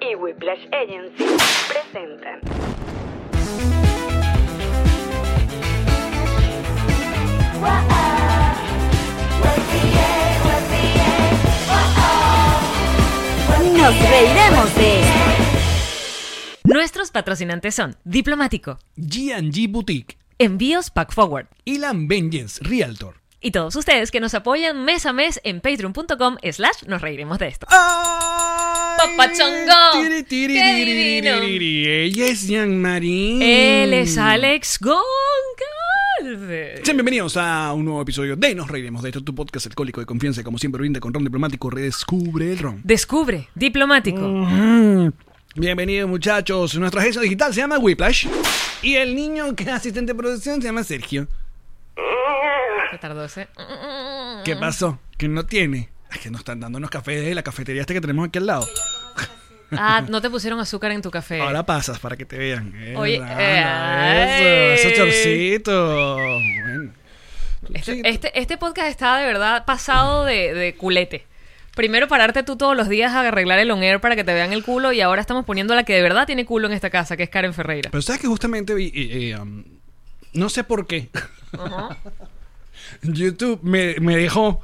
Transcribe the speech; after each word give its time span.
y 0.00 0.14
Whiplash 0.14 0.66
Agency 0.72 1.24
presentan 1.68 2.40
Nos 13.76 13.98
reiremos 14.10 14.74
de 14.74 15.00
esto. 15.00 15.18
Nuestros 16.64 17.10
patrocinantes 17.10 17.74
son 17.74 17.96
Diplomático, 18.04 18.78
G&G 18.96 19.68
Boutique, 19.68 20.18
Envíos 20.38 20.90
Pack 20.90 21.12
Forward 21.12 21.46
Ilan 21.64 22.08
Vengeance 22.08 22.60
Realtor. 22.62 23.16
y 23.40 23.52
todos 23.52 23.74
ustedes 23.76 24.10
que 24.10 24.20
nos 24.20 24.34
apoyan 24.34 24.84
mes 24.84 25.06
a 25.06 25.12
mes 25.14 25.40
en 25.44 25.60
patreon.com 25.60 26.36
slash 26.52 26.84
nos 26.86 27.00
reiremos 27.00 27.38
de 27.38 27.48
esto. 27.48 27.66
¡Papachongo! 29.00 30.02
Tiri, 30.02 30.22
tiri, 30.24 30.54
¡Qué 30.54 30.74
tiri, 30.74 31.22
tiri. 31.22 31.88
Ella 31.88 32.26
es 32.26 32.46
Jean-Marie. 32.46 33.84
Él 33.84 33.94
es 33.94 34.18
Alex 34.18 34.78
Goncalves. 34.78 35.00
Sean 36.84 36.98
bienvenidos 36.98 37.38
a 37.38 37.72
un 37.72 37.86
nuevo 37.86 38.02
episodio 38.02 38.36
de 38.36 38.54
Nos 38.54 38.68
Reiremos 38.68 39.02
de 39.02 39.08
esto, 39.08 39.24
tu 39.24 39.34
podcast 39.34 39.64
alcohólico 39.68 40.00
de 40.00 40.06
confianza, 40.06 40.44
como 40.44 40.58
siempre 40.58 40.80
brinda 40.80 41.00
con 41.00 41.14
ron 41.14 41.24
diplomático, 41.24 41.70
redescubre 41.70 42.52
el 42.52 42.58
ron. 42.58 42.82
Descubre 42.84 43.48
Diplomático. 43.54 44.20
Mm. 44.20 45.12
Bienvenidos 45.54 46.10
muchachos, 46.10 46.74
nuestra 46.74 47.00
agencia 47.00 47.22
digital 47.22 47.54
se 47.54 47.60
llama 47.60 47.78
Whiplash 47.78 48.26
y 48.82 48.96
el 48.96 49.16
niño 49.16 49.56
que 49.56 49.62
es 49.62 49.70
asistente 49.70 50.12
de 50.12 50.18
producción 50.18 50.60
se 50.60 50.68
llama 50.68 50.84
Sergio. 50.84 51.26
Que 52.90 52.98
tardó 52.98 53.24
ese. 53.24 53.48
¿Qué 54.44 54.56
pasó? 54.56 54.98
Que 55.16 55.26
no 55.26 55.46
tiene. 55.46 55.88
Es 56.12 56.18
que 56.18 56.30
nos 56.30 56.40
están 56.40 56.60
dando 56.60 56.78
unos 56.78 56.90
cafés 56.90 57.24
de 57.24 57.34
la 57.34 57.42
cafetería 57.42 57.82
este 57.82 57.94
que 57.94 58.00
tenemos 58.00 58.28
aquí 58.28 58.38
al 58.38 58.46
lado. 58.46 58.66
Ah, 59.72 60.04
no 60.08 60.20
te 60.20 60.28
pusieron 60.28 60.58
azúcar 60.58 60.90
en 60.90 61.00
tu 61.00 61.10
café. 61.10 61.40
Ahora 61.40 61.64
pasas 61.64 61.98
para 62.00 62.16
que 62.16 62.24
te 62.24 62.36
vean. 62.36 62.72
Eh, 62.76 62.94
Oye, 62.96 63.22
eh, 63.24 64.74
eso, 64.76 64.88
eso 64.88 64.96
chorcito. 64.96 66.16
Bueno. 66.16 66.92
Este, 67.74 68.08
este, 68.08 68.40
este 68.40 68.58
podcast 68.58 68.88
está 68.88 69.18
de 69.18 69.26
verdad 69.26 69.64
pasado 69.64 70.24
de, 70.24 70.54
de 70.54 70.74
culete. 70.74 71.26
Primero 71.76 72.08
pararte 72.08 72.42
tú 72.42 72.56
todos 72.56 72.76
los 72.76 72.88
días 72.88 73.12
a 73.12 73.20
arreglar 73.20 73.58
el 73.60 73.70
on 73.70 73.82
air 73.82 74.00
para 74.00 74.16
que 74.16 74.24
te 74.24 74.34
vean 74.34 74.52
el 74.52 74.64
culo 74.64 74.92
y 74.92 75.00
ahora 75.00 75.20
estamos 75.20 75.44
poniendo 75.44 75.72
a 75.72 75.76
la 75.76 75.84
que 75.84 75.94
de 75.94 76.02
verdad 76.02 76.26
tiene 76.26 76.44
culo 76.44 76.66
en 76.66 76.72
esta 76.72 76.90
casa, 76.90 77.16
que 77.16 77.22
es 77.22 77.30
Karen 77.30 77.54
Ferreira. 77.54 77.90
Pero 77.90 78.02
sabes 78.02 78.20
que 78.20 78.26
justamente 78.26 78.74
vi, 78.74 78.86
eh, 78.86 79.30
eh, 79.30 79.38
um, 79.38 79.64
no 80.32 80.48
sé 80.48 80.64
por 80.64 80.86
qué. 80.86 81.10
YouTube 83.02 83.60
me, 83.62 83.96
me 84.00 84.16
dejó. 84.16 84.62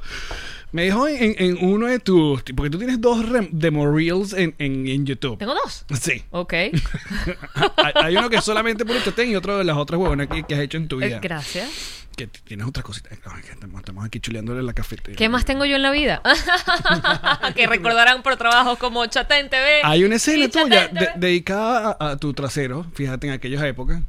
Me 0.71 0.83
dejó 0.83 1.07
en, 1.07 1.35
en 1.37 1.57
uno 1.65 1.87
de 1.87 1.99
tus. 1.99 2.43
Porque 2.55 2.69
tú 2.69 2.77
tienes 2.77 2.99
dos 2.99 3.25
demo 3.51 3.89
reels 3.89 4.33
en, 4.33 4.53
en, 4.59 4.87
en 4.87 5.05
YouTube. 5.05 5.37
Tengo 5.37 5.53
dos. 5.53 5.85
Sí. 5.99 6.23
Ok. 6.31 6.53
hay, 6.53 6.71
hay 7.95 8.17
uno 8.17 8.29
que 8.29 8.37
es 8.37 8.43
solamente 8.43 8.85
por 8.85 8.95
usted 8.95 9.23
y 9.25 9.35
otro 9.35 9.57
de 9.57 9.63
las 9.63 9.77
otras 9.77 9.99
huevonas 9.99 10.27
que, 10.27 10.43
que 10.43 10.55
has 10.55 10.61
hecho 10.61 10.77
en 10.77 10.87
tu 10.87 11.01
Eh, 11.01 11.07
vida. 11.07 11.19
Gracias. 11.21 11.69
que 12.17 12.27
tienes 12.27 12.67
otras 12.67 12.83
cositas. 12.83 13.13
Estamos, 13.13 13.39
estamos 13.79 14.05
aquí 14.05 14.19
chuleándole 14.19 14.61
la 14.61 14.73
cafetería. 14.73 15.15
¿Qué 15.15 15.29
más 15.29 15.45
tengo 15.45 15.63
yo 15.65 15.77
en 15.77 15.83
la 15.83 15.91
vida? 15.91 16.21
que 17.55 17.65
recordarán 17.67 18.21
por 18.23 18.35
trabajos 18.37 18.77
como 18.77 19.05
Chatén 19.05 19.49
TV. 19.49 19.81
Hay 19.83 20.03
una 20.03 20.15
escena 20.15 20.49
tuya 20.49 20.87
de- 20.89 21.09
dedicada 21.15 21.95
a, 21.99 22.09
a 22.11 22.17
tu 22.17 22.33
trasero, 22.33 22.85
fíjate, 22.93 23.27
en 23.27 23.33
aquellas 23.33 23.63
épocas. 23.63 24.01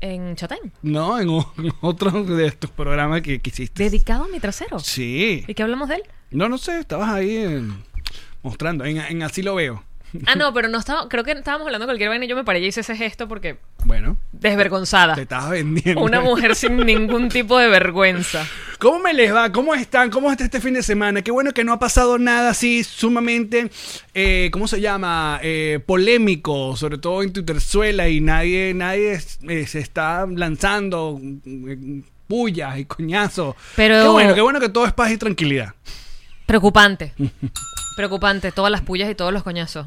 En 0.00 0.36
Chatén. 0.36 0.72
No, 0.82 1.18
en, 1.20 1.28
o- 1.28 1.52
en 1.58 1.72
otro 1.80 2.10
de 2.24 2.46
estos 2.46 2.70
programas 2.70 3.22
que, 3.22 3.40
que 3.40 3.50
hiciste. 3.50 3.82
Dedicado 3.84 4.24
a 4.24 4.28
mi 4.28 4.40
trasero. 4.40 4.78
Sí. 4.78 5.44
¿Y 5.46 5.54
qué 5.54 5.62
hablamos 5.62 5.88
de 5.88 5.96
él? 5.96 6.02
No, 6.30 6.48
no 6.48 6.58
sé, 6.58 6.78
estabas 6.80 7.10
ahí 7.10 7.36
eh, 7.36 7.62
mostrando. 8.42 8.84
En, 8.84 8.98
en 8.98 9.22
Así 9.22 9.42
lo 9.42 9.54
veo. 9.54 9.82
Ah, 10.26 10.34
no, 10.36 10.52
pero 10.54 10.68
no 10.68 10.78
estaba, 10.78 11.08
creo 11.08 11.24
que 11.24 11.32
estábamos 11.32 11.66
hablando 11.66 11.86
de 11.86 11.88
cualquier 11.88 12.08
vaina 12.08 12.24
y 12.24 12.28
yo 12.28 12.36
me 12.36 12.44
paré 12.44 12.60
y 12.60 12.66
hice 12.66 12.80
ese 12.80 12.96
gesto 12.96 13.26
porque 13.28 13.56
Bueno, 13.84 14.16
desvergonzada. 14.32 15.14
te 15.14 15.22
estabas 15.22 15.50
vendiendo. 15.50 16.02
Una 16.02 16.20
mujer 16.20 16.54
sin 16.54 16.76
ningún 16.86 17.28
tipo 17.28 17.58
de 17.58 17.68
vergüenza. 17.68 18.46
¿Cómo 18.78 18.98
me 19.00 19.12
les 19.14 19.34
va? 19.34 19.50
¿Cómo 19.50 19.74
están? 19.74 20.10
¿Cómo 20.10 20.30
está 20.30 20.44
este 20.44 20.60
fin 20.60 20.74
de 20.74 20.82
semana? 20.82 21.22
Qué 21.22 21.30
bueno 21.30 21.52
que 21.52 21.64
no 21.64 21.72
ha 21.72 21.78
pasado 21.78 22.18
nada 22.18 22.50
así 22.50 22.84
sumamente, 22.84 23.70
eh, 24.14 24.50
¿cómo 24.52 24.68
se 24.68 24.80
llama? 24.80 25.38
Eh, 25.42 25.80
polémico, 25.84 26.76
sobre 26.76 26.98
todo 26.98 27.22
en 27.22 27.32
Twitterzuela 27.32 28.08
y 28.08 28.20
nadie, 28.20 28.72
nadie 28.74 29.12
es- 29.12 29.38
eh, 29.48 29.66
se 29.66 29.78
está 29.80 30.26
lanzando 30.26 31.20
eh, 31.46 32.02
pullas 32.28 32.78
y 32.78 32.84
coñazos. 32.84 33.54
Pero- 33.76 34.02
Qué 34.02 34.08
bueno, 34.08 34.34
qué 34.34 34.40
bueno 34.40 34.60
que 34.60 34.68
todo 34.68 34.86
es 34.86 34.92
paz 34.92 35.10
y 35.12 35.16
tranquilidad. 35.18 35.74
Preocupante. 36.46 37.14
Preocupante. 37.96 38.50
Todas 38.52 38.72
las 38.72 38.80
pullas 38.80 39.10
y 39.10 39.14
todos 39.14 39.32
los 39.32 39.42
coñazos. 39.42 39.86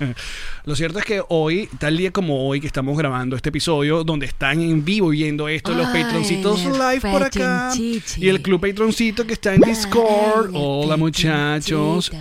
Lo 0.64 0.76
cierto 0.76 0.98
es 0.98 1.04
que 1.04 1.22
hoy, 1.28 1.68
tal 1.78 1.96
día 1.96 2.10
como 2.10 2.46
hoy 2.46 2.60
que 2.60 2.66
estamos 2.66 2.96
grabando 2.98 3.36
este 3.36 3.48
episodio, 3.48 4.04
donde 4.04 4.26
están 4.26 4.60
en 4.60 4.84
vivo 4.84 5.08
viendo 5.08 5.48
esto, 5.48 5.72
los 5.72 5.86
patroncitos 5.88 6.64
live 6.64 7.00
por 7.00 7.22
acá. 7.22 7.72
Y 7.74 8.28
el 8.28 8.42
club 8.42 8.60
patroncito 8.60 9.26
que 9.26 9.32
está 9.32 9.54
en 9.54 9.62
Discord. 9.62 10.50
Ay, 10.54 10.60
Hola 10.62 10.96
muchachos. 10.96 12.12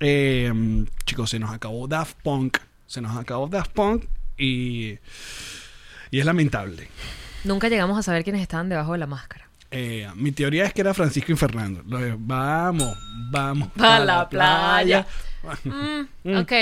Eh, 0.00 0.52
chicos, 1.06 1.30
se 1.30 1.38
nos 1.38 1.52
acabó 1.52 1.86
Daft 1.86 2.16
Punk. 2.22 2.58
Se 2.86 3.00
nos 3.00 3.16
acabó 3.16 3.46
Daft 3.46 3.70
Punk 3.70 4.04
y, 4.36 4.98
y 6.10 6.18
es 6.18 6.26
lamentable. 6.26 6.88
Nunca 7.44 7.68
llegamos 7.68 7.98
a 7.98 8.02
saber 8.02 8.24
quiénes 8.24 8.42
estaban 8.42 8.68
debajo 8.68 8.92
de 8.92 8.98
la 8.98 9.06
máscara. 9.06 9.41
Eh, 9.72 10.06
mi 10.16 10.32
teoría 10.32 10.64
es 10.66 10.72
que 10.74 10.82
era 10.82 10.94
Francisco 10.94 11.32
y 11.32 11.36
Fernando. 11.36 11.82
Lo 11.86 11.98
de, 11.98 12.14
Vamos, 12.18 12.96
vamos. 13.30 13.68
Pa' 13.76 13.96
a 13.96 14.00
la 14.00 14.28
playa. 14.28 15.06
Mm. 15.64 16.02
Mm, 16.24 16.36
ok. 16.36 16.52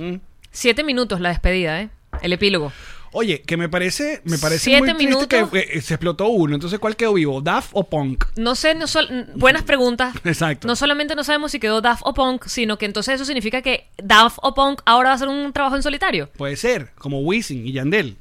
Mm. 0.00 0.14
Siete 0.50 0.84
minutos 0.84 1.18
la 1.20 1.30
despedida, 1.30 1.80
¿eh? 1.80 1.88
El 2.20 2.34
epílogo. 2.34 2.70
Oye, 3.14 3.40
que 3.42 3.56
me 3.56 3.68
parece, 3.68 4.20
me 4.24 4.36
parece 4.38 4.64
Siete 4.64 4.80
muy 4.94 5.04
triste 5.06 5.36
minutos. 5.36 5.50
que 5.50 5.58
eh, 5.78 5.80
se 5.80 5.94
explotó 5.94 6.28
uno. 6.28 6.54
Entonces, 6.54 6.78
¿cuál 6.78 6.96
quedó 6.96 7.14
vivo? 7.14 7.40
¿Daft 7.40 7.70
o 7.72 7.84
Punk? 7.84 8.24
No 8.36 8.54
sé, 8.54 8.74
no 8.74 8.86
sol- 8.86 9.26
buenas 9.34 9.62
preguntas. 9.62 10.14
Exacto. 10.24 10.66
No 10.66 10.76
solamente 10.76 11.14
no 11.14 11.22
sabemos 11.24 11.52
si 11.52 11.60
quedó 11.60 11.80
Daft 11.80 12.02
o 12.04 12.12
Punk, 12.14 12.44
sino 12.46 12.76
que 12.78 12.86
entonces 12.86 13.14
eso 13.16 13.24
significa 13.24 13.60
que 13.62 13.86
Daft 14.02 14.38
o 14.42 14.54
Punk 14.54 14.80
ahora 14.86 15.08
va 15.10 15.12
a 15.12 15.16
hacer 15.16 15.28
un 15.28 15.52
trabajo 15.52 15.76
en 15.76 15.82
solitario. 15.82 16.28
Puede 16.36 16.56
ser, 16.56 16.90
como 16.96 17.20
Wisin 17.20 17.66
y 17.66 17.72
Yandel. 17.72 18.16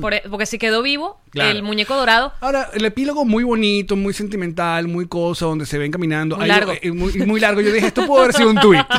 Por 0.00 0.12
e- 0.14 0.22
porque 0.28 0.44
si 0.46 0.58
quedó 0.58 0.82
vivo, 0.82 1.18
Claro. 1.30 1.50
el 1.50 1.62
muñeco 1.62 1.94
dorado. 1.96 2.32
Ahora, 2.40 2.68
el 2.74 2.84
epílogo 2.84 3.24
muy 3.24 3.42
bonito, 3.44 3.96
muy 3.96 4.12
sentimental, 4.12 4.86
muy 4.86 5.06
cosa, 5.08 5.46
donde 5.46 5.64
se 5.64 5.78
ven 5.78 5.90
caminando. 5.90 6.36
Muy 6.36 6.44
Ay, 6.44 6.48
largo. 6.50 6.72
eh, 6.80 6.92
muy, 6.92 7.12
muy 7.26 7.40
largo. 7.40 7.60
Yo 7.62 7.72
dije, 7.72 7.86
esto 7.86 8.06
pudo 8.06 8.20
haber 8.22 8.34
sido 8.34 8.50
un 8.50 8.60
tuit. 8.60 8.80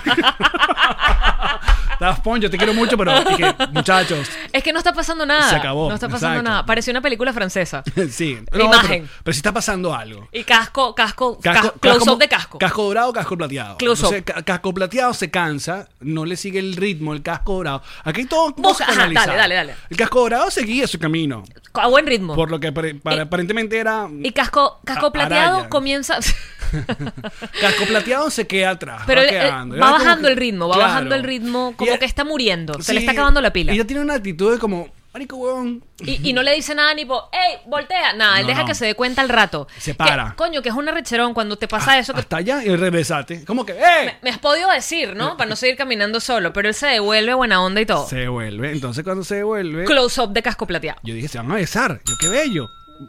Daft 2.04 2.22
Punk, 2.24 2.42
yo 2.42 2.50
te 2.50 2.58
quiero 2.58 2.74
mucho, 2.74 2.98
pero 2.98 3.14
muchachos, 3.72 4.28
Es 4.52 4.62
que 4.64 4.74
no 4.74 4.80
está 4.80 4.92
pasando 4.94 5.26
nada. 5.26 5.50
Se 5.50 5.56
acabó, 5.56 5.88
No 5.90 5.96
está 5.96 6.10
pasando 6.10 6.36
exacto. 6.40 6.50
nada. 6.50 6.66
Pareció 6.66 6.92
una 6.92 7.02
película 7.02 7.32
francesa. 7.34 7.84
sí. 8.12 8.38
Imagen. 8.54 9.04
Pero, 9.04 9.22
pero 9.24 9.34
sí 9.34 9.40
está 9.40 9.54
pasando 9.54 9.94
algo. 9.96 10.28
Y 10.32 10.44
casco, 10.44 10.94
casco, 10.96 11.40
Casco- 11.42 11.72
ca- 11.74 11.80
close-up 11.80 12.18
de 12.20 12.28
casco. 12.28 12.58
Casco 12.58 12.84
dorado, 12.84 13.14
casco 13.14 13.38
plateado. 13.38 13.78
Close 13.78 14.02
up. 14.06 14.14
Entonces, 14.14 14.36
ca- 14.36 14.44
casco 14.44 14.74
plateado 14.74 15.14
se 15.14 15.32
cansa, 15.32 15.88
no 16.02 16.26
le 16.26 16.36
sigue 16.36 16.60
el 16.60 16.76
ritmo, 16.76 17.14
el 17.14 17.22
casco 17.22 17.54
dorado. 17.56 17.82
Aquí 18.04 18.26
todo, 18.26 18.52
Busca- 18.54 18.84
ajá, 18.84 19.08
dale, 19.08 19.14
dale, 19.38 19.56
dale. 19.56 19.76
El 19.90 19.98
casco 19.98 20.20
dorado 20.22 20.52
seguía 20.52 20.88
su 20.88 21.00
camino. 21.00 21.44
A 21.74 21.88
buen 21.88 22.06
ritmo. 22.06 22.36
Por 22.36 22.52
lo 22.52 22.60
que 22.60 22.68
apare- 22.74 23.00
para- 23.02 23.16
Y- 23.16 23.20
aparentemente 23.20 23.78
era. 23.78 24.08
Y 24.22 24.32
casco, 24.32 24.80
casco 24.84 25.12
plateado 25.12 25.56
araya. 25.58 25.70
comienza. 25.70 26.18
Casco 27.62 27.86
plateado 27.88 28.30
se 28.30 28.48
queda 28.48 28.72
atrás. 28.72 29.04
Pero 29.06 29.22
va, 29.22 29.28
él- 29.28 29.34
él- 29.36 29.42
quedando. 29.42 29.78
va 29.78 29.92
bajando 29.92 30.28
que- 30.28 30.32
el 30.34 30.38
ritmo, 30.38 30.68
va 30.68 30.76
Claro. 30.76 30.90
bajando 30.90 31.16
el 31.16 31.24
ritmo, 31.24 31.74
como 31.78 31.94
Y- 31.94 31.98
que 32.00 32.06
está 32.06 32.24
muriendo. 32.24 32.82
Se 32.82 32.94
le 32.94 33.00
está 33.02 33.12
acabando 33.12 33.42
la 33.42 33.52
pila. 33.54 33.72
Y 33.72 33.76
ella 33.76 33.88
tiene 33.88 34.02
una 34.02 34.16
actitud 34.16 34.52
de 34.54 34.60
como, 34.60 34.90
marico, 35.14 35.36
huevón. 35.38 35.84
Y, 36.00 36.30
y 36.30 36.34
no 36.34 36.42
le 36.44 36.54
dice 36.56 36.74
nada 36.76 36.94
ni 36.94 37.06
po, 37.06 37.30
¡ey, 37.32 37.60
voltea! 37.68 38.14
Nada, 38.14 38.38
él 38.38 38.44
No, 38.44 38.48
deja 38.50 38.62
no. 38.62 38.68
que 38.68 38.76
se 38.76 38.86
dé 38.86 38.96
cuenta 38.96 39.22
al 39.22 39.30
rato. 39.30 39.68
Se 39.78 39.92
Que, 39.92 39.96
para. 39.96 40.34
coño, 40.36 40.62
que 40.62 40.70
es 40.70 40.76
un 40.76 40.88
arrecherón 40.90 41.34
cuando 41.34 41.56
te 41.58 41.68
pasa 41.68 41.92
Ah, 41.94 42.00
eso. 42.00 42.14
Que 42.14 42.20
Hasta 42.22 42.38
allá 42.38 42.64
y 42.64 42.76
regresaste. 42.76 43.46
Como 43.46 43.66
que, 43.66 43.74
¡eh! 43.74 44.06
me, 44.06 44.18
me 44.24 44.30
has 44.32 44.40
podido 44.40 44.70
decir, 44.72 45.16
¿no? 45.16 45.38
Para 45.38 45.50
no 45.50 45.56
seguir 45.56 45.76
caminando 45.78 46.20
solo. 46.20 46.52
Pero 46.52 46.68
él 46.70 46.74
se 46.76 46.88
devuelve 46.88 47.34
buena 47.36 47.62
onda 47.62 47.80
y 47.82 47.86
todo. 47.86 48.08
Se 48.08 48.18
devuelve. 48.18 48.72
Entonces, 48.72 49.04
cuando 49.04 49.24
se 49.24 49.36
devuelve, 49.36 49.86
Close 49.86 50.20
up 50.22 50.32
de 50.34 50.42
casco 50.42 50.66
plateado. 50.68 51.00
yo 51.04 51.14
dije, 51.14 51.28
se 51.28 51.38
van 51.38 51.52
a 51.52 51.56
besar. 51.56 52.02
Yo, 52.06 52.16
qué 52.20 52.28
bello. 52.28 52.68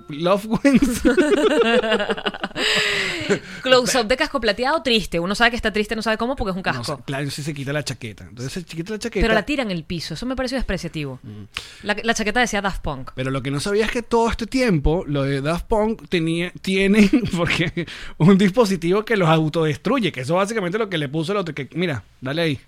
Love 0.08 0.46
wins. 0.46 1.02
Close 3.62 3.98
up 3.98 4.06
de 4.06 4.16
casco 4.16 4.40
plateado 4.40 4.82
triste. 4.82 5.20
Uno 5.20 5.34
sabe 5.34 5.50
que 5.50 5.56
está 5.56 5.72
triste, 5.72 5.96
no 5.96 6.02
sabe 6.02 6.16
cómo 6.16 6.36
porque 6.36 6.50
es 6.50 6.56
un 6.56 6.62
casco. 6.62 7.02
claro, 7.04 7.30
si 7.30 7.42
se 7.42 7.54
quita 7.54 7.72
la 7.72 7.84
chaqueta. 7.84 8.24
Entonces 8.24 8.52
se 8.52 8.64
quita 8.64 8.92
la 8.92 8.98
chaqueta. 8.98 9.24
Pero 9.24 9.34
la 9.34 9.44
tira 9.44 9.62
en 9.62 9.70
el 9.70 9.84
piso. 9.84 10.14
Eso 10.14 10.26
me 10.26 10.36
pareció 10.36 10.56
despreciativo. 10.56 11.20
Mm. 11.22 11.42
La, 11.82 11.96
la 12.02 12.14
chaqueta 12.14 12.40
decía 12.40 12.60
Daft 12.60 12.82
Punk. 12.82 13.10
Pero 13.14 13.30
lo 13.30 13.42
que 13.42 13.50
no 13.50 13.60
sabía 13.60 13.84
es 13.84 13.90
que 13.90 14.02
todo 14.02 14.30
este 14.30 14.46
tiempo 14.46 15.04
lo 15.06 15.22
de 15.22 15.40
Daft 15.40 15.66
Punk 15.66 16.08
tenía, 16.08 16.52
tienen 16.62 17.10
porque 17.36 17.86
un 18.18 18.38
dispositivo 18.38 19.04
que 19.04 19.16
los 19.16 19.28
autodestruye, 19.28 20.12
que 20.12 20.20
eso 20.20 20.34
básicamente 20.34 20.78
lo 20.78 20.88
que 20.88 20.98
le 20.98 21.08
puso 21.08 21.32
el 21.32 21.38
otro, 21.38 21.54
que 21.54 21.68
mira, 21.74 22.04
dale 22.20 22.42
ahí. 22.42 22.60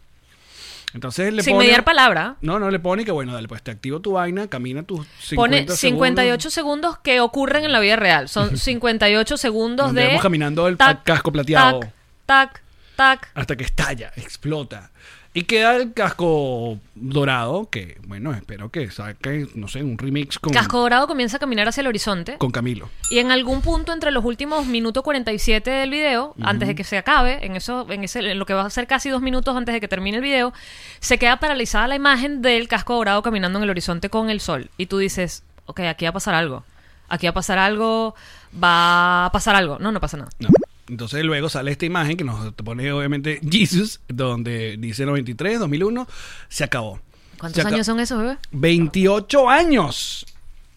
Entonces 0.94 1.32
le 1.32 1.42
Sin 1.42 1.54
pone... 1.54 1.66
mediar 1.66 1.84
palabra. 1.84 2.36
No, 2.40 2.58
no 2.58 2.70
le 2.70 2.78
pone 2.78 3.04
que 3.04 3.12
bueno, 3.12 3.34
dale, 3.34 3.48
pues 3.48 3.62
te 3.62 3.70
activo 3.70 4.00
tu 4.00 4.12
vaina, 4.12 4.48
camina 4.48 4.82
tus 4.82 5.06
50 5.20 5.36
Pone 5.36 5.56
segundos, 5.58 5.78
58 5.78 6.50
segundos 6.50 6.98
que 6.98 7.20
ocurren 7.20 7.64
en 7.64 7.72
la 7.72 7.80
vida 7.80 7.96
real. 7.96 8.28
Son 8.28 8.56
58 8.58 9.36
segundos 9.36 9.92
de. 9.92 10.06
vamos 10.06 10.22
caminando 10.22 10.66
el 10.68 10.76
casco 10.76 11.32
plateado. 11.32 11.80
Tac, 11.80 11.92
tac, 12.24 12.62
tac. 12.96 13.30
hasta 13.34 13.56
que 13.56 13.64
estalla, 13.64 14.12
explota. 14.16 14.90
Y 15.36 15.42
queda 15.42 15.76
el 15.76 15.92
casco 15.92 16.78
dorado, 16.94 17.68
que 17.68 17.98
bueno, 18.06 18.32
espero 18.32 18.70
que 18.70 18.90
saque, 18.90 19.46
no 19.54 19.68
sé, 19.68 19.82
un 19.82 19.98
remix 19.98 20.38
con, 20.38 20.50
Casco 20.50 20.80
Dorado 20.80 21.06
comienza 21.06 21.36
a 21.36 21.40
caminar 21.40 21.68
hacia 21.68 21.82
el 21.82 21.88
horizonte. 21.88 22.38
con 22.38 22.50
Camilo. 22.50 22.88
Y 23.10 23.18
en 23.18 23.30
algún 23.30 23.60
punto 23.60 23.92
entre 23.92 24.12
los 24.12 24.24
últimos 24.24 24.64
minutos 24.64 25.02
47 25.02 25.70
del 25.70 25.90
video, 25.90 26.34
antes 26.40 26.68
de 26.68 26.74
que 26.74 26.84
se 26.84 26.96
acabe, 26.96 27.44
en 27.44 27.54
eso, 27.54 27.86
en 27.90 28.02
ese, 28.02 28.20
en 28.20 28.38
lo 28.38 28.46
que 28.46 28.54
va 28.54 28.64
a 28.64 28.70
ser 28.70 28.86
casi 28.86 29.10
dos 29.10 29.20
minutos 29.20 29.54
antes 29.54 29.74
de 29.74 29.80
que 29.82 29.88
termine 29.88 30.16
el 30.16 30.22
video, 30.22 30.54
se 31.00 31.18
queda 31.18 31.36
paralizada 31.38 31.86
la 31.86 31.96
imagen 31.96 32.40
del 32.40 32.66
casco 32.66 32.94
dorado 32.94 33.20
caminando 33.20 33.58
en 33.58 33.64
el 33.64 33.68
horizonte 33.68 34.08
con 34.08 34.30
el 34.30 34.40
sol. 34.40 34.70
Y 34.78 34.86
tú 34.86 34.96
dices, 34.96 35.42
ok, 35.66 35.80
aquí 35.80 36.06
va 36.06 36.12
a 36.12 36.14
pasar 36.14 36.34
algo. 36.34 36.64
Aquí 37.10 37.26
va 37.26 37.32
a 37.32 37.34
pasar 37.34 37.58
algo, 37.58 38.14
va 38.54 39.26
a 39.26 39.32
pasar 39.32 39.54
algo. 39.54 39.78
No, 39.80 39.92
no 39.92 40.00
pasa 40.00 40.16
nada. 40.16 40.30
No. 40.38 40.48
Entonces 40.88 41.24
luego 41.24 41.48
sale 41.48 41.70
esta 41.72 41.84
imagen 41.86 42.16
que 42.16 42.24
nos 42.24 42.52
pone 42.54 42.92
obviamente 42.92 43.40
Jesus, 43.50 44.00
donde 44.08 44.76
dice 44.78 45.04
93, 45.06 45.58
2001, 45.58 46.06
se 46.48 46.64
acabó. 46.64 47.00
¿Cuántos 47.38 47.62
Se 47.62 47.68
años 47.68 47.86
son 47.86 48.00
esos, 48.00 48.18
bebé? 48.18 48.38
28 48.52 49.48
años. 49.50 50.24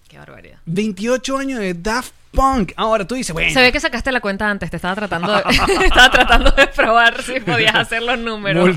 Qué 0.07 0.17
barbaridad. 0.17 0.57
28 0.65 1.37
años 1.37 1.59
de 1.59 1.73
Daft 1.75 2.13
Punk. 2.31 2.73
Ahora 2.75 3.05
tú 3.07 3.15
dices, 3.15 3.31
bueno. 3.33 3.51
Se 3.53 3.61
ve 3.61 3.71
que 3.71 3.79
sacaste 3.79 4.11
la 4.11 4.19
cuenta 4.21 4.49
antes, 4.49 4.69
te 4.69 4.75
estaba 4.75 4.95
tratando 4.95 5.31
de, 5.31 5.39
estaba 5.85 6.11
tratando 6.11 6.51
de 6.51 6.67
probar 6.67 7.21
si 7.23 7.39
podías 7.45 7.75
hacer 7.75 8.01
los 8.03 8.17
números. 8.19 8.75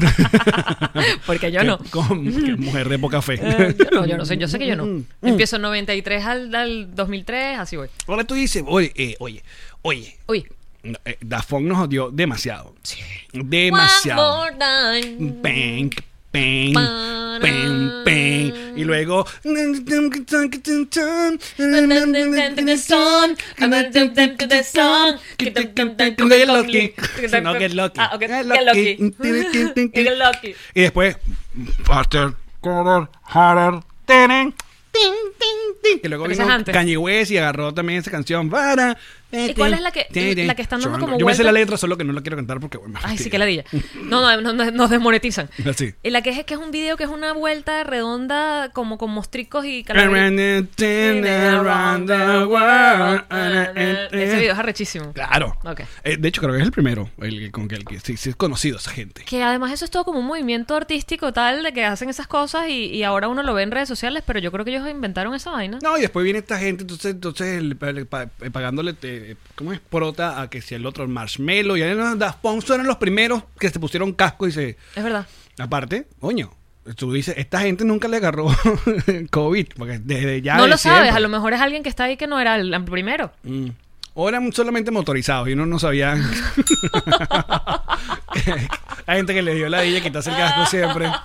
Porque 1.27 1.51
yo 1.51 1.65
no. 1.65 1.79
con- 1.91 2.23
mujer 2.61 2.89
de 2.89 2.99
poca 2.99 3.21
fe. 3.23 3.41
Eh, 3.43 3.77
yo 3.79 4.01
no, 4.01 4.07
yo 4.07 4.17
no 4.17 4.25
sé, 4.25 4.37
yo 4.37 4.47
sé 4.49 4.59
que 4.59 4.67
yo 4.67 4.77
no. 4.77 4.85
Mm, 4.87 5.05
Empiezo 5.23 5.59
93 5.59 6.25
al, 6.25 6.55
al 6.55 6.95
2003, 6.95 7.59
así 7.59 7.77
voy. 7.77 7.89
Ahora 8.07 8.25
tú 8.25 8.35
dices, 8.35 8.63
oye, 8.67 8.93
eh, 8.95 9.17
oye, 9.19 9.43
oye. 9.83 10.17
Uy. 10.27 10.47
Eh, 10.83 11.19
Daft 11.21 11.49
Punk 11.51 11.67
nos 11.67 11.79
odió 11.79 12.11
demasiado. 12.11 12.75
Demasiado. 13.33 14.41
One 14.41 14.51
more 14.51 14.57
time. 14.59 15.33
Bang, 15.43 15.91
bang, 16.33 16.75
bang, 17.41 18.05
bang. 18.05 18.73
Y 18.77 18.85
luego. 18.85 19.27
No, 19.45 19.55
get 26.29 26.47
lucky. 26.47 26.95
No, 27.43 27.55
get 27.59 27.75
lucky. 27.75 28.01
Ah, 28.01 28.17
Get 28.19 28.47
lucky. 28.47 28.97
lucky. 28.99 29.91
Get 29.93 30.19
lucky. 30.19 30.55
Y 30.75 30.81
después. 30.83 31.17
Faster, 31.85 32.35
color, 32.61 33.09
harder, 33.25 33.83
tenen. 34.07 34.55
Ting, 34.93 35.15
ting, 35.39 35.75
ting. 35.83 36.01
Que 36.01 36.09
luego 36.09 36.27
vino. 36.29 36.65
Kanye 36.65 36.97
West 36.97 37.31
y 37.31 37.39
agarró 37.39 37.73
también 37.73 37.99
esa 38.01 38.11
canción. 38.11 38.51
Para. 38.51 38.97
¿Y 39.33 39.55
cuál 39.55 39.75
es 39.75 39.81
la 39.81 39.91
que- 39.91 40.07
la 40.47 40.55
que 40.55 40.63
están 40.63 40.81
dando 40.81 40.99
como 40.99 41.19
Yo 41.19 41.27
me 41.27 41.35
sé 41.35 41.43
la 41.43 41.53
letra, 41.53 41.77
solo 41.77 41.97
que 41.97 42.05
no 42.05 42.13
la 42.13 42.21
quiero 42.21 42.37
cantar 42.37 42.61
porque. 42.61 42.79
Ay, 43.03 43.19
sí, 43.19 43.31
que 43.31 43.39
ladilla. 43.39 43.65
No, 44.05 44.21
no, 44.21 44.41
no, 44.41 44.53
no, 44.53 44.71
nos 44.71 44.91
desmonetizan. 44.91 45.49
Así. 45.69 45.95
Y 46.03 46.11
la 46.11 46.23
que 46.23 46.31
es 46.31 46.45
que 46.45 46.55
es 46.55 46.61
un 46.61 46.71
video 46.71 46.97
que 46.97 47.05
es 47.05 47.11
una 47.11 47.33
vuelta 47.33 47.83
redonda 47.85 48.71
como 48.73 48.99
con 48.99 49.11
mostricos 49.11 49.65
y. 49.65 49.85
Ese 54.13 54.37
video 54.39 54.53
es 54.53 54.59
arrechísimo. 54.59 55.13
Claro. 55.13 55.57
Eh, 56.05 56.17
de 56.19 56.29
hecho, 56.29 56.41
creo 56.41 56.53
que 56.55 56.61
es 56.61 56.67
el 56.67 56.73
primero 56.73 57.11
el, 57.21 57.51
con 57.51 57.69
que, 57.69 57.77
el 57.77 57.85
que 57.85 58.01
sí, 58.01 58.17
sí 58.17 58.31
es 58.31 58.37
conocido 58.37 58.77
esa 58.79 58.91
gente. 58.91 59.25
Que 59.25 59.43
además 59.43 59.73
eso 59.73 59.85
es 59.85 59.91
todo 59.91 60.05
como 60.05 60.19
un 60.21 60.27
movimiento 60.27 60.77
artístico 60.77 61.33
tal 61.33 61.63
de 61.63 61.73
que 61.73 61.85
hacen 61.85 62.09
esas 62.09 62.27
cosas 62.27 62.69
y, 62.69 63.03
ahora 63.03 63.29
uno 63.29 63.43
lo 63.43 63.55
ve 63.55 63.63
en 63.63 63.71
redes 63.71 63.89
sociales, 63.89 64.23
pero 64.27 64.39
yo 64.39 64.53
creo 64.53 64.65
que 64.65 64.71
ellos 64.73 64.89
inventaron 64.89 65.35
esa 65.35 65.51
vaina. 65.51 65.79
No, 65.83 65.97
y 65.99 66.03
después 66.03 66.25
viene 66.25 66.39
esta 66.39 66.59
gente, 66.59 66.83
entonces, 66.83 67.13
entonces 67.13 67.59
el- 67.59 67.77
el- 67.81 68.07
pa- 68.07 68.29
eh, 68.41 68.51
pagándole, 68.51 68.95
eh, 69.23 69.37
¿cómo 69.55 69.73
es? 69.73 69.81
Prota 69.81 70.41
a 70.41 70.51
que 70.51 70.61
si 70.61 70.75
el 70.75 70.87
otro, 70.87 71.05
el 71.05 71.11
Marshmello, 71.11 71.77
y 71.77 71.83
ahí 71.83 71.95
los 71.95 72.19
Daft 72.19 72.41
Punk 72.41 72.63
fueron 72.63 72.87
los 72.87 72.97
primeros 72.97 73.45
que 73.59 73.71
se 73.71 73.81
pusieron 73.81 74.13
casco 74.13 74.47
y 74.47 74.53
se... 74.53 74.77
Es 74.95 75.03
verdad. 75.03 75.27
Aparte, 75.59 76.07
coño, 76.21 76.53
tú 76.97 77.13
dices, 77.13 77.35
esta 77.37 77.61
gente 77.61 77.85
nunca 77.85 78.09
le 78.09 78.17
agarró 78.19 78.49
COVID, 79.31 79.67
porque 79.77 79.99
desde 79.99 80.43
ya... 80.43 80.57
no 80.57 80.67
lo 80.67 80.77
sabes, 80.77 81.15
a 81.15 81.21
lo 81.21 81.29
mejor 81.29 81.53
es 81.53 81.61
alguien 81.61 81.83
que 81.83 81.89
está 81.89 82.05
ahí 82.05 82.17
que 82.17 82.27
no 82.27 82.41
era 82.41 82.57
el 82.57 82.73
el 82.73 82.85
primero. 82.85 83.33
Mm. 83.43 83.69
O 84.15 84.29
eran 84.29 84.53
solamente 84.53 84.91
motorizados 84.91 85.49
y 85.49 85.53
uno 85.55 85.65
no 85.65 85.79
sabía. 85.79 86.15
Hay 89.07 89.17
gente 89.17 89.35
que 89.35 89.43
le 89.43 89.55
dio 89.55 89.69
la 89.69 89.81
dilla 89.83 90.01
quitarse 90.01 90.31
el 90.31 90.37
casco 90.37 90.67
siempre. 90.67 91.11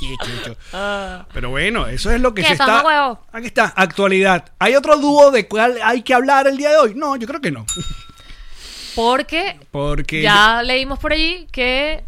Chucho. 0.00 0.56
Pero 1.32 1.50
bueno, 1.50 1.86
eso 1.86 2.10
es 2.10 2.20
lo 2.20 2.34
que 2.34 2.42
¿Qué 2.42 2.48
se 2.48 2.54
está. 2.54 2.82
huevo? 2.84 3.20
Aquí 3.32 3.46
está, 3.46 3.72
actualidad. 3.76 4.52
¿Hay 4.58 4.74
otro 4.76 4.96
dúo 4.98 5.30
de 5.30 5.48
cuál 5.48 5.78
hay 5.82 6.02
que 6.02 6.14
hablar 6.14 6.46
el 6.46 6.56
día 6.56 6.70
de 6.70 6.76
hoy? 6.78 6.94
No, 6.94 7.16
yo 7.16 7.26
creo 7.26 7.40
que 7.40 7.50
no. 7.50 7.66
Porque 8.94 9.58
Porque. 9.70 10.22
ya 10.22 10.62
leímos 10.62 10.98
por 10.98 11.12
allí 11.12 11.46
que 11.52 12.04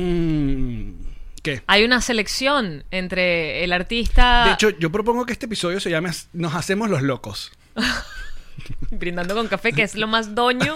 Mm, 0.00 0.92
¿Qué? 1.42 1.62
hay 1.66 1.82
una 1.84 2.00
selección 2.00 2.84
entre 2.92 3.64
el 3.64 3.72
artista 3.72 4.44
De 4.44 4.52
hecho, 4.52 4.70
yo 4.70 4.92
propongo 4.92 5.26
que 5.26 5.32
este 5.32 5.46
episodio 5.46 5.80
se 5.80 5.90
llame 5.90 6.10
Nos 6.32 6.54
hacemos 6.54 6.88
los 6.88 7.02
locos. 7.02 7.50
brindando 8.90 9.34
con 9.34 9.48
café, 9.48 9.72
que 9.72 9.82
es 9.82 9.94
lo 9.94 10.06
más 10.06 10.34
doño 10.34 10.74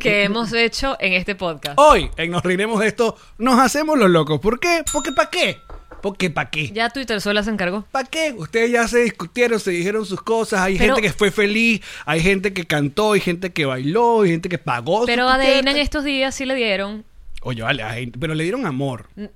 que 0.00 0.22
hemos 0.24 0.52
hecho 0.52 0.96
en 1.00 1.12
este 1.14 1.34
podcast. 1.34 1.78
Hoy, 1.78 2.10
en 2.16 2.30
Nos 2.30 2.42
Riremos 2.42 2.80
de 2.80 2.88
esto, 2.88 3.16
nos 3.38 3.58
hacemos 3.58 3.98
los 3.98 4.10
locos. 4.10 4.40
¿Por 4.40 4.58
qué? 4.60 4.82
Porque 4.92 5.12
¿para 5.12 5.30
qué? 5.30 5.58
Porque 6.02 6.30
¿para 6.30 6.48
qué? 6.50 6.70
Ya 6.70 6.88
Twitter 6.88 7.20
sola 7.20 7.42
se 7.42 7.50
encargó. 7.50 7.84
¿Para 7.90 8.08
qué? 8.08 8.32
Ustedes 8.36 8.70
ya 8.70 8.88
se 8.88 9.00
discutieron, 9.00 9.60
se 9.60 9.70
dijeron 9.72 10.06
sus 10.06 10.22
cosas. 10.22 10.60
Hay 10.60 10.78
Pero- 10.78 10.94
gente 10.94 11.06
que 11.08 11.12
fue 11.14 11.30
feliz, 11.30 11.82
hay 12.06 12.20
gente 12.20 12.52
que 12.54 12.66
cantó, 12.66 13.12
hay 13.12 13.20
gente 13.20 13.52
que 13.52 13.66
bailó, 13.66 14.22
hay 14.22 14.30
gente 14.30 14.48
que 14.48 14.58
pagó. 14.58 15.04
Pero 15.06 15.28
a 15.28 15.36
Deina 15.36 15.70
en 15.72 15.76
estos 15.76 16.04
días 16.04 16.34
sí 16.34 16.46
le 16.46 16.54
dieron. 16.54 17.04
Oye, 17.42 17.62
vale, 17.62 17.82
a 17.82 17.92
gente- 17.94 18.18
pero 18.18 18.34
le 18.34 18.44
dieron 18.44 18.64
amor. 18.66 19.08
mm, 19.16 19.26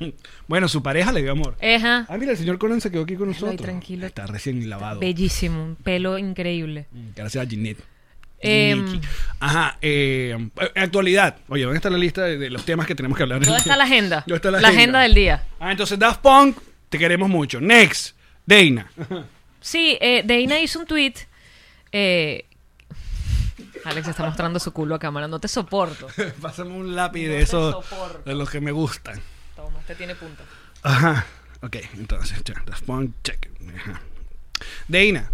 Bueno, 0.48 0.66
su 0.68 0.82
pareja 0.82 1.12
le 1.12 1.22
dio 1.22 1.32
amor. 1.32 1.56
Eja. 1.60 2.06
Ah, 2.08 2.16
mira, 2.18 2.32
el 2.32 2.38
señor 2.38 2.58
Conan 2.58 2.80
se 2.80 2.90
quedó 2.90 3.02
aquí 3.04 3.16
con 3.16 3.28
nosotros. 3.28 3.56
tranquilo. 3.60 4.06
Está 4.06 4.26
recién 4.26 4.68
lavado. 4.68 4.98
Bellísimo, 5.00 5.62
un 5.62 5.76
pelo 5.76 6.18
increíble. 6.18 6.86
Gracias 7.14 7.44
a 7.44 7.48
Ginette. 7.48 7.82
Em. 8.42 9.00
Ajá, 9.38 9.76
eh, 9.82 10.48
actualidad. 10.74 11.36
Oye, 11.48 11.64
¿dónde 11.64 11.76
está 11.76 11.90
la 11.90 11.98
lista 11.98 12.22
de, 12.24 12.38
de 12.38 12.48
los 12.48 12.64
temas 12.64 12.86
que 12.86 12.94
tenemos 12.94 13.16
que 13.16 13.22
hablar? 13.24 13.40
¿Dónde 13.44 13.58
está 13.58 13.76
la 13.76 13.84
agenda? 13.84 14.20
¿Dónde 14.26 14.36
está 14.36 14.50
la 14.50 14.60
la 14.60 14.68
agenda? 14.68 14.80
agenda 14.80 15.00
del 15.02 15.14
día. 15.14 15.44
Ah, 15.60 15.70
entonces 15.70 15.98
Daft 15.98 16.20
Punk, 16.22 16.56
te 16.88 16.98
queremos 16.98 17.28
mucho. 17.28 17.60
Next, 17.60 18.16
Deina. 18.46 18.90
Sí, 19.60 19.98
eh, 20.00 20.22
Deina 20.24 20.58
hizo 20.58 20.78
un 20.80 20.86
tweet. 20.86 21.14
eh, 21.92 22.46
Alex 23.84 24.08
está 24.08 24.24
mostrando 24.24 24.58
su 24.58 24.72
culo 24.72 24.94
a 24.94 24.98
cámara. 24.98 25.28
No 25.28 25.38
te 25.38 25.48
soporto. 25.48 26.06
Pásame 26.40 26.70
un 26.70 26.94
lápiz 26.96 27.26
No 27.26 27.32
de 27.32 27.42
esos, 27.42 27.84
de 28.24 28.34
los 28.34 28.48
que 28.50 28.60
me 28.60 28.72
gustan. 28.72 29.20
Este 29.80 29.94
tiene 29.94 30.14
punta. 30.14 30.42
Ajá. 30.82 31.26
Ok, 31.62 31.76
entonces, 31.94 32.42
Daft 32.44 32.84
check. 33.22 33.48
Ajá. 33.76 34.00
Deina. 34.88 35.30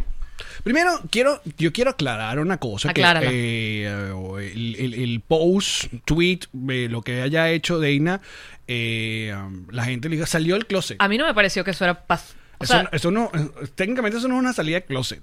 Primero, 0.65 1.00
quiero, 1.11 1.41
yo 1.57 1.73
quiero 1.73 1.93
aclarar 1.93 2.38
una 2.41 2.59
cosa. 2.59 2.91
Aclárala. 2.91 3.29
Que, 3.31 3.87
eh, 3.87 4.53
el, 4.55 4.76
el- 4.79 4.95
el 4.95 5.21
post, 5.21 5.85
tweet, 6.05 6.41
eh, 6.69 6.88
lo 6.91 7.03
que 7.03 7.23
haya 7.23 7.49
hecho 7.50 7.79
Deina, 7.79 8.21
eh, 8.67 9.33
um, 9.37 9.67
la 9.71 9.85
gente 9.85 10.09
le 10.09 10.17
diga, 10.17 10.26
salió 10.26 10.55
del 10.55 10.67
closet. 10.67 10.97
A 11.00 11.09
mí 11.09 11.17
no 11.19 11.26
me 11.26 11.35
pareció 11.35 11.65
que 11.65 11.71
eso 11.71 11.85
era 11.85 12.07
paz. 12.07 12.35
Eso, 12.61 12.73
sea, 12.73 12.88
eso 12.93 13.11
no, 13.11 13.31
eh, 13.35 13.67
técnicamente 13.75 14.19
eso 14.19 14.29
no 14.29 14.35
es 14.35 14.41
una 14.41 14.53
salida 14.53 14.76
de 14.76 14.85
closet. 14.85 15.23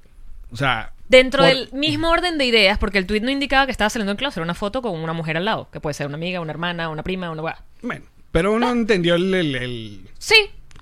O 0.52 0.56
sea, 0.56 0.94
dentro 1.10 1.44
por- 1.44 1.48
del 1.50 1.70
mismo 1.74 2.10
orden 2.10 2.38
de 2.38 2.46
ideas, 2.46 2.78
porque 2.78 2.98
el 3.00 3.06
tweet 3.08 3.22
no 3.22 3.30
indicaba 3.32 3.66
que 3.66 3.72
estaba 3.72 3.90
saliendo 3.90 4.12
en 4.12 4.18
clase, 4.18 4.40
era 4.40 4.44
una 4.46 4.54
foto 4.54 4.82
con 4.82 4.98
una 5.00 5.14
mujer 5.14 5.38
al 5.38 5.46
lado, 5.46 5.70
que 5.72 5.80
puede 5.80 5.94
ser 5.96 6.08
una 6.08 6.16
amiga, 6.16 6.40
una 6.42 6.52
hermana, 6.52 6.90
una 6.90 7.04
prima, 7.04 7.30
una. 7.32 7.56
Bueno, 7.82 8.06
pero 8.34 8.52
uno 8.52 8.70
entendió 8.70 9.16
el, 9.16 9.34
el- 9.34 9.56
el- 9.56 10.10
Sí, 10.20 10.36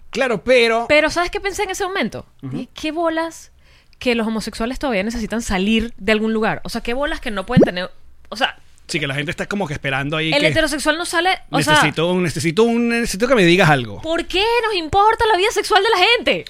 Claro, 0.10 0.43
pero... 0.43 0.88
pero 0.89 1.10
¿sabes 1.10 1.29
qué 1.31 1.39
pensé 1.39 1.63
en 1.63 1.70
ese 1.70 1.86
momento? 1.86 2.25
¿Qué 2.74 2.91
bolas 2.91 3.51
que 4.00 4.13
los 4.15 4.25
homosexuales 4.27 4.77
todavía 4.79 5.03
necesitan 5.03 5.41
salir 5.43 5.93
de 5.98 6.12
algún 6.12 6.34
lugar? 6.34 6.60
O 6.65 6.70
sea, 6.70 6.81
¿qué 6.81 6.93
bolas 6.93 7.22
que 7.22 7.29
no 7.31 7.46
pueden 7.46 7.63
tener... 7.63 7.89
O 8.29 8.36
sea, 8.36 8.58
Sí, 8.88 9.00
que 9.00 9.08
la 9.08 9.13
gente 9.15 9.31
está 9.31 9.46
como 9.48 9.67
que 9.67 9.74
esperando 9.74 10.17
ahí 10.17 10.34
el 10.34 10.41
que... 10.41 10.48
heterosexual 10.48 10.98
no 10.98 11.05
sale... 11.05 11.29
O 11.50 11.62
sea, 11.62 11.75
necesito, 11.75 12.12
un- 12.12 12.24
necesito, 12.24 12.63
un, 12.63 12.89
necesito 12.89 13.25
que 13.27 13.36
me 13.36 13.46
digas 13.46 13.70
algo. 13.70 14.01
¿por 14.01 14.25
qué 14.25 14.43
nos 14.65 14.75
importa 14.75 15.24
la 15.31 15.38
vida 15.38 15.51
sexual 15.51 15.81
de 15.81 15.89
la 15.91 16.05
gente? 16.17 16.46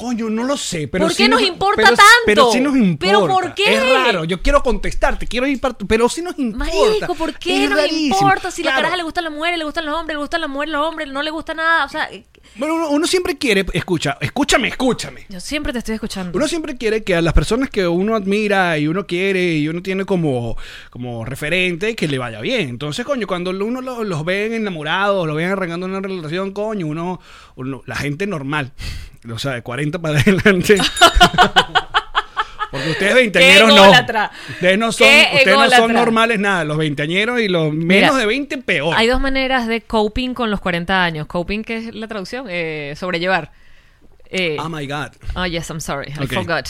Coño, 0.00 0.30
no 0.30 0.44
lo 0.44 0.56
sé, 0.56 0.88
pero 0.88 1.04
¿Por 1.04 1.12
sí 1.12 1.24
qué 1.24 1.28
nos 1.28 1.42
importa 1.42 1.82
pero- 1.82 1.88
tanto? 1.94 2.02
Pero 2.24 2.52
sí 2.52 2.60
nos 2.60 2.74
importa. 2.74 3.06
¿Pero 3.06 3.26
por 3.28 3.54
qué? 3.54 3.74
Es 3.74 3.92
raro, 3.92 4.24
yo 4.24 4.40
quiero 4.40 4.62
contestarte, 4.62 5.26
quiero 5.26 5.46
ir 5.46 5.60
para 5.60 5.76
pero 5.76 6.08
sí 6.08 6.22
nos 6.22 6.38
importa. 6.38 6.72
Marico, 6.74 7.14
¿por 7.14 7.34
qué 7.38 7.64
Es 7.64 7.68
nos 7.70 7.78
rarísimo. 7.78 8.16
importa 8.18 8.50
si 8.50 8.62
la 8.62 8.70
Claro. 8.70 8.78
caraja 8.84 8.96
le 8.96 9.02
gustan 9.02 9.24
las 9.24 9.32
mujeres, 9.34 9.58
le 9.58 9.64
gustan 9.66 9.84
los 9.84 9.94
hombres, 9.94 10.16
le 10.16 10.20
gustan 10.22 10.40
las 10.40 10.48
mujeres, 10.48 10.72
los 10.72 10.86
hombres, 10.88 11.08
no 11.08 11.22
le 11.22 11.30
gusta 11.30 11.52
nada? 11.52 11.84
O 11.84 11.88
sea, 11.90 12.08
Bueno, 12.56 12.74
uno, 12.74 12.90
uno 12.90 13.06
siempre 13.06 13.38
quiere, 13.38 13.64
escucha, 13.72 14.18
escúchame, 14.20 14.68
escúchame. 14.68 15.24
yo 15.28 15.40
siempre 15.40 15.72
te 15.72 15.78
estoy 15.78 15.94
escuchando. 15.94 16.36
Uno 16.36 16.46
siempre 16.48 16.76
quiere 16.76 17.02
que 17.04 17.14
a 17.14 17.22
las 17.22 17.32
personas 17.32 17.70
que 17.70 17.86
uno 17.86 18.14
admira 18.16 18.76
y 18.76 18.86
uno 18.88 19.06
quiere 19.06 19.54
y 19.54 19.68
uno 19.68 19.80
tiene 19.82 20.04
como, 20.04 20.56
como 20.90 21.24
referente 21.24 21.94
que 21.94 22.08
le 22.08 22.18
vaya 22.18 22.40
bien. 22.40 22.68
Entonces, 22.68 23.06
coño, 23.06 23.26
cuando 23.26 23.50
uno 23.50 23.80
lo- 23.80 24.04
los 24.04 24.24
ve 24.24 24.54
enamorados, 24.56 25.26
lo 25.26 25.34
ven 25.36 25.50
arrancando 25.50 25.86
una 25.86 26.00
relación, 26.00 26.50
coño, 26.52 26.86
uno, 26.86 27.20
uno- 27.54 27.82
la 27.86 27.96
gente 27.96 28.26
normal, 28.26 28.72
o 29.32 29.38
sea, 29.38 29.52
de 29.52 29.62
40 29.62 29.98
para 30.00 30.18
adelante. 30.20 30.76
Porque 32.80 32.90
ustedes 32.92 33.14
veinteañeros 33.32 33.68
no. 33.74 33.90
Ustedes 34.50 34.78
no 34.78 34.92
son, 34.92 35.06
¡Qué 35.08 35.28
ustedes 35.38 35.56
no 35.58 35.70
son 35.70 35.92
normales 35.92 36.38
nada. 36.38 36.64
Los 36.64 36.76
veinteañeros 36.78 37.40
y 37.40 37.48
los 37.48 37.72
menos 37.72 38.12
Mira, 38.12 38.14
de 38.14 38.26
20 38.26 38.58
peor. 38.58 38.94
Hay 38.96 39.06
dos 39.06 39.20
maneras 39.20 39.66
de 39.66 39.80
coping 39.80 40.34
con 40.34 40.50
los 40.50 40.60
40 40.60 41.04
años. 41.04 41.26
Coping, 41.26 41.62
que 41.62 41.76
es 41.76 41.94
la 41.94 42.08
traducción, 42.08 42.46
eh, 42.48 42.94
sobrellevar. 42.96 43.52
Eh, 44.30 44.56
Oh 44.58 44.68
my 44.68 44.86
God. 44.86 45.08
Oh, 45.34 45.46
yes, 45.46 45.68
I'm 45.70 45.80
sorry. 45.80 46.12
I 46.12 46.24
Ok. 46.24 46.32
forgot. 46.34 46.68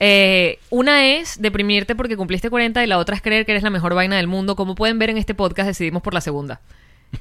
Eh, 0.00 0.58
una 0.70 1.06
es 1.06 1.40
deprimirte 1.40 1.94
porque 1.94 2.16
cumpliste 2.16 2.50
40 2.50 2.82
y 2.82 2.86
la 2.86 2.98
otra 2.98 3.14
es 3.14 3.22
creer 3.22 3.46
que 3.46 3.52
eres 3.52 3.62
la 3.62 3.70
mejor 3.70 3.94
vaina 3.94 4.16
del 4.16 4.26
mundo. 4.26 4.56
Como 4.56 4.74
pueden 4.74 4.98
ver 4.98 5.10
en 5.10 5.18
este 5.18 5.34
podcast, 5.34 5.66
decidimos 5.68 6.02
por 6.02 6.14
la 6.14 6.20
segunda. 6.20 6.60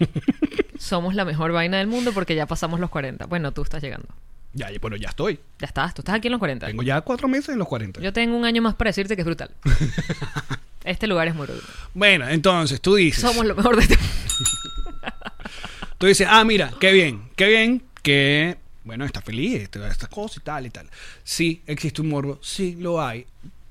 Somos 0.80 1.14
la 1.16 1.24
mejor 1.26 1.52
vaina 1.52 1.78
del 1.78 1.88
mundo 1.88 2.12
porque 2.14 2.36
ya 2.36 2.46
pasamos 2.48 2.80
los 2.80 2.90
40. 2.90 3.26
Bueno, 3.28 3.52
tú 3.52 3.62
estás 3.62 3.82
llegando. 3.84 4.08
Ya, 4.54 4.70
bueno, 4.80 4.98
ya 4.98 5.10
estoy. 5.10 5.40
Ya 5.60 5.68
estás, 5.68 5.94
tú 5.94 6.02
estás 6.02 6.16
aquí 6.16 6.28
en 6.28 6.34
los 6.34 6.40
40. 6.40 6.68
Tengo 6.68 6.84
ya 6.84 7.02
cuatro 7.02 7.28
meses 7.28 7.50
en 7.50 7.60
los 7.60 7.68
40. 7.68 8.02
Yo 8.02 8.14
tengo 8.14 8.38
un 8.38 8.46
año 8.46 8.62
más 8.62 8.76
para 8.76 8.90
decirte 8.90 9.16
que 9.16 9.22
es 9.22 9.26
brutal. 9.26 9.52
este 10.84 11.08
lugar 11.08 11.28
es 11.28 11.36
muy 11.36 11.48
brutal. 11.48 11.66
Bueno, 11.94 12.30
entonces 12.30 12.80
tú 12.80 12.96
dices. 12.96 13.22
Somos 13.22 13.46
lo 13.46 13.56
mejor 13.56 13.76
de 13.76 13.84
este 13.84 13.98
Tú 15.98 16.08
dices, 16.08 16.28
ah, 16.30 16.44
mira, 16.44 16.74
qué 16.80 16.92
bien, 16.92 17.30
qué 17.36 17.48
bien 17.48 17.84
que, 18.02 18.58
bueno, 18.84 19.06
está 19.06 19.22
feliz, 19.22 19.62
estas 19.62 20.10
cosas 20.10 20.38
y 20.38 20.40
tal 20.42 20.66
y 20.66 20.70
tal. 20.70 20.90
Sí, 21.24 21.62
existe 21.66 22.02
un 22.02 22.10
morbo, 22.10 22.40
sí, 22.42 22.76
lo 22.78 23.02
hay. 23.02 23.26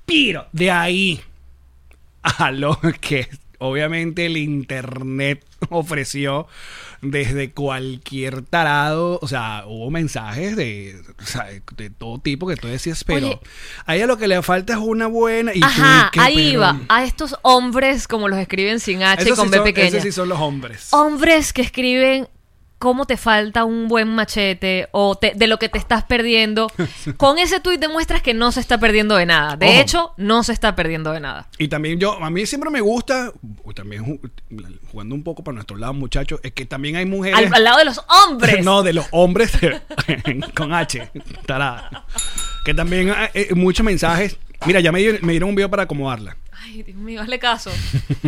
Pero 0.05 0.47
de 0.51 0.71
ahí 0.71 1.21
a 2.23 2.51
lo 2.51 2.79
que 2.99 3.29
obviamente 3.59 4.25
el 4.25 4.37
internet 4.37 5.45
ofreció 5.69 6.47
desde 7.03 7.51
cualquier 7.51 8.41
tarado, 8.43 9.19
o 9.21 9.27
sea, 9.27 9.63
hubo 9.67 9.91
mensajes 9.91 10.55
de, 10.55 10.99
o 11.21 11.25
sea, 11.25 11.47
de 11.75 11.89
todo 11.89 12.19
tipo 12.19 12.47
que 12.47 12.55
tú 12.55 12.67
decías, 12.67 13.03
pero 13.03 13.27
Oye. 13.27 13.39
a 13.85 13.95
ella 13.95 14.05
lo 14.07 14.17
que 14.17 14.27
le 14.27 14.41
falta 14.41 14.73
es 14.73 14.79
una 14.79 15.07
buena 15.07 15.51
y 15.53 15.61
Ajá, 15.63 16.09
ahí 16.17 16.49
Pero- 16.51 16.61
va. 16.61 16.81
A 16.89 17.03
estos 17.03 17.35
hombres, 17.41 18.07
como 18.07 18.27
los 18.29 18.39
escriben 18.39 18.79
sin 18.79 19.03
H 19.03 19.23
y 19.29 19.33
con 19.33 19.45
sí 19.45 19.51
B 19.51 19.57
son- 19.57 19.63
pequeña. 19.65 19.87
esos 19.89 20.03
sí 20.03 20.11
son 20.11 20.29
los 20.29 20.39
hombres. 20.39 20.87
Hombres 20.93 21.53
que 21.53 21.61
escriben 21.61 22.27
cómo 22.83 23.05
te 23.05 23.15
falta 23.15 23.63
un 23.63 23.87
buen 23.87 24.09
machete 24.09 24.89
o 24.91 25.15
te- 25.15 25.31
de 25.37 25.47
lo 25.47 25.57
que 25.57 25.69
te 25.69 25.77
estás 25.77 26.03
perdiendo. 26.03 26.69
Con 27.17 27.39
ese 27.39 27.61
tuit 27.61 27.79
demuestras 27.79 28.21
que 28.21 28.33
no 28.33 28.51
se 28.51 28.59
está 28.59 28.77
perdiendo 28.77 29.15
de 29.15 29.25
nada. 29.25 29.55
De 29.55 29.67
Ojo. 29.69 29.79
hecho, 29.79 30.11
no 30.17 30.43
se 30.43 30.51
está 30.51 30.75
perdiendo 30.75 31.13
de 31.13 31.21
nada. 31.21 31.47
Y 31.57 31.69
también 31.69 31.97
yo, 31.97 32.21
a 32.21 32.29
mí 32.29 32.45
siempre 32.45 32.69
me 32.69 32.81
gusta, 32.81 33.31
también 33.73 34.03
ju- 34.03 34.79
jugando 34.91 35.15
un 35.15 35.23
poco 35.23 35.45
para 35.45 35.55
nuestro 35.55 35.77
lado, 35.77 35.93
muchachos, 35.93 36.41
es 36.43 36.51
que 36.51 36.65
también 36.65 36.97
hay 36.97 37.05
mujeres. 37.05 37.37
Al, 37.39 37.53
al 37.53 37.63
lado 37.63 37.77
de 37.77 37.85
los 37.85 38.01
hombres. 38.27 38.65
no, 38.65 38.83
de 38.83 38.91
los 38.91 39.05
hombres 39.11 39.57
con 40.53 40.73
H, 40.73 41.09
tarada. 41.45 42.05
Que 42.65 42.73
también 42.73 43.11
hay 43.11 43.29
eh, 43.33 43.53
muchos 43.55 43.85
mensajes. 43.85 44.35
Mira, 44.65 44.81
ya 44.81 44.91
me, 44.91 44.99
me 45.21 45.31
dieron 45.31 45.47
un 45.49 45.55
video 45.55 45.69
para 45.69 45.83
acomodarla. 45.83 46.35
Ay, 46.65 46.83
Dios 46.83 46.97
mío, 46.97 47.21
hazle 47.21 47.39
caso. 47.39 47.71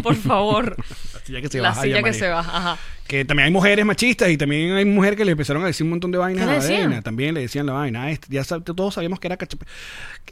Por 0.01 0.15
favor. 0.15 0.77
La 1.25 1.39
silla 1.39 1.41
que 1.41 1.49
se 1.49 1.57
La 1.59 1.69
baja. 1.69 1.81
silla 1.81 1.95
ya, 1.97 2.03
que 2.03 2.13
se 2.13 2.29
baja. 2.29 2.57
Ajá. 2.57 2.77
Que 3.07 3.25
también 3.25 3.45
hay 3.47 3.51
mujeres 3.51 3.83
machistas 3.85 4.29
y 4.29 4.37
también 4.37 4.73
hay 4.75 4.85
mujeres 4.85 5.17
que 5.17 5.25
le 5.25 5.31
empezaron 5.31 5.63
a 5.63 5.67
decir 5.67 5.83
un 5.83 5.89
montón 5.91 6.11
de 6.11 6.17
vainas 6.19 6.45
¿Qué 6.45 6.51
a 6.51 6.59
la 6.77 6.83
vaina. 6.87 7.01
También 7.01 7.33
le 7.33 7.41
decían 7.41 7.65
la 7.65 7.73
vaina. 7.73 8.03
Ah, 8.03 8.11
este- 8.11 8.27
ya 8.29 8.41
sab- 8.41 8.63
todos 8.63 8.93
sabíamos 8.93 9.19
que 9.19 9.27
era 9.27 9.37
cachapera. 9.37 9.71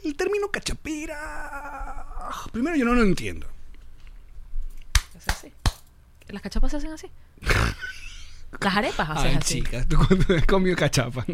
El 0.04 0.14
término 0.16 0.48
cachapera. 0.52 2.06
Primero 2.52 2.76
yo 2.76 2.84
no 2.84 2.94
lo 2.94 3.02
entiendo. 3.02 3.46
Hace 5.16 5.30
así. 5.30 5.52
Las 6.28 6.42
cachapas 6.42 6.70
se 6.70 6.76
hacen 6.78 6.92
así. 6.92 7.08
Las 8.60 8.76
arepas 8.76 9.10
hacen 9.10 9.30
Ay, 9.32 9.36
así. 9.36 9.54
chicas, 9.62 9.86
tú 9.88 9.96
cuando 9.96 10.34
has 10.36 10.46
comido 10.46 10.76
cachapa. 10.76 11.24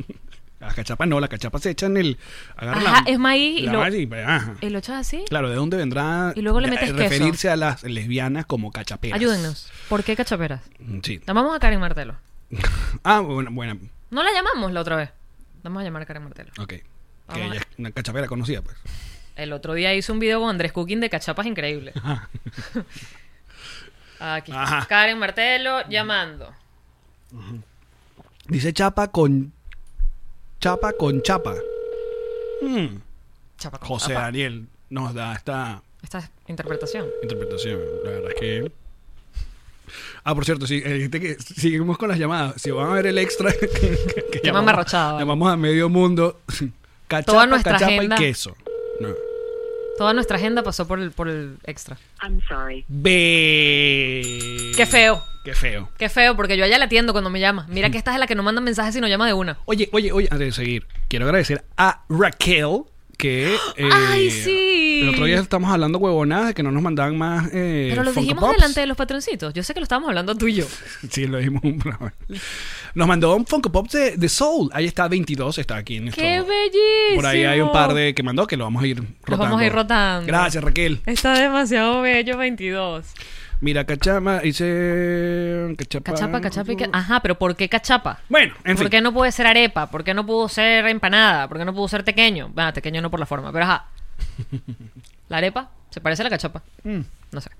Las 0.60 0.74
cachapas 0.74 1.08
no, 1.08 1.18
las 1.20 1.30
cachapas 1.30 1.62
se 1.62 1.70
echan 1.70 1.96
el. 1.96 2.18
agarran 2.56 2.86
Ajá, 2.86 3.04
es 3.06 3.18
maíz 3.18 3.60
y 3.60 3.66
la 3.66 3.72
lo- 3.72 3.88
y- 3.96 4.08
ajá. 4.14 4.54
¿Y 4.60 4.68
lo 4.68 4.78
echas 4.78 4.96
así? 5.00 5.24
Claro, 5.28 5.48
¿de 5.48 5.56
dónde 5.56 5.78
vendrá 5.78 6.32
Y 6.36 6.42
luego 6.42 6.60
le 6.60 6.68
metes 6.68 6.90
queso. 6.92 6.98
referirse 6.98 7.48
a 7.48 7.56
las 7.56 7.82
lesbianas 7.82 8.44
como 8.44 8.70
cachaperas? 8.70 9.16
Ayúdennos. 9.16 9.70
¿Por 9.88 10.04
qué 10.04 10.14
cachaperas? 10.16 10.60
Mm, 10.78 10.98
Sí. 11.02 11.20
Llamamos 11.26 11.56
a 11.56 11.58
Karen 11.60 11.80
Martelo. 11.80 12.14
Ah, 13.04 13.20
bueno, 13.20 13.50
buena. 13.52 13.78
No 14.10 14.22
la 14.22 14.30
llamamos 14.34 14.72
la 14.72 14.80
otra 14.82 14.96
vez. 14.96 15.10
Vamos 15.62 15.80
a 15.80 15.84
llamar 15.84 16.02
a 16.02 16.06
Karen 16.06 16.24
Martelo. 16.24 16.50
Ok. 16.58 16.68
Que 16.68 16.82
Vamos 17.28 17.46
ella 17.46 17.60
es 17.60 17.78
una 17.78 17.90
cachapera 17.92 18.26
conocida, 18.26 18.60
pues. 18.60 18.76
El 19.36 19.52
otro 19.54 19.72
día 19.74 19.94
hizo 19.94 20.12
un 20.12 20.18
video 20.18 20.40
con 20.40 20.50
Andrés 20.50 20.72
Cooking 20.72 21.00
de 21.00 21.08
cachapas 21.08 21.46
increíble. 21.46 21.92
Aquí. 24.20 24.52
Ajá. 24.54 24.84
Karen 24.86 25.18
Martelo 25.18 25.88
llamando. 25.88 26.52
Dice 28.48 28.72
chapa 28.72 29.08
con. 29.08 29.52
Chapa 30.60 30.92
con 30.92 31.22
chapa. 31.22 31.54
Mm. 32.62 32.96
Chapa 33.58 33.78
con 33.78 33.88
José 33.88 34.08
chapa. 34.08 34.20
Daniel 34.22 34.66
nos 34.90 35.14
da 35.14 35.34
esta 35.34 35.82
Esta 36.02 36.30
interpretación. 36.48 37.06
interpretación. 37.22 37.80
La 38.04 38.10
verdad 38.10 38.30
es 38.34 38.40
que. 38.40 38.72
Ah, 40.22 40.34
por 40.34 40.44
cierto, 40.44 40.66
sí, 40.66 40.82
eh, 40.84 40.92
dijiste 40.94 41.18
que 41.20 41.34
seguimos 41.40 41.96
con 41.98 42.08
las 42.10 42.18
llamadas. 42.18 42.60
Si 42.60 42.70
van 42.70 42.90
a 42.90 42.92
ver 42.94 43.06
el 43.06 43.18
extra 43.18 43.50
que, 43.58 43.68
que- 43.68 44.26
que 44.30 44.40
Llama 44.44 44.60
amarrachado, 44.60 45.14
¿vale? 45.14 45.22
llamamos 45.24 45.50
a 45.52 45.56
medio 45.56 45.88
mundo. 45.88 46.40
Cachapa, 47.08 47.32
Toda 47.32 47.46
nuestra 47.46 47.72
cachapa 47.72 47.92
agenda. 47.92 48.16
y 48.16 48.18
queso. 48.18 48.54
No. 49.00 49.08
Toda 50.00 50.14
nuestra 50.14 50.38
agenda 50.38 50.62
pasó 50.62 50.88
por 50.88 50.98
el, 50.98 51.10
por 51.10 51.28
el 51.28 51.58
extra. 51.64 51.98
I'm 52.22 52.40
sorry. 52.48 52.86
Be... 52.88 54.72
Qué 54.74 54.86
feo. 54.86 55.22
Qué 55.44 55.52
feo. 55.52 55.90
Qué 55.98 56.08
feo, 56.08 56.34
porque 56.36 56.56
yo 56.56 56.64
allá 56.64 56.78
la 56.78 56.86
atiendo 56.86 57.12
cuando 57.12 57.28
me 57.28 57.38
llama. 57.38 57.66
Mira 57.68 57.90
que 57.90 57.98
esta 57.98 58.14
es 58.14 58.18
la 58.18 58.26
que 58.26 58.34
no 58.34 58.42
manda 58.42 58.62
mensajes 58.62 58.94
sino 58.94 59.08
llama 59.08 59.26
de 59.26 59.34
una. 59.34 59.58
Oye, 59.66 59.90
oye, 59.92 60.10
oye, 60.10 60.26
antes 60.30 60.46
de 60.46 60.52
seguir, 60.52 60.86
quiero 61.08 61.26
agradecer 61.26 61.64
a 61.76 62.04
Raquel 62.08 62.84
que... 63.20 63.54
eh, 63.76 63.88
¡Ay, 63.92 64.30
sí! 64.30 65.00
El 65.02 65.10
otro 65.10 65.24
día 65.24 65.38
estamos 65.38 65.70
hablando 65.70 65.98
huevonadas 65.98 66.48
de 66.48 66.54
que 66.54 66.62
no 66.62 66.72
nos 66.72 66.82
mandaban 66.82 67.16
más... 67.16 67.48
Eh, 67.52 67.88
Pero 67.90 68.02
lo 68.02 68.12
Funko 68.12 68.20
dijimos 68.20 68.44
Pops. 68.44 68.56
delante 68.56 68.80
de 68.80 68.86
los 68.86 68.96
patroncitos. 68.96 69.54
Yo 69.54 69.62
sé 69.62 69.74
que 69.74 69.80
lo 69.80 69.84
estábamos 69.84 70.08
hablando 70.08 70.34
tú 70.34 70.48
y 70.48 70.54
yo. 70.54 70.66
Sí, 71.10 71.26
lo 71.26 71.38
dijimos 71.38 71.62
un 71.64 71.78
programa. 71.78 72.12
Nos 72.94 73.08
mandó 73.08 73.34
un 73.36 73.46
Funko 73.46 73.70
Pop 73.70 73.88
de, 73.90 74.16
de 74.16 74.28
Soul. 74.28 74.70
Ahí 74.72 74.86
está 74.86 75.08
22, 75.08 75.58
está 75.58 75.76
aquí 75.76 75.96
en 75.96 76.04
nuestro... 76.04 76.22
¡Qué 76.22 76.40
bellísimo! 76.40 77.16
Por 77.16 77.26
ahí 77.26 77.44
hay 77.44 77.60
un 77.60 77.72
par 77.72 77.94
de 77.94 78.14
que 78.14 78.22
mandó 78.22 78.46
que 78.46 78.56
lo 78.56 78.64
vamos 78.64 78.82
a 78.82 78.86
ir 78.86 78.96
rotando. 79.22 79.38
vamos 79.38 79.60
a 79.60 79.66
ir 79.66 79.72
rotando. 79.72 80.26
Gracias, 80.26 80.62
Raquel. 80.62 81.00
Está 81.06 81.38
demasiado 81.38 82.02
bello 82.02 82.36
22. 82.36 83.06
Mira, 83.60 83.84
cachama, 83.84 84.38
dice... 84.38 85.74
Cachapa. 85.76 86.12
Cachapa, 86.12 86.40
cachapa 86.40 86.72
y. 86.72 86.76
Ajá, 86.92 87.20
pero 87.20 87.38
¿por 87.38 87.54
qué 87.56 87.68
cachapa? 87.68 88.20
Bueno, 88.28 88.54
en 88.64 88.74
¿Por 88.76 88.84
fin. 88.86 88.90
qué 88.90 89.00
no 89.02 89.12
puede 89.12 89.32
ser 89.32 89.46
arepa? 89.46 89.90
¿Por 89.90 90.02
qué 90.02 90.14
no 90.14 90.24
pudo 90.24 90.48
ser 90.48 90.86
empanada? 90.86 91.46
¿Por 91.46 91.58
qué 91.58 91.64
no 91.66 91.74
pudo 91.74 91.86
ser 91.88 92.02
tequeño? 92.02 92.52
Ah, 92.56 92.72
tequeño 92.72 93.02
no 93.02 93.10
por 93.10 93.20
la 93.20 93.26
forma, 93.26 93.52
pero 93.52 93.64
ajá. 93.66 93.86
La 95.28 95.36
arepa 95.38 95.70
se 95.90 96.00
parece 96.00 96.22
a 96.22 96.24
la 96.24 96.30
cachapa. 96.30 96.62
Mm. 96.84 97.00
No 97.32 97.40
sé. 97.40 97.50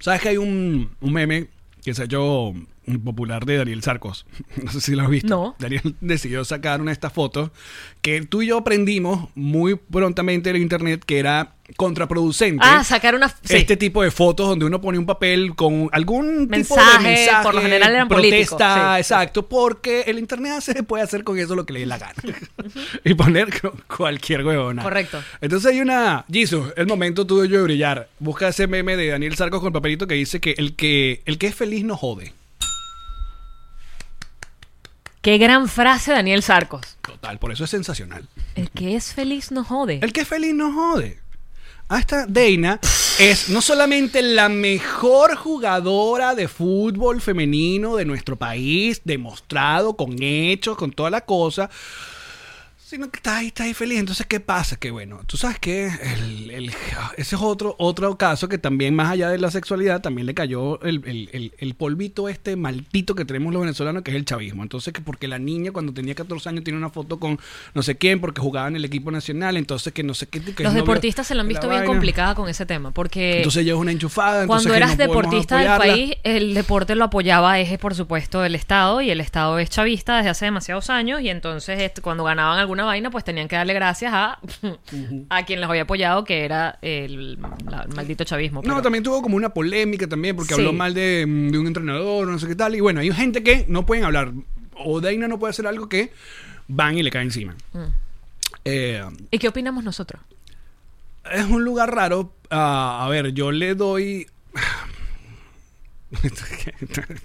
¿Sabes 0.00 0.20
que 0.20 0.28
hay 0.30 0.36
un, 0.36 0.90
un 1.00 1.12
meme 1.12 1.46
que 1.82 1.94
se 1.94 2.02
ha 2.02 2.04
hecho 2.04 2.52
popular 3.04 3.44
de 3.46 3.56
Daniel 3.58 3.82
Sarcos? 3.82 4.26
No 4.62 4.70
sé 4.72 4.80
si 4.80 4.94
lo 4.94 5.02
has 5.02 5.10
visto. 5.10 5.28
No. 5.28 5.56
Daniel 5.58 5.94
decidió 6.00 6.44
sacar 6.44 6.80
una 6.80 6.90
de 6.90 6.94
estas 6.94 7.12
fotos 7.12 7.50
que 8.02 8.22
tú 8.22 8.42
y 8.42 8.46
yo 8.48 8.58
aprendimos 8.58 9.28
muy 9.34 9.74
prontamente 9.76 10.50
en 10.50 10.56
internet 10.56 11.02
que 11.04 11.18
era 11.18 11.54
contraproducente. 11.76 12.62
Ah, 12.62 12.84
sacar 12.84 13.14
una... 13.14 13.28
sí. 13.28 13.56
Este 13.56 13.76
tipo 13.78 14.02
de 14.02 14.10
fotos 14.10 14.48
donde 14.48 14.66
uno 14.66 14.80
pone 14.82 14.98
un 14.98 15.06
papel 15.06 15.54
con 15.54 15.88
algún 15.92 16.48
tipo 16.50 16.74
de 16.74 16.80
Mensaje, 16.82 17.02
mensaje, 17.02 17.42
por 17.42 17.54
lo 17.54 17.62
general 17.62 17.94
eran 17.94 18.08
políticos, 18.08 18.48
protesta, 18.58 18.94
sí. 18.96 19.00
exacto, 19.00 19.48
porque 19.48 20.02
el 20.06 20.18
internet 20.18 20.60
se 20.60 20.82
puede 20.82 21.02
hacer 21.04 21.24
con 21.24 21.38
eso 21.38 21.54
lo 21.56 21.64
que 21.64 21.72
le 21.72 21.80
dé 21.80 21.86
la 21.86 21.98
gana 21.98 22.14
y 23.04 23.14
poner 23.14 23.48
cu- 23.60 23.72
cualquier 23.96 24.44
huevona. 24.44 24.82
Correcto. 24.82 25.22
Entonces 25.40 25.72
hay 25.72 25.80
una, 25.80 26.24
Jesus, 26.30 26.72
el 26.76 26.86
momento 26.86 27.26
tuyo 27.26 27.58
de 27.58 27.62
brillar. 27.64 28.08
Busca 28.18 28.48
ese 28.48 28.66
meme 28.66 28.96
de 28.96 29.08
Daniel 29.08 29.34
Sarcos 29.36 29.60
con 29.60 29.68
el 29.68 29.72
papelito 29.72 30.06
que 30.06 30.14
dice 30.14 30.40
que 30.40 30.54
el 30.58 30.74
que 30.76 31.22
el 31.24 31.38
que 31.38 31.46
es 31.46 31.54
feliz 31.54 31.82
no 31.84 31.96
jode. 31.96 32.32
Qué 35.24 35.38
gran 35.38 35.68
frase, 35.68 36.12
Daniel 36.12 36.42
Sarcos. 36.42 36.98
Total, 37.00 37.38
por 37.38 37.50
eso 37.50 37.64
es 37.64 37.70
sensacional. 37.70 38.28
El 38.56 38.70
que 38.70 38.94
es 38.94 39.14
feliz 39.14 39.52
no 39.52 39.64
jode. 39.64 40.00
El 40.02 40.12
que 40.12 40.20
es 40.20 40.28
feliz 40.28 40.52
no 40.52 40.70
jode. 40.70 41.18
Hasta 41.88 42.26
Deina 42.26 42.78
es 43.18 43.48
no 43.48 43.62
solamente 43.62 44.20
la 44.20 44.50
mejor 44.50 45.34
jugadora 45.36 46.34
de 46.34 46.46
fútbol 46.46 47.22
femenino 47.22 47.96
de 47.96 48.04
nuestro 48.04 48.36
país, 48.36 49.00
demostrado 49.04 49.96
con 49.96 50.22
hechos, 50.22 50.76
con 50.76 50.92
toda 50.92 51.08
la 51.08 51.22
cosa, 51.22 51.70
sino 52.94 53.10
que 53.10 53.16
estás 53.18 53.38
ahí, 53.38 53.46
estás 53.48 53.66
ahí 53.66 53.74
feliz. 53.74 53.98
Entonces, 53.98 54.26
¿qué 54.26 54.40
pasa? 54.40 54.76
Que 54.76 54.90
bueno, 54.90 55.20
tú 55.26 55.36
sabes 55.36 55.58
que 55.58 55.86
el, 55.86 56.50
el- 56.50 56.68
ese 57.16 57.34
es 57.36 57.40
otro, 57.42 57.74
otro 57.78 58.16
caso 58.16 58.48
que 58.48 58.58
también, 58.58 58.94
más 58.94 59.10
allá 59.10 59.28
de 59.30 59.38
la 59.38 59.50
sexualidad, 59.50 60.00
también 60.00 60.26
le 60.26 60.34
cayó 60.34 60.80
el, 60.82 61.52
el- 61.58 61.74
polvito 61.74 62.28
este 62.28 62.54
maldito 62.56 63.14
que 63.14 63.24
tenemos 63.24 63.52
los 63.52 63.60
venezolanos, 63.62 64.02
que 64.02 64.12
es 64.12 64.16
el 64.16 64.24
chavismo. 64.24 64.62
Entonces, 64.62 64.92
que 64.92 65.00
porque 65.00 65.26
la 65.28 65.38
niña 65.38 65.72
cuando 65.72 65.92
tenía 65.92 66.14
14 66.14 66.48
años 66.48 66.64
tiene 66.64 66.78
una 66.78 66.88
foto 66.90 67.18
con 67.18 67.38
no 67.74 67.82
sé 67.82 67.96
quién, 67.96 68.20
porque 68.20 68.40
jugaba 68.40 68.68
en 68.68 68.76
el 68.76 68.84
equipo 68.84 69.10
nacional, 69.10 69.56
entonces 69.56 69.92
que 69.92 70.02
no 70.04 70.14
sé 70.14 70.26
qué. 70.28 70.40
que 70.40 70.50
es 70.50 70.60
Los 70.60 70.72
novio 70.72 70.82
deportistas 70.82 71.26
se 71.26 71.34
la 71.34 71.42
han 71.42 71.48
visto 71.48 71.68
bien 71.68 71.80
vaina. 71.80 71.86
complicada 71.92 72.34
con 72.34 72.48
ese 72.48 72.64
tema, 72.64 72.90
porque 72.92 73.38
Entonces 73.38 73.62
ella 73.62 73.72
es 73.72 73.78
una 73.78 73.90
enchufada. 73.92 74.42
entonces 74.42 74.66
cuando 74.68 74.74
eras 74.76 74.96
no 74.98 75.04
deportista 75.04 75.58
del 75.58 75.78
país, 75.78 76.14
el 76.22 76.54
deporte 76.54 76.94
lo 76.94 77.04
apoyaba 77.04 77.58
eje, 77.58 77.76
por 77.78 77.94
supuesto, 77.94 78.44
el 78.44 78.54
Estado, 78.54 79.00
y 79.00 79.10
el 79.10 79.20
Estado 79.20 79.58
es 79.58 79.68
chavista 79.70 80.16
desde 80.18 80.30
hace 80.30 80.44
demasiados 80.44 80.90
años, 80.90 81.20
y 81.20 81.28
entonces 81.28 81.80
este, 81.80 82.00
cuando 82.02 82.24
ganaban 82.24 82.58
vaina, 82.84 83.10
pues 83.10 83.24
tenían 83.24 83.48
que 83.48 83.56
darle 83.56 83.74
gracias 83.74 84.12
a, 84.14 84.38
a 85.30 85.44
quien 85.44 85.60
los 85.60 85.68
había 85.70 85.82
apoyado, 85.82 86.24
que 86.24 86.44
era 86.44 86.78
el, 86.82 87.38
la- 87.68 87.82
el 87.88 87.94
maldito 87.94 88.24
chavismo. 88.24 88.60
No, 88.62 88.68
pero- 88.68 88.82
también 88.82 89.02
tuvo 89.04 89.22
como 89.22 89.36
una 89.36 89.48
polémica 89.50 90.06
también 90.06 90.36
porque 90.36 90.54
Sí. 90.54 90.60
habló 90.60 90.72
mal 90.72 90.94
de, 90.94 91.24
mm, 91.26 91.48
de 91.50 91.58
un 91.58 91.66
entrenador, 91.66 92.26
no 92.28 92.38
sé 92.38 92.46
qué 92.48 92.54
tal. 92.56 92.74
Y 92.74 92.80
bueno, 92.80 93.00
hay 93.00 93.12
gente 93.12 93.42
que 93.42 93.64
no 93.68 93.84
pueden 93.86 94.04
hablar. 94.04 94.32
O 94.76 95.00
Daina 95.00 95.28
no 95.28 95.38
puede 95.38 95.50
hacer 95.50 95.66
algo 95.66 95.88
que 95.88 96.12
van 96.68 96.96
y 96.98 97.02
le 97.02 97.10
cae 97.10 97.22
encima. 97.22 97.54
Mm. 97.72 97.78
Eh, 98.64 99.02
¿Y 99.30 99.38
qué 99.38 99.48
opinamos 99.48 99.84
nosotros? 99.84 100.20
es 101.32 101.44
un 101.46 101.64
lugar 101.64 101.94
raro. 101.94 102.34
Ah, 102.50 103.02
a 103.04 103.08
ver, 103.08 103.32
yo 103.32 103.50
le 103.50 103.74
doy... 103.74 104.26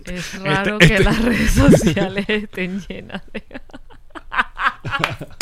Es 0.05 0.39
raro 0.43 0.77
Este- 0.79 0.87
que 0.87 0.93
este- 0.95 1.03
las 1.03 1.21
redes 1.23 1.51
sociales 1.51 2.25
estén 2.29 2.79
llenas 2.87 3.21
de... 3.33 3.43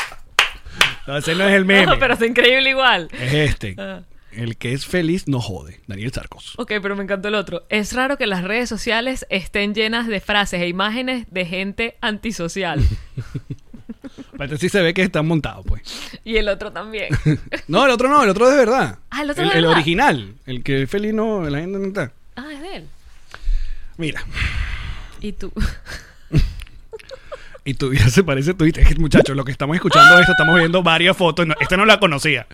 No, 1.07 1.17
ese 1.17 1.35
no 1.35 1.45
es 1.47 1.53
el 1.53 1.65
meme. 1.65 1.85
No, 1.85 1.99
pero 1.99 2.13
es 2.13 2.21
increíble 2.21 2.69
igual. 2.69 3.07
Es 3.13 3.33
este. 3.33 3.75
Ah. 3.77 4.01
El 4.31 4.57
que 4.57 4.73
es 4.73 4.85
feliz 4.85 5.27
no 5.27 5.39
jode. 5.41 5.79
Daniel 5.87 6.11
Sarcos. 6.11 6.53
Ok, 6.57 6.73
pero 6.81 6.95
me 6.95 7.03
encantó 7.03 7.29
el 7.29 7.35
otro. 7.35 7.65
Es 7.69 7.93
raro 7.93 8.17
que 8.17 8.27
las 8.27 8.43
redes 8.43 8.69
sociales 8.69 9.25
estén 9.29 9.73
llenas 9.73 10.05
de 10.05 10.19
frases 10.19 10.61
e 10.61 10.67
imágenes 10.67 11.25
de 11.31 11.45
gente 11.45 11.97
antisocial. 12.01 12.79
Pero 14.37 14.55
sí 14.57 14.69
se 14.69 14.81
ve 14.81 14.93
que 14.93 15.01
está 15.01 15.23
montado, 15.23 15.63
pues. 15.63 15.81
y 16.23 16.37
el 16.37 16.47
otro 16.49 16.71
también. 16.71 17.07
No, 17.67 17.85
el 17.85 17.91
otro 17.91 18.07
no, 18.07 18.23
el 18.23 18.29
otro 18.29 18.45
es 18.45 18.51
de 18.51 18.57
verdad. 18.59 18.99
Ah, 19.09 19.23
el 19.23 19.31
otro 19.31 19.43
el, 19.43 19.49
de 19.49 19.57
el 19.57 19.65
original. 19.65 20.35
El 20.45 20.63
que 20.63 20.83
es 20.83 20.89
feliz 20.89 21.13
no, 21.13 21.49
la 21.49 21.59
gente 21.59 21.79
no 21.79 21.87
está. 21.87 22.11
Ah, 22.35 22.45
es 22.53 22.61
de 22.61 22.75
él. 22.75 22.87
Mira. 23.97 24.23
Y 25.19 25.31
tú. 25.33 25.51
Y 27.67 27.73
tu 27.73 27.89
vida 27.89 28.07
se 28.09 28.23
parece 28.23 28.51
a 28.51 28.53
tu 28.53 28.63
vida. 28.63 28.81
Es 28.81 28.87
que, 28.87 28.95
muchachos, 28.95 29.35
lo 29.35 29.43
que 29.43 29.51
estamos 29.51 29.75
escuchando 29.75 30.17
esto, 30.17 30.31
estamos 30.31 30.57
viendo 30.57 30.81
varias 30.81 31.17
fotos. 31.17 31.45
No, 31.45 31.53
esta 31.59 31.75
no 31.75 31.85
la 31.85 31.99
conocía. 31.99 32.47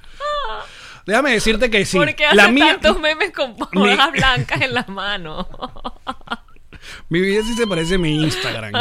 Déjame 1.05 1.34
decirte 1.34 1.70
que 1.70 1.86
sí. 1.86 1.98
¿Por 1.98 2.15
qué 2.15 2.25
hace 2.25 2.36
la 2.36 2.48
mía, 2.48 2.79
tantos 2.82 3.00
memes 3.00 3.32
con 3.32 3.55
Mi- 3.74 3.93
hojas 3.93 4.12
blancas 4.12 4.62
en 4.62 4.74
las 4.74 4.89
manos? 4.89 5.46
mi 7.10 7.22
vida 7.22 7.43
sí 7.43 7.53
se 7.53 7.67
parece 7.67 7.96
a 7.96 7.98
mi 8.00 8.24
Instagram. 8.24 8.74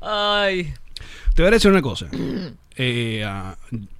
Ay. 0.00 0.74
Te 1.34 1.42
voy 1.42 1.48
a 1.48 1.50
decir 1.52 1.70
una 1.70 1.82
cosa. 1.82 2.08
Eh, 2.74 3.22
ah, 3.24 3.56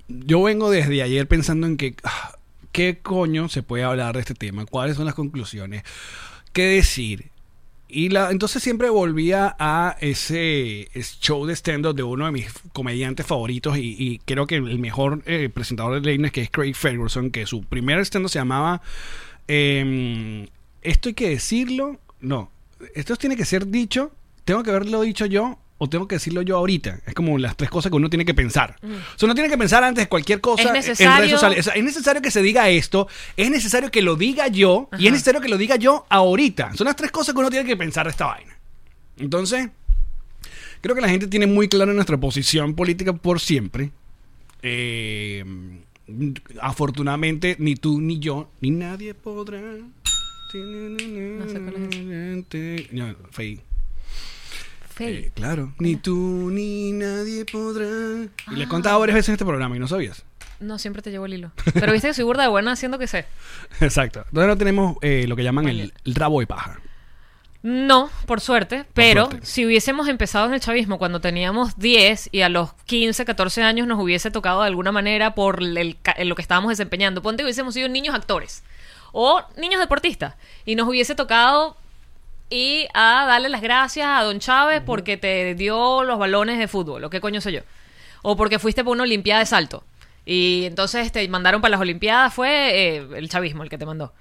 yo 0.09 0.43
vengo 0.43 0.71
desde 0.71 1.03
ayer 1.03 1.29
pensando 1.29 1.69
en 1.69 1.77
que 1.77 1.95
ah, 2.03 2.33
qué 2.73 2.99
coño 3.01 3.49
se 3.49 3.63
puede 3.63 3.85
hablar 3.85 4.15
de 4.15 4.21
este 4.21 4.35
tema, 4.35 4.67
cuáles 4.67 4.97
son 4.97 5.05
las 5.07 5.15
conclusiones, 5.15 5.85
qué 6.53 6.65
decir. 6.65 7.31
Y 7.89 8.11
la, 8.11 8.31
entonces 8.31 8.63
siempre 8.63 8.91
volvía 8.91 9.57
a 9.59 9.97
ese, 10.01 10.89
show 11.21 11.47
de 11.47 11.55
stand-up 11.55 11.95
de 11.95 12.03
uno 12.03 12.27
de 12.27 12.33
mis 12.33 12.53
comediantes 12.75 13.25
favoritos 13.25 13.79
y, 13.79 14.21
creo 14.27 14.47
que 14.47 14.57
el 14.57 14.79
mejor 14.79 15.23
eh, 15.25 15.49
presentador 15.49 15.95
de 15.95 16.01
Leines, 16.03 16.33
que 16.33 16.43
es 16.43 16.51
Craig 16.51 16.75
Ferguson, 16.75 17.31
que 17.31 17.47
su 17.47 17.63
primer 17.63 17.99
stand-up 18.01 18.31
se 18.31 18.39
llamaba 18.39 18.83
em, 19.47 20.47
Esto 20.83 21.09
hay 21.09 21.15
que 21.15 21.31
decirlo, 21.31 21.99
no, 22.21 22.51
esto 22.95 23.17
tiene 23.17 23.37
que 23.37 23.47
ser 23.47 23.67
dicho, 23.69 24.13
tengo 24.45 24.63
que 24.63 24.71
haberlo 24.71 25.01
dicho 25.01 25.25
yo 25.25 25.59
o 25.79 25.89
tengo 25.89 26.07
que 26.09 26.17
decirlo 26.17 26.43
yo 26.43 26.57
ahorita. 26.57 27.01
Es 27.07 27.15
como 27.15 27.39
las 27.39 27.57
tres 27.57 27.71
cosas 27.71 27.91
que 27.91 27.97
uno 27.97 28.11
tiene 28.11 28.25
que 28.25 28.35
pensar. 28.35 28.77
O 28.83 28.89
sea, 29.19 29.27
uno 29.27 29.35
tiene 29.35 29.49
que 29.49 29.57
pensar 29.57 29.83
antes 29.85 30.05
de 30.05 30.09
cualquier 30.09 30.41
cosa 30.41 30.63
Es 30.63 30.69
en 30.69 30.73
necesario- 30.75 31.17
redes 31.19 31.31
sociales. 31.33 31.59
O 31.61 31.63
sea, 31.63 31.75
es 31.75 31.85
necesario 31.85 32.21
que 32.23 32.31
se 32.31 32.43
diga 32.43 32.69
esto, 32.69 33.07
es 33.37 33.51
necesario 33.51 33.91
que 33.91 34.03
lo 34.03 34.17
diga 34.17 34.49
yo 34.49 34.89
y 34.99 35.07
es 35.07 35.13
necesario 35.13 35.41
que 35.41 35.49
lo 35.49 35.57
diga 35.57 35.77
yo 35.77 36.05
ahorita. 36.09 36.75
Son 36.75 36.85
las 36.87 36.97
tres 36.97 37.11
cosas 37.11 37.35
que 37.35 37.41
uno 37.41 37.51
tiene 37.51 37.65
que 37.67 37.77
pensar 37.77 38.07
de 38.07 38.11
esta 38.11 38.27
vaina. 38.27 38.59
Entonces, 39.19 39.69
creo 40.81 40.95
que 40.95 41.01
la 41.01 41.09
gente 41.09 41.27
tiene 41.27 41.47
muy 41.47 41.69
clara 41.69 41.93
nuestra 41.93 42.17
posición 42.19 42.75
política 42.75 43.13
por 43.13 43.41
siempre. 43.41 43.91
Eh, 44.63 45.45
afortunadamente, 46.61 47.57
ni 47.59 47.77
tú 47.77 48.01
ni 48.01 48.19
yo, 48.19 48.51
ni 48.61 48.71
nadie 48.71 49.15
podrá. 49.15 49.61
No 49.61 51.47
sé 51.47 51.61
cuál 51.61 51.75
es 52.53 52.93
No, 52.93 53.15
Fey. 53.31 53.61
Fey. 54.99 55.15
Eh, 55.15 55.33
claro. 55.33 55.73
Ni 55.79 55.95
tú 55.95 56.51
ni 56.51 56.91
nadie 56.91 57.45
podrá. 57.45 57.87
Y 58.51 58.57
le 58.57 58.65
he 58.65 58.69
contado 58.69 58.99
varias 58.99 59.15
veces 59.15 59.29
en 59.29 59.35
este 59.35 59.45
programa 59.45 59.77
y 59.77 59.79
no 59.79 59.87
sabías. 59.87 60.25
No, 60.59 60.77
siempre 60.77 61.03
te 61.03 61.13
llevo 61.13 61.27
el 61.27 61.35
hilo. 61.35 61.53
Pero 61.73 61.93
viste 61.93 62.09
que 62.09 62.15
soy 62.15 62.25
burda 62.25 62.43
de 62.43 62.49
buena 62.49 62.73
haciendo 62.73 62.99
que 62.99 63.07
sé. 63.07 63.25
Exacto. 63.81 64.25
Entonces 64.27 64.49
no 64.49 64.59
tenemos 64.59 64.97
eh, 65.03 65.27
lo 65.29 65.37
que 65.37 65.45
llaman 65.45 65.69
el, 65.69 65.93
rabo 66.05 66.41
de 66.41 66.49
paja. 66.49 66.81
No, 67.63 68.11
por 68.27 68.41
suerte, 68.41 68.87
pero 68.93 69.27
suerte. 69.27 69.47
si 69.47 69.67
hubiésemos 69.67 70.09
empezado 70.09 70.47
en 70.47 70.55
el 70.55 70.61
chavismo 70.61 70.99
cuando 70.99 71.21
teníamos 71.21 71.79
10 71.79 72.31
y 72.33 72.41
a 72.43 72.49
los 72.49 72.73
15, 72.87 73.25
14 73.25 73.63
años 73.63 73.87
nos 73.87 74.01
hubiese 74.01 74.33
tocado 74.33 74.63
de 74.63 74.69
alguna 74.69 74.91
manera 74.91 75.35
por 75.37 75.63
el 75.63 75.97
lo 76.25 76.35
que 76.35 76.43
estábamos 76.43 76.71
desempeñando, 76.71 77.23
ponte 77.23 77.43
que 77.43 77.45
hubiésemos 77.45 77.75
sido 77.75 77.89
niños 77.89 78.15
actores 78.15 78.65
o 79.13 79.43
niños 79.57 79.81
deportistas 79.81 80.35
y 80.65 80.77
nos 80.77 80.89
hubiese 80.89 81.15
tocado 81.15 81.77
y 82.51 82.87
a 82.95 83.25
darle 83.27 83.49
las 83.49 83.61
gracias 83.61 84.07
a 84.07 84.23
Don 84.23 84.39
Chávez 84.39 84.83
porque 84.85 85.17
te 85.17 85.55
dio 85.55 86.05
los 86.05 86.19
balones 86.19 86.59
de 86.59 86.69
fútbol, 86.69 87.05
o 87.05 87.11
qué 87.11 87.21
coño 87.21 87.41
sé 87.41 87.53
yo, 87.53 87.61
o 88.23 88.37
porque 88.37 88.59
fuiste 88.59 88.85
por 88.85 88.93
una 88.93 89.05
olimpiada 89.05 89.41
de 89.41 89.47
salto 89.47 89.85
y 90.31 90.65
entonces 90.67 91.11
te 91.11 91.27
mandaron 91.29 91.63
para 91.63 91.71
las 91.71 91.81
olimpiadas, 91.81 92.35
fue 92.35 92.97
eh, 92.97 93.09
el 93.17 93.31
chavismo 93.31 93.63
el 93.63 93.71
que 93.71 93.79
te 93.79 93.87
mandó. 93.87 94.13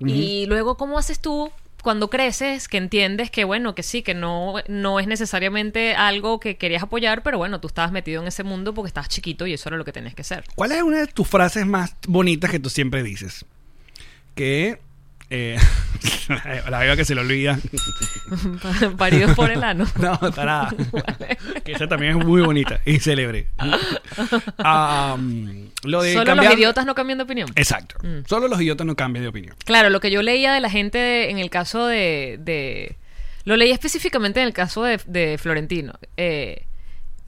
Y 0.00 0.46
luego, 0.46 0.76
¿cómo 0.76 0.98
haces 0.98 1.20
tú 1.20 1.50
cuando 1.84 2.10
creces 2.10 2.66
que 2.66 2.78
entiendes 2.78 3.30
que, 3.30 3.44
bueno, 3.44 3.74
que 3.74 3.84
sí, 3.84 4.02
que 4.02 4.14
no, 4.14 4.54
no 4.66 4.98
es 4.98 5.06
necesariamente 5.06 5.94
algo 5.94 6.40
que 6.40 6.56
querías 6.56 6.82
apoyar, 6.82 7.22
pero 7.22 7.38
bueno, 7.38 7.60
tú 7.60 7.68
estabas 7.68 7.92
metido 7.92 8.20
en 8.20 8.26
ese 8.26 8.42
mundo 8.42 8.74
porque 8.74 8.88
estabas 8.88 9.08
chiquito 9.08 9.46
y 9.46 9.52
eso 9.52 9.68
era 9.68 9.76
lo 9.76 9.84
que 9.84 9.92
tenías 9.92 10.14
que 10.14 10.24
ser? 10.24 10.44
¿Cuál 10.56 10.72
es 10.72 10.82
una 10.82 10.98
de 10.98 11.06
tus 11.06 11.28
frases 11.28 11.66
más 11.66 11.94
bonitas 12.08 12.50
que 12.50 12.58
tú 12.58 12.68
siempre 12.68 13.04
dices? 13.04 13.44
Que. 14.34 14.80
Eh, 15.30 15.58
la 16.70 16.78
veo 16.80 16.96
que 16.96 17.04
se 17.04 17.14
lo 17.14 17.22
olvida. 17.22 17.58
Paridos 18.98 19.34
por 19.34 19.50
el 19.50 19.62
ano. 19.64 19.86
No, 19.98 20.18
estará. 20.28 20.68
que 21.64 21.72
esa 21.72 21.88
también 21.88 22.18
es 22.18 22.24
muy 22.26 22.42
bonita 22.42 22.80
y 22.84 22.98
célebre. 23.00 23.48
Um, 24.58 25.70
lo 25.84 26.02
de 26.02 26.12
Solo 26.12 26.24
cambiar- 26.26 26.44
los 26.52 26.54
idiotas 26.58 26.86
no 26.86 26.94
cambian 26.94 27.18
de 27.18 27.24
opinión. 27.24 27.48
Exacto. 27.56 27.96
Mm. 28.02 28.24
Solo 28.26 28.48
los 28.48 28.60
idiotas 28.60 28.86
no 28.86 28.94
cambian 28.96 29.22
de 29.24 29.28
opinión. 29.28 29.56
Claro, 29.64 29.90
lo 29.90 30.00
que 30.00 30.10
yo 30.10 30.22
leía 30.22 30.52
de 30.52 30.60
la 30.60 30.70
gente 30.70 31.30
en 31.30 31.38
el 31.38 31.50
caso 31.50 31.86
de... 31.86 32.36
de- 32.40 32.96
lo 33.44 33.56
leí 33.56 33.70
específicamente 33.72 34.40
en 34.40 34.46
el 34.46 34.52
caso 34.54 34.82
de, 34.84 34.98
de 35.06 35.36
Florentino. 35.38 35.94
Eh, 36.16 36.64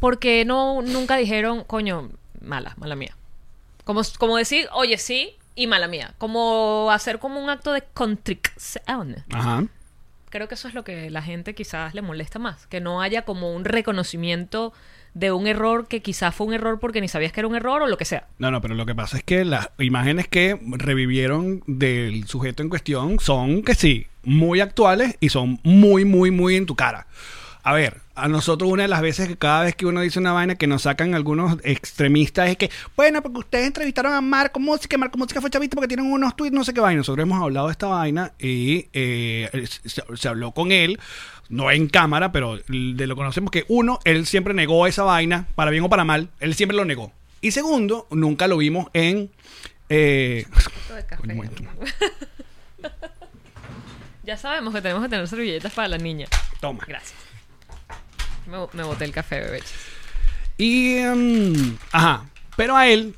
porque 0.00 0.44
no, 0.44 0.80
nunca 0.82 1.16
dijeron, 1.16 1.64
coño, 1.64 2.10
mala, 2.40 2.74
mala 2.78 2.96
mía. 2.96 3.14
Como, 3.84 4.00
como 4.18 4.36
decir, 4.36 4.66
oye, 4.72 4.96
sí, 4.98 5.36
y 5.56 5.66
mala 5.66 5.88
mía. 5.88 6.14
Como 6.18 6.90
hacer 6.92 7.18
como 7.18 7.42
un 7.42 7.50
acto 7.50 7.72
de 7.72 7.82
contrición. 7.82 9.16
Ajá. 9.32 9.64
Creo 10.30 10.48
que 10.48 10.54
eso 10.54 10.68
es 10.68 10.74
lo 10.74 10.84
que 10.84 11.10
la 11.10 11.22
gente 11.22 11.54
quizás 11.54 11.94
le 11.94 12.02
molesta 12.02 12.38
más. 12.38 12.66
Que 12.66 12.80
no 12.80 13.00
haya 13.00 13.22
como 13.22 13.54
un 13.54 13.64
reconocimiento 13.64 14.72
de 15.14 15.32
un 15.32 15.46
error 15.46 15.88
que 15.88 16.02
quizás 16.02 16.34
fue 16.34 16.46
un 16.46 16.52
error 16.52 16.78
porque 16.78 17.00
ni 17.00 17.08
sabías 17.08 17.32
que 17.32 17.40
era 17.40 17.48
un 17.48 17.56
error 17.56 17.80
o 17.80 17.86
lo 17.86 17.96
que 17.96 18.04
sea. 18.04 18.26
No, 18.38 18.50
no, 18.50 18.60
pero 18.60 18.74
lo 18.74 18.84
que 18.84 18.94
pasa 18.94 19.16
es 19.16 19.24
que 19.24 19.46
las 19.46 19.70
imágenes 19.78 20.28
que 20.28 20.60
revivieron 20.62 21.62
del 21.66 22.26
sujeto 22.26 22.62
en 22.62 22.68
cuestión 22.68 23.18
son 23.18 23.62
que 23.62 23.74
sí, 23.74 24.08
muy 24.24 24.60
actuales 24.60 25.16
y 25.20 25.30
son 25.30 25.58
muy, 25.62 26.04
muy, 26.04 26.30
muy 26.30 26.56
en 26.56 26.66
tu 26.66 26.76
cara. 26.76 27.06
A 27.66 27.72
ver, 27.72 28.00
a 28.14 28.28
nosotros 28.28 28.70
una 28.70 28.84
de 28.84 28.88
las 28.88 29.00
veces 29.02 29.26
que 29.26 29.36
cada 29.36 29.64
vez 29.64 29.74
que 29.74 29.86
uno 29.86 30.00
dice 30.00 30.20
una 30.20 30.32
vaina 30.32 30.54
que 30.54 30.68
nos 30.68 30.82
sacan 30.82 31.16
algunos 31.16 31.58
extremistas 31.64 32.48
es 32.48 32.56
que, 32.56 32.70
bueno, 32.94 33.20
porque 33.22 33.40
ustedes 33.40 33.66
entrevistaron 33.66 34.12
a 34.12 34.20
Marco 34.20 34.60
Música, 34.60 34.96
Marco 34.96 35.18
Música 35.18 35.40
fue 35.40 35.50
chavista 35.50 35.74
porque 35.74 35.88
tienen 35.88 36.06
unos 36.06 36.36
tweets, 36.36 36.54
no 36.54 36.62
sé 36.62 36.72
qué 36.72 36.80
vaina. 36.80 36.98
Nosotros 36.98 37.24
hemos 37.24 37.42
hablado 37.42 37.66
de 37.66 37.72
esta 37.72 37.88
vaina 37.88 38.30
y 38.38 38.86
eh, 38.92 39.66
se, 39.84 40.04
se 40.14 40.28
habló 40.28 40.52
con 40.52 40.70
él, 40.70 41.00
no 41.48 41.68
en 41.72 41.88
cámara, 41.88 42.30
pero 42.30 42.56
de 42.68 43.06
lo 43.08 43.16
conocemos 43.16 43.50
que 43.50 43.64
uno, 43.66 43.98
él 44.04 44.26
siempre 44.26 44.54
negó 44.54 44.86
esa 44.86 45.02
vaina, 45.02 45.48
para 45.56 45.72
bien 45.72 45.82
o 45.82 45.88
para 45.88 46.04
mal, 46.04 46.30
él 46.38 46.54
siempre 46.54 46.76
lo 46.76 46.84
negó. 46.84 47.10
Y 47.40 47.50
segundo, 47.50 48.06
nunca 48.12 48.46
lo 48.46 48.58
vimos 48.58 48.86
en... 48.92 49.28
eh. 49.88 50.46
Ya 54.22 54.36
sabemos 54.36 54.72
que 54.72 54.80
tenemos 54.82 55.02
que 55.02 55.08
tener 55.08 55.26
servilletas 55.26 55.72
para 55.72 55.88
la 55.88 55.98
niña. 55.98 56.26
Toma. 56.60 56.84
Gracias. 56.86 57.25
Me, 58.46 58.58
me 58.72 58.82
boté 58.82 59.04
el 59.04 59.12
café, 59.12 59.40
bebé. 59.40 59.62
Y, 60.58 60.98
mm, 61.00 61.76
ajá, 61.92 62.26
pero 62.56 62.76
a 62.76 62.88
él 62.88 63.14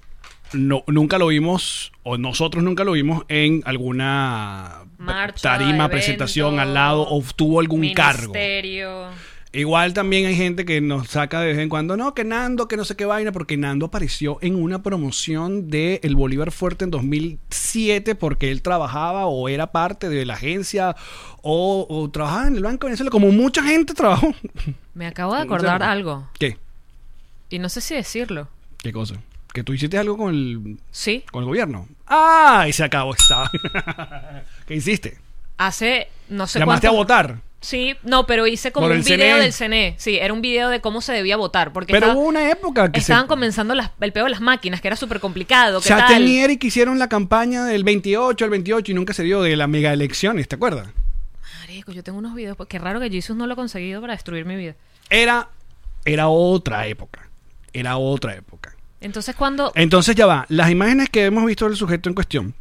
no, 0.53 0.83
nunca 0.87 1.19
lo 1.19 1.29
vimos, 1.29 1.93
o 2.03 2.17
nosotros 2.19 2.65
nunca 2.65 2.85
lo 2.85 2.93
vimos 2.93 3.25
en 3.29 3.63
alguna 3.65 4.85
Marcha, 4.99 5.51
tarima, 5.51 5.71
evento, 5.71 5.91
presentación 5.91 6.59
al 6.59 6.75
lado, 6.75 7.07
o 7.09 7.23
tuvo 7.37 7.61
algún 7.61 7.93
cargo. 7.93 8.33
ministerio. 8.33 9.09
Igual 9.51 9.95
también 9.95 10.27
hay 10.27 10.37
gente 10.37 10.67
que 10.67 10.81
nos 10.83 11.09
saca 11.09 11.41
de 11.41 11.47
vez 11.49 11.59
en 11.59 11.71
cuando, 11.71 11.97
no, 11.97 12.13
que 12.13 12.23
Nando, 12.23 12.69
que 12.69 12.77
no 12.77 12.85
sé 12.85 12.97
qué 12.97 13.07
vaina, 13.07 13.33
porque 13.33 13.57
Nando 13.57 13.87
apareció 13.87 14.37
en 14.43 14.55
una 14.63 14.83
promoción 14.83 15.71
de 15.71 16.01
El 16.03 16.17
Bolívar 16.17 16.51
Fuerte 16.53 16.85
en 16.85 16.91
2007 16.91 18.15
porque 18.15 18.51
él 18.51 18.61
trabajaba 18.61 19.25
o 19.27 19.49
era 19.49 19.73
parte 19.73 20.11
de 20.11 20.27
la 20.27 20.35
agencia 20.35 20.97
o, 21.41 21.87
o 21.89 22.11
trabajaba 22.11 22.49
en 22.49 22.57
el 22.57 22.63
Banco 22.63 22.87
de 22.87 22.91
Venezuela, 22.91 23.11
como 23.11 23.31
mucha 23.33 23.63
gente 23.63 23.95
trabajó. 23.95 24.35
Me 24.93 25.07
acabo 25.07 25.33
de 25.35 25.41
¿En 25.41 25.47
acordar 25.47 25.83
algo. 25.83 26.29
¿Qué? 26.39 26.59
Y 27.49 27.59
no 27.59 27.71
sé 27.71 27.81
si 27.81 27.95
decirlo. 27.95 28.49
¿Qué 28.83 28.93
cosa? 28.93 29.15
¿Que 29.55 29.65
tú 29.65 29.73
hiciste 29.73 29.97
algo 29.97 30.19
con 30.19 30.35
el, 30.35 30.77
Sí. 30.91 31.25
con 31.33 31.43
el 31.43 31.47
gobierno? 31.49 31.89
¡Ah! 32.07 32.67
Y 32.69 32.73
se 32.75 32.85
acabó 32.85 33.15
esta. 33.15 33.51
¿Qué 34.67 34.75
hiciste? 34.75 35.17
Hace 35.57 36.09
no 36.29 36.47
sé 36.47 36.59
¿Llamaste 36.59 36.87
cuánto. 36.87 36.97
a 36.97 37.01
votar? 37.01 37.48
Sí, 37.61 37.97
no, 38.05 38.25
pero 38.25 38.47
hice 38.47 38.71
como 38.71 38.85
Por 38.87 38.93
un 38.93 38.99
el 38.99 39.03
video 39.05 39.37
CNE. 39.37 39.43
del 39.43 39.53
CNE. 39.53 39.95
Sí, 39.99 40.17
era 40.17 40.33
un 40.33 40.41
video 40.41 40.69
de 40.69 40.81
cómo 40.81 41.01
se 41.01 41.13
debía 41.13 41.37
votar. 41.37 41.73
Porque 41.73 41.93
Pero 41.93 42.07
estaba- 42.07 42.21
hubo 42.21 42.29
una 42.29 42.51
época 42.51 42.93
que 42.93 43.01
estaban 43.01 43.27
comenzando 43.27 43.75
las- 43.75 43.91
el 44.01 44.13
peo 44.13 44.25
de 44.25 44.31
las 44.31 44.41
máquinas, 44.41 44.81
que 44.81 44.87
era 44.87 44.97
súper 44.97 45.19
complicado. 45.19 45.81
¿Qué 45.81 45.93
y 46.21 46.39
Eric 46.39 46.63
hicieron 46.63 47.01
la 47.01 47.09
campaña 47.09 47.65
del 47.65 47.83
28 47.83 48.45
al 48.45 48.51
28 48.53 48.93
y 48.93 48.95
nunca 48.95 49.13
se 49.13 49.25
dio 49.25 49.43
de 49.43 49.57
la 49.57 49.67
mega 49.67 49.93
elecciones, 49.93 50.47
¿te 50.47 50.55
acuerdas? 50.55 50.87
Marico, 51.61 51.91
yo 51.91 52.05
tengo 52.05 52.19
unos 52.19 52.35
videos. 52.35 52.57
pues, 52.57 52.69
Qué 52.69 52.79
raro 52.79 53.01
que 53.01 53.11
Jesus 53.11 53.37
no 53.37 53.47
lo 53.49 53.55
ha 53.55 53.57
conseguido 53.57 54.01
para 54.01 54.13
destruir 54.13 54.45
mi 54.45 54.55
vida. 54.55 54.75
Era, 55.11 55.49
era 56.05 56.29
otra 56.29 56.87
época. 56.87 57.29
Era 57.73 57.97
otra 57.97 58.35
época. 58.37 58.75
Entonces, 59.01 59.35
cuando. 59.35 59.73
Entonces 59.75 60.15
ya 60.15 60.27
va. 60.27 60.47
Las 60.49 60.71
imágenes 60.71 61.09
que 61.11 61.25
hemos 61.25 61.45
visto 61.45 61.67
del 61.67 61.77
sujeto 61.77 62.09
en 62.09 62.15
cuestión 62.15 62.55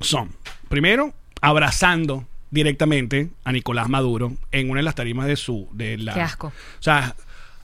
son, 0.00 0.30
primero, 0.68 1.12
abrazando 1.40 2.26
directamente 2.50 3.30
a 3.44 3.52
Nicolás 3.52 3.88
Maduro 3.88 4.32
en 4.52 4.70
una 4.70 4.78
de 4.80 4.84
las 4.84 4.94
tarimas 4.94 5.26
de 5.26 5.36
su... 5.36 5.68
De 5.72 5.96
la, 5.98 6.14
Qué 6.14 6.20
asco. 6.20 6.48
O 6.48 6.82
sea, 6.82 7.14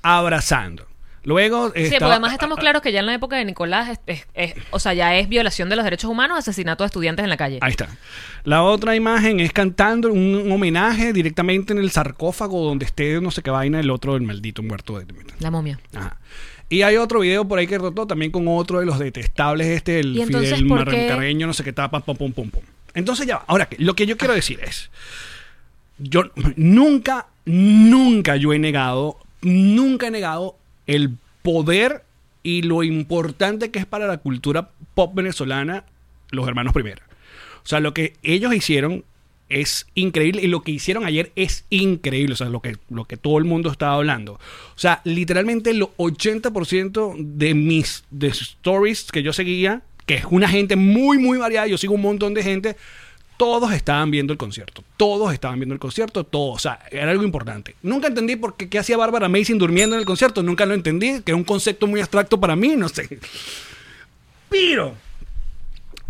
abrazando. 0.02 0.86
Luego... 1.24 1.72
Sí, 1.74 1.80
estaba- 1.82 1.98
porque 1.98 2.12
además 2.12 2.32
estamos 2.34 2.58
claros 2.58 2.82
que 2.82 2.92
ya 2.92 3.00
en 3.00 3.06
la 3.06 3.14
época 3.14 3.36
de 3.36 3.44
Nicolás, 3.44 3.88
es, 3.88 3.98
es- 4.06 4.26
es- 4.34 4.54
o 4.70 4.78
sea, 4.78 4.94
ya 4.94 5.16
es 5.16 5.28
violación 5.28 5.68
de 5.68 5.74
los 5.74 5.84
derechos 5.84 6.08
humanos, 6.08 6.38
asesinato 6.38 6.84
de 6.84 6.86
estudiantes 6.86 7.24
en 7.24 7.30
la 7.30 7.36
calle. 7.36 7.58
Ahí 7.62 7.72
está. 7.72 7.88
La 8.44 8.62
otra 8.62 8.94
imagen 8.94 9.40
es 9.40 9.52
cantando 9.52 10.12
un 10.12 10.52
homenaje 10.52 11.12
directamente 11.12 11.72
en 11.72 11.80
el 11.80 11.90
sarcófago 11.90 12.62
donde 12.64 12.84
esté 12.84 13.20
no 13.20 13.32
sé 13.32 13.42
qué 13.42 13.50
vaina 13.50 13.80
el 13.80 13.90
otro, 13.90 14.14
el 14.14 14.22
maldito 14.22 14.62
muerto. 14.62 15.00
De... 15.00 15.06
La 15.40 15.50
momia. 15.50 15.80
Ajá. 15.94 16.16
Y 16.68 16.82
hay 16.82 16.96
otro 16.96 17.20
video 17.20 17.46
por 17.46 17.58
ahí 17.58 17.66
que 17.66 17.78
rotó 17.78 18.06
también 18.06 18.30
con 18.30 18.46
otro 18.48 18.78
de 18.80 18.86
los 18.86 18.98
detestables, 19.00 19.66
este, 19.68 20.00
el 20.00 20.16
¿Y 20.16 20.22
entonces 20.22 20.50
Fidel? 20.50 20.64
Marrancarreño, 20.66 21.46
no 21.48 21.52
sé 21.54 21.62
qué 21.64 21.72
tapa, 21.72 22.00
pum, 22.00 22.16
pum, 22.16 22.32
pum, 22.32 22.50
pum. 22.50 22.62
Entonces 22.96 23.26
ya, 23.26 23.36
va. 23.36 23.44
ahora, 23.46 23.68
lo 23.78 23.94
que 23.94 24.06
yo 24.06 24.16
quiero 24.16 24.34
decir 24.34 24.58
es, 24.60 24.90
yo 25.98 26.24
nunca, 26.56 27.28
nunca 27.44 28.36
yo 28.36 28.52
he 28.52 28.58
negado, 28.58 29.18
nunca 29.42 30.08
he 30.08 30.10
negado 30.10 30.56
el 30.88 31.16
poder 31.42 32.02
y 32.42 32.62
lo 32.62 32.82
importante 32.82 33.70
que 33.70 33.78
es 33.78 33.86
para 33.86 34.06
la 34.06 34.18
cultura 34.18 34.70
pop 34.94 35.14
venezolana 35.14 35.84
los 36.30 36.48
hermanos 36.48 36.72
Primera. 36.72 37.02
O 37.64 37.68
sea, 37.68 37.80
lo 37.80 37.94
que 37.94 38.14
ellos 38.22 38.54
hicieron 38.54 39.04
es 39.48 39.86
increíble 39.94 40.42
y 40.42 40.48
lo 40.48 40.62
que 40.62 40.72
hicieron 40.72 41.04
ayer 41.04 41.32
es 41.36 41.64
increíble, 41.70 42.32
o 42.32 42.36
sea, 42.36 42.48
lo 42.48 42.60
que, 42.60 42.76
lo 42.90 43.04
que 43.04 43.16
todo 43.16 43.38
el 43.38 43.44
mundo 43.44 43.70
estaba 43.70 43.94
hablando. 43.94 44.34
O 44.34 44.78
sea, 44.78 45.00
literalmente 45.04 45.70
el 45.70 45.82
80% 45.82 47.16
de 47.18 47.54
mis 47.54 48.04
de 48.10 48.28
stories 48.28 49.10
que 49.12 49.22
yo 49.22 49.32
seguía, 49.32 49.82
que 50.06 50.14
es 50.14 50.24
una 50.30 50.48
gente 50.48 50.76
muy, 50.76 51.18
muy 51.18 51.38
variada, 51.38 51.66
yo 51.66 51.76
sigo 51.76 51.94
un 51.94 52.02
montón 52.02 52.32
de 52.32 52.42
gente, 52.42 52.76
todos 53.36 53.72
estaban 53.72 54.10
viendo 54.10 54.32
el 54.32 54.38
concierto, 54.38 54.82
todos 54.96 55.32
estaban 55.32 55.58
viendo 55.58 55.74
el 55.74 55.80
concierto, 55.80 56.24
todos, 56.24 56.56
o 56.56 56.58
sea, 56.58 56.78
era 56.90 57.10
algo 57.10 57.24
importante. 57.24 57.74
Nunca 57.82 58.06
entendí 58.06 58.36
por 58.36 58.56
qué, 58.56 58.68
qué 58.68 58.78
hacía 58.78 58.96
Bárbara 58.96 59.28
Mason 59.28 59.58
durmiendo 59.58 59.96
en 59.96 60.00
el 60.00 60.06
concierto, 60.06 60.42
nunca 60.42 60.64
lo 60.64 60.74
entendí, 60.74 61.20
que 61.20 61.32
era 61.32 61.36
un 61.36 61.44
concepto 61.44 61.86
muy 61.86 62.00
abstracto 62.00 62.40
para 62.40 62.56
mí, 62.56 62.76
no 62.76 62.88
sé. 62.88 63.18
Pero 64.48 64.94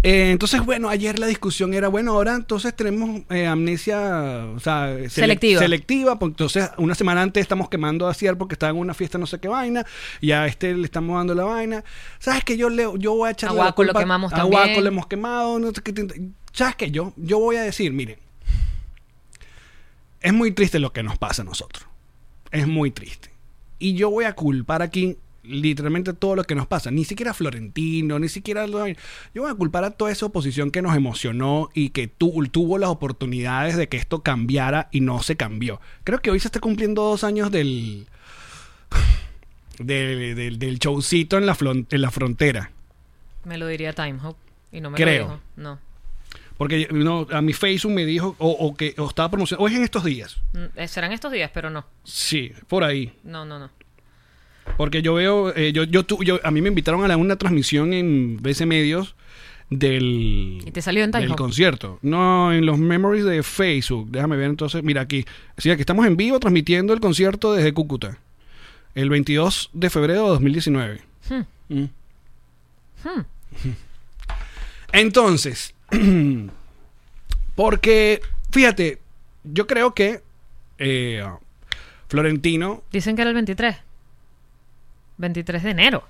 eh, 0.03 0.31
entonces, 0.31 0.65
bueno, 0.65 0.89
ayer 0.89 1.19
la 1.19 1.27
discusión 1.27 1.75
era, 1.75 1.89
bueno, 1.89 2.13
ahora 2.13 2.35
entonces 2.37 2.75
tenemos 2.77 3.23
eh, 3.31 3.47
amnesia, 3.47 4.47
o 4.55 4.61
sea, 4.61 4.95
sele- 4.95 5.09
Selectiva. 5.09 5.61
selectiva, 5.61 6.19
entonces 6.21 6.71
una 6.77 6.95
semana 6.95 7.23
antes 7.23 7.41
estamos 7.41 7.69
quemando 7.69 8.07
a 8.07 8.15
Ciar 8.15 8.39
porque 8.39 8.55
estaba 8.55 8.71
en 8.71 8.79
una 8.79 8.95
fiesta 8.95 9.19
no 9.19 9.27
sé 9.27 9.41
qué 9.41 9.49
vaina, 9.49 9.85
y 10.21 10.31
a 10.33 10.47
este 10.47 10.75
le 10.75 10.85
estamos 10.85 11.17
dando 11.17 11.35
la 11.35 11.45
vaina. 11.45 11.83
¿Sabes 12.19 12.45
que 12.45 12.57
yo 12.57 12.69
le, 12.69 12.85
yo 12.99 13.15
voy 13.15 13.29
a 13.29 13.33
echarle 13.33 13.59
A 13.59 13.63
Guaco 13.65 13.85
lo 13.85 13.95
quemamos 13.95 14.33
a 14.33 14.37
también. 14.37 14.63
Guaco 14.63 14.81
le 14.81 14.89
hemos 14.89 15.07
quemado, 15.07 15.59
no 15.59 15.73
sé 15.73 15.83
qué. 15.83 16.31
¿Sabes 16.53 16.77
que 16.77 16.91
yo? 16.91 17.13
Yo 17.17 17.39
voy 17.39 17.57
a 17.57 17.63
decir, 17.63 17.93
miren, 17.93 18.19
es 20.21 20.33
muy 20.33 20.53
triste 20.53 20.79
lo 20.79 20.93
que 20.93 21.03
nos 21.03 21.19
pasa 21.19 21.43
a 21.43 21.45
nosotros. 21.45 21.87
Es 22.51 22.67
muy 22.67 22.91
triste. 22.91 23.31
Y 23.79 23.95
yo 23.95 24.11
voy 24.11 24.25
a 24.25 24.35
culpar 24.35 24.83
aquí 24.83 25.19
literalmente 25.49 26.13
todo 26.13 26.37
lo 26.37 26.45
que 26.45 26.55
nos 26.55 26.67
pasa. 26.67 26.91
Ni 26.91 27.05
siquiera 27.05 27.33
Florentino, 27.35 28.19
ni 28.19 28.29
siquiera... 28.29 28.67
Yo 28.67 29.43
voy 29.43 29.51
a 29.51 29.55
culpar 29.55 29.85
a 29.85 29.91
toda 29.93 30.11
esa 30.13 30.27
oposición 30.27 30.71
que 30.71 30.83
nos 30.83 30.97
emocionó 30.97 31.69
y 31.75 31.91
que 31.91 32.09
tu- 32.09 32.45
tuvo 32.51 32.79
las 32.79 32.91
oportunidades 32.91 33.77
de 33.77 33.89
que 33.89 33.97
esto 33.97 34.23
cambiara 34.23 34.89
y 34.93 35.01
no 35.01 35.23
se 35.23 35.37
cambió. 35.37 35.81
Creo 36.05 36.21
que 36.21 36.31
hoy 36.31 36.41
se 36.41 36.49
está 36.49 36.61
cumpliendo 36.61 37.03
dos 37.03 37.25
años 37.25 37.51
del... 37.51 38.07
Del, 39.79 40.35
del, 40.35 40.59
del 40.59 40.79
showcito 40.79 41.37
en 41.37 41.45
la, 41.45 41.55
flon- 41.55 41.87
en 41.91 42.01
la 42.01 42.11
frontera. 42.11 42.71
Me 43.45 43.59
lo 43.59 43.67
diría 43.67 43.93
Time 43.93 44.19
Hope. 44.23 44.41
Y 44.73 44.81
no 44.81 44.91
me 44.91 44.97
Creo. 44.97 45.25
lo 45.25 45.31
dijo. 45.33 45.41
No. 45.57 45.79
Porque 46.57 46.89
no, 46.91 47.27
a 47.31 47.43
mi 47.43 47.53
Facebook 47.53 47.93
me 47.93 48.07
dijo, 48.07 48.35
o, 48.39 48.49
o 48.51 48.75
que 48.75 48.95
o 48.97 49.07
estaba 49.07 49.31
promocionando, 49.31 49.65
o 49.65 49.69
es 49.69 49.75
en 49.75 49.83
estos 49.85 50.03
días. 50.05 50.39
Mm, 50.55 50.65
eh, 50.77 50.89
Serán 50.89 51.13
estos 51.13 51.31
días, 51.31 51.51
pero 51.53 51.69
no. 51.69 51.85
Sí, 52.05 52.53
por 52.69 52.85
ahí. 52.85 53.13
No, 53.23 53.45
no, 53.45 53.59
no. 53.59 53.71
Porque 54.77 55.03
yo 55.03 55.15
veo, 55.15 55.55
eh, 55.57 55.73
yo, 55.73 55.85
yo, 55.85 56.05
tu- 56.05 56.23
yo- 56.23 56.41
a 56.43 56.51
mí 56.51 56.61
me 56.61 56.69
invitaron 56.69 57.05
a 57.05 57.09
la- 57.09 57.17
una 57.17 57.37
transmisión 57.37 57.93
en 57.93 58.39
BC 58.43 58.67
Medios 58.67 59.15
del, 59.71 60.63
¿Y 60.65 60.71
te 60.71 60.81
salió 60.83 61.03
en 61.03 61.11
del 61.11 61.35
concierto. 61.35 61.99
No, 62.03 62.53
en 62.53 62.67
los 62.67 62.79
memories 62.79 63.25
de 63.25 63.43
Facebook. 63.43 64.11
Déjame 64.11 64.37
ver 64.37 64.51
entonces. 64.51 64.83
Mira 64.83 65.01
aquí. 65.01 65.25
Sí, 65.59 65.71
aquí 65.71 65.81
estamos 65.81 66.07
en 66.07 66.17
vivo 66.17 66.39
transmitiendo 66.39 66.93
el 66.93 67.01
concierto 67.01 67.53
desde 67.53 67.73
Cúcuta. 67.73 68.19
El 68.95 69.11
22 69.11 69.71
de 69.73 69.91
febrero 69.91 70.23
de 70.25 70.29
2019. 70.29 71.01
Hmm. 71.29 71.43
Mm. 71.75 71.85
Entonces, 74.93 75.75
porque, 77.55 78.21
fíjate, 78.51 78.99
yo 79.45 79.67
creo 79.67 79.95
que 79.95 80.23
eh, 80.79 81.25
Florentino 82.09 82.83
Dicen 82.93 83.17
que 83.17 83.23
era 83.23 83.31
el 83.31 83.35
23. 83.35 83.77
23 85.19 85.63
de 85.63 85.71
enero. 85.71 86.05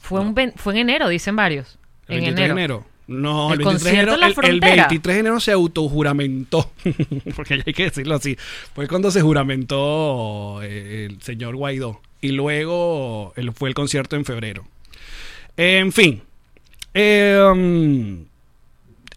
Fue, 0.00 0.20
un 0.20 0.34
fue 0.56 0.74
en 0.74 0.78
enero, 0.80 1.08
dicen 1.08 1.34
varios. 1.36 1.78
El 2.08 2.18
en 2.18 2.24
23 2.24 2.50
enero. 2.50 2.54
de 2.54 2.60
enero. 2.62 2.86
No, 3.08 3.52
El 3.52 3.60
el 3.60 3.66
23 3.66 3.84
de 3.84 3.90
enero, 4.00 4.14
el- 4.14 4.22
el, 4.24 4.34
frontera. 4.34 4.74
23 4.88 5.14
de 5.16 5.20
enero 5.20 5.40
se 5.40 5.52
autojuramentó. 5.52 6.70
Porque 7.36 7.62
hay 7.64 7.72
que 7.72 7.84
decirlo 7.84 8.16
así. 8.16 8.36
Fue 8.74 8.88
cuando 8.88 9.10
se 9.10 9.20
juramentó 9.22 10.60
eh, 10.62 11.06
el 11.10 11.22
señor 11.22 11.54
Guaidó. 11.56 12.00
Y 12.20 12.30
luego 12.32 13.32
el- 13.36 13.52
fue 13.52 13.68
el 13.68 13.74
concierto 13.74 14.16
en 14.16 14.24
febrero. 14.24 14.64
En 15.56 15.92
fin. 15.92 16.22
Eh, 16.94 17.38
um, 17.52 18.24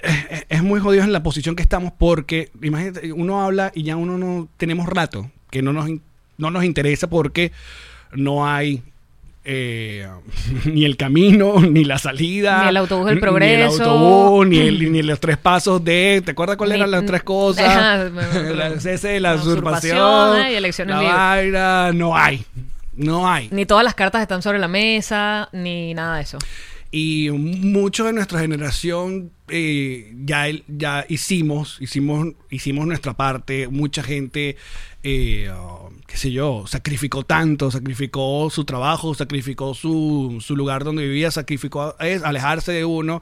es, 0.01 0.45
es 0.49 0.63
muy 0.63 0.79
jodido 0.79 1.03
en 1.03 1.11
la 1.11 1.23
posición 1.23 1.55
que 1.55 1.63
estamos 1.63 1.91
porque, 1.97 2.51
imagínate, 2.61 3.11
uno 3.13 3.41
habla 3.43 3.71
y 3.73 3.83
ya 3.83 3.95
uno 3.95 4.17
no 4.17 4.47
tenemos 4.57 4.87
rato 4.87 5.29
que 5.49 5.61
no 5.61 5.73
nos, 5.73 5.89
no 6.37 6.51
nos 6.51 6.63
interesa 6.63 7.09
porque 7.09 7.51
no 8.13 8.47
hay 8.47 8.83
eh, 9.51 10.07
ni 10.65 10.85
el 10.85 10.95
camino, 10.95 11.59
ni 11.61 11.83
la 11.83 11.97
salida, 11.97 12.61
Ni 12.63 12.69
el 12.69 12.77
autobús 12.77 13.07
del 13.07 13.19
progreso. 13.19 13.55
ni 13.55 13.61
el 13.75 13.81
autobús, 13.89 14.47
ni, 14.47 14.57
el- 14.59 14.91
ni 14.91 15.01
los 15.01 15.19
tres 15.19 15.37
pasos 15.37 15.83
de, 15.83 16.21
¿te 16.23 16.31
acuerdas 16.31 16.55
cuáles 16.55 16.75
eran 16.75 16.91
las 16.91 17.03
tres 17.05 17.23
cosas? 17.23 17.65
Ajá, 17.67 17.97
la 18.53 18.79
cese, 18.79 19.19
la, 19.19 19.33
la 19.35 19.41
usurpación, 19.41 19.97
usurpación, 19.97 20.45
eh, 20.45 20.53
y 20.53 20.55
elecciones 20.55 20.95
la 20.95 21.01
vaina, 21.01 21.91
no 21.93 22.15
hay, 22.15 22.45
no 22.95 23.27
hay. 23.27 23.49
Ni 23.51 23.65
todas 23.65 23.83
las 23.83 23.95
cartas 23.95 24.21
están 24.21 24.43
sobre 24.43 24.59
la 24.59 24.67
mesa, 24.67 25.49
ni 25.51 25.93
nada 25.95 26.17
de 26.17 26.21
eso. 26.23 26.37
Y 26.91 27.29
mucho 27.31 28.05
de 28.05 28.13
nuestra 28.13 28.39
generación 28.39 29.31
eh, 29.47 30.11
ya, 30.25 30.45
ya 30.67 31.05
hicimos, 31.09 31.77
hicimos, 31.79 32.27
hicimos 32.49 32.85
nuestra 32.87 33.13
parte. 33.13 33.67
Mucha 33.67 34.01
gente, 34.03 34.57
eh, 35.03 35.51
qué 36.09 36.17
sé 36.17 36.31
yo, 36.31 36.65
sacrificó 36.67 37.23
tanto, 37.23 37.71
sacrificó 37.71 38.49
su 38.49 38.65
trabajo, 38.65 39.13
sacrificó 39.13 39.73
su, 39.73 40.39
su 40.41 40.55
lugar 40.55 40.83
donde 40.83 41.03
vivía, 41.03 41.31
sacrificó 41.31 41.95
eh, 41.99 42.19
alejarse 42.23 42.71
de 42.71 42.85
uno. 42.85 43.21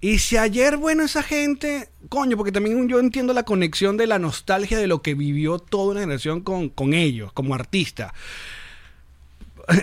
Y 0.00 0.18
si 0.18 0.36
ayer, 0.36 0.76
bueno, 0.76 1.04
esa 1.04 1.22
gente, 1.22 1.88
coño, 2.08 2.36
porque 2.36 2.52
también 2.52 2.88
yo 2.88 2.98
entiendo 2.98 3.32
la 3.32 3.44
conexión 3.44 3.96
de 3.96 4.06
la 4.06 4.18
nostalgia 4.18 4.78
de 4.78 4.86
lo 4.86 5.00
que 5.00 5.14
vivió 5.14 5.58
toda 5.58 5.92
una 5.92 6.00
generación 6.00 6.40
con, 6.40 6.68
con 6.68 6.92
ellos, 6.92 7.32
como 7.32 7.54
artista 7.54 8.12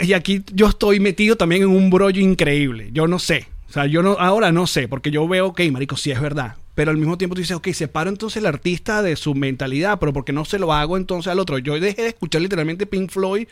y 0.02 0.14
aquí 0.14 0.44
yo 0.54 0.68
estoy 0.70 1.00
metido 1.00 1.36
también 1.36 1.64
en 1.64 1.70
un 1.70 1.90
brollo 1.90 2.22
increíble. 2.22 2.90
Yo 2.92 3.08
no 3.08 3.20
sé. 3.20 3.48
O 3.70 3.74
sea, 3.74 3.86
yo 3.86 4.04
no, 4.04 4.12
ahora 4.20 4.52
no 4.52 4.68
sé, 4.68 4.88
porque 4.88 5.10
yo 5.10 5.28
veo, 5.28 5.48
ok, 5.48 5.62
marico, 5.72 5.98
sí 5.98 6.12
es 6.12 6.22
verdad. 6.22 6.56
Pero 6.76 6.90
al 6.92 6.98
mismo 6.98 7.18
tiempo 7.18 7.36
tú 7.36 7.42
dices, 7.42 7.56
ok, 7.56 7.68
separo 7.72 8.10
entonces 8.10 8.38
el 8.38 8.48
artista 8.48 9.02
de 9.04 9.16
su 9.16 9.36
mentalidad, 9.36 10.00
pero 10.00 10.12
porque 10.12 10.34
no 10.34 10.44
se 10.44 10.58
lo 10.58 10.74
hago 10.74 10.98
entonces 10.98 11.32
al 11.32 11.40
otro. 11.40 11.58
Yo 11.60 11.80
dejé 11.80 12.02
de 12.02 12.08
escuchar 12.08 12.42
literalmente 12.42 12.86
Pink 12.88 13.12
Floyd 13.12 13.48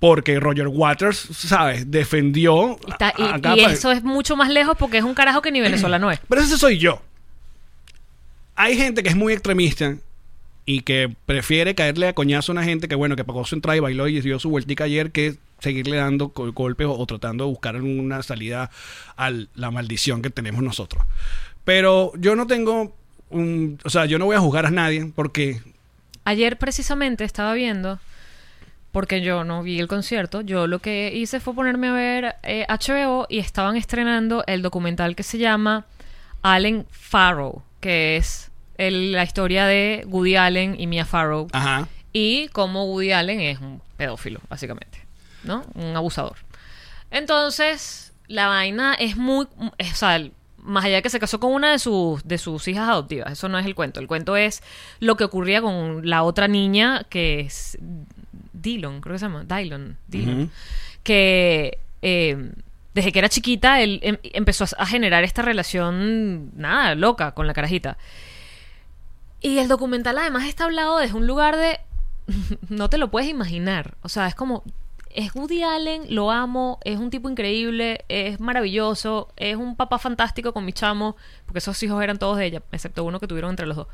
porque 0.00 0.38
Roger 0.40 0.66
Waters, 0.68 1.18
¿sabes? 1.32 1.90
Defendió. 1.90 2.76
Está- 2.88 3.12
y, 3.16 3.22
a- 3.22 3.56
y 3.56 3.60
eso 3.74 3.92
es 3.92 4.02
mucho 4.02 4.36
más 4.36 4.48
lejos 4.50 4.76
porque 4.78 4.98
es 4.98 5.04
un 5.04 5.14
carajo 5.14 5.40
que 5.42 5.52
ni 5.52 5.60
venezolano 5.60 6.10
es. 6.10 6.18
Pero 6.28 6.40
ese 6.40 6.56
soy 6.58 6.78
yo. 6.78 7.00
Hay 8.56 8.76
gente 8.76 9.02
que 9.02 9.08
es 9.10 9.16
muy 9.16 9.32
extremista 9.32 9.96
y 10.66 10.80
que 10.82 11.14
prefiere 11.26 11.74
caerle 11.74 12.08
a 12.08 12.12
coñazo 12.12 12.52
a 12.52 12.54
una 12.54 12.64
gente 12.64 12.88
que, 12.88 12.94
bueno, 12.94 13.16
que 13.16 13.24
pagó 13.24 13.44
su 13.44 13.54
entrada 13.54 13.76
y 13.76 13.80
bailó 13.80 14.08
y 14.08 14.20
dio 14.20 14.38
su 14.38 14.50
vueltica 14.50 14.84
ayer 14.84 15.12
que 15.12 15.36
seguirle 15.60 15.96
dando 15.96 16.28
golpes 16.28 16.86
o, 16.86 16.92
o 16.92 17.06
tratando 17.06 17.44
de 17.44 17.50
buscar 17.50 17.76
una 17.80 18.22
salida 18.22 18.70
a 19.16 19.30
la 19.54 19.70
maldición 19.70 20.22
que 20.22 20.30
tenemos 20.30 20.62
nosotros. 20.62 21.04
Pero 21.68 22.12
yo 22.16 22.34
no 22.34 22.46
tengo 22.46 22.96
un... 23.28 23.78
O 23.84 23.90
sea, 23.90 24.06
yo 24.06 24.18
no 24.18 24.24
voy 24.24 24.36
a 24.36 24.40
juzgar 24.40 24.64
a 24.64 24.70
nadie 24.70 25.12
porque... 25.14 25.60
Ayer 26.24 26.56
precisamente 26.56 27.24
estaba 27.24 27.52
viendo, 27.52 27.98
porque 28.90 29.20
yo 29.20 29.44
no 29.44 29.62
vi 29.62 29.78
el 29.78 29.86
concierto, 29.86 30.40
yo 30.40 30.66
lo 30.66 30.78
que 30.78 31.12
hice 31.14 31.40
fue 31.40 31.54
ponerme 31.54 31.88
a 31.88 31.92
ver 31.92 32.36
eh, 32.42 32.64
HBO 32.70 33.26
y 33.28 33.38
estaban 33.38 33.76
estrenando 33.76 34.44
el 34.46 34.62
documental 34.62 35.14
que 35.14 35.22
se 35.22 35.36
llama 35.36 35.84
Allen 36.40 36.86
Farrow, 36.90 37.62
que 37.80 38.16
es 38.16 38.50
el- 38.78 39.12
la 39.12 39.24
historia 39.24 39.66
de 39.66 40.04
Woody 40.08 40.36
Allen 40.36 40.74
y 40.80 40.86
Mia 40.86 41.04
Farrow. 41.04 41.48
Ajá. 41.52 41.86
y 42.14 42.48
cómo 42.48 42.86
Woody 42.86 43.12
Allen 43.12 43.40
es 43.42 43.58
un 43.60 43.82
pedófilo, 43.98 44.40
básicamente, 44.48 45.04
¿no? 45.44 45.66
Un 45.74 45.94
abusador. 45.94 46.36
Entonces, 47.10 48.14
la 48.26 48.46
vaina 48.48 48.94
es 48.94 49.16
muy, 49.18 49.46
es- 49.76 49.92
o 49.92 49.96
sea, 49.96 50.18
más 50.68 50.84
allá 50.84 50.96
de 50.96 51.02
que 51.02 51.10
se 51.10 51.18
casó 51.18 51.40
con 51.40 51.52
una 51.52 51.72
de 51.72 51.78
sus, 51.78 52.22
de 52.24 52.38
sus 52.38 52.68
hijas 52.68 52.88
adoptivas, 52.88 53.32
eso 53.32 53.48
no 53.48 53.58
es 53.58 53.66
el 53.66 53.74
cuento. 53.74 54.00
El 54.00 54.06
cuento 54.06 54.36
es 54.36 54.62
lo 55.00 55.16
que 55.16 55.24
ocurría 55.24 55.60
con 55.60 56.08
la 56.08 56.22
otra 56.22 56.46
niña 56.48 57.04
que 57.08 57.40
es 57.40 57.78
Dillon, 58.52 59.00
creo 59.00 59.14
que 59.14 59.18
se 59.18 59.26
llama, 59.26 59.44
Dylon, 59.44 59.96
Dillon, 60.06 60.50
que 61.02 61.78
eh, 62.02 62.50
desde 62.94 63.12
que 63.12 63.18
era 63.18 63.28
chiquita 63.28 63.80
él 63.80 64.00
em- 64.02 64.18
empezó 64.22 64.64
a, 64.64 64.82
a 64.82 64.86
generar 64.86 65.24
esta 65.24 65.42
relación, 65.42 66.50
nada, 66.56 66.94
loca 66.94 67.32
con 67.32 67.46
la 67.46 67.54
carajita. 67.54 67.96
Y 69.40 69.58
el 69.58 69.68
documental 69.68 70.18
además 70.18 70.44
está 70.46 70.64
hablado 70.64 70.98
desde 70.98 71.16
un 71.16 71.26
lugar 71.26 71.56
de... 71.56 71.78
no 72.68 72.90
te 72.90 72.98
lo 72.98 73.10
puedes 73.10 73.28
imaginar. 73.28 73.94
O 74.02 74.08
sea, 74.08 74.26
es 74.26 74.34
como... 74.34 74.64
Es 75.14 75.34
Woody 75.34 75.62
Allen, 75.62 76.02
lo 76.14 76.30
amo, 76.30 76.78
es 76.84 76.98
un 76.98 77.10
tipo 77.10 77.28
increíble, 77.30 78.04
es 78.08 78.40
maravilloso, 78.40 79.32
es 79.36 79.56
un 79.56 79.74
papá 79.76 79.98
fantástico 79.98 80.52
con 80.52 80.64
mi 80.64 80.72
chamo, 80.72 81.16
porque 81.46 81.58
esos 81.58 81.82
hijos 81.82 82.02
eran 82.02 82.18
todos 82.18 82.36
de 82.38 82.46
ella, 82.46 82.62
excepto 82.72 83.04
uno 83.04 83.18
que 83.18 83.26
tuvieron 83.26 83.50
entre 83.50 83.66
los 83.66 83.76
dos. 83.76 83.86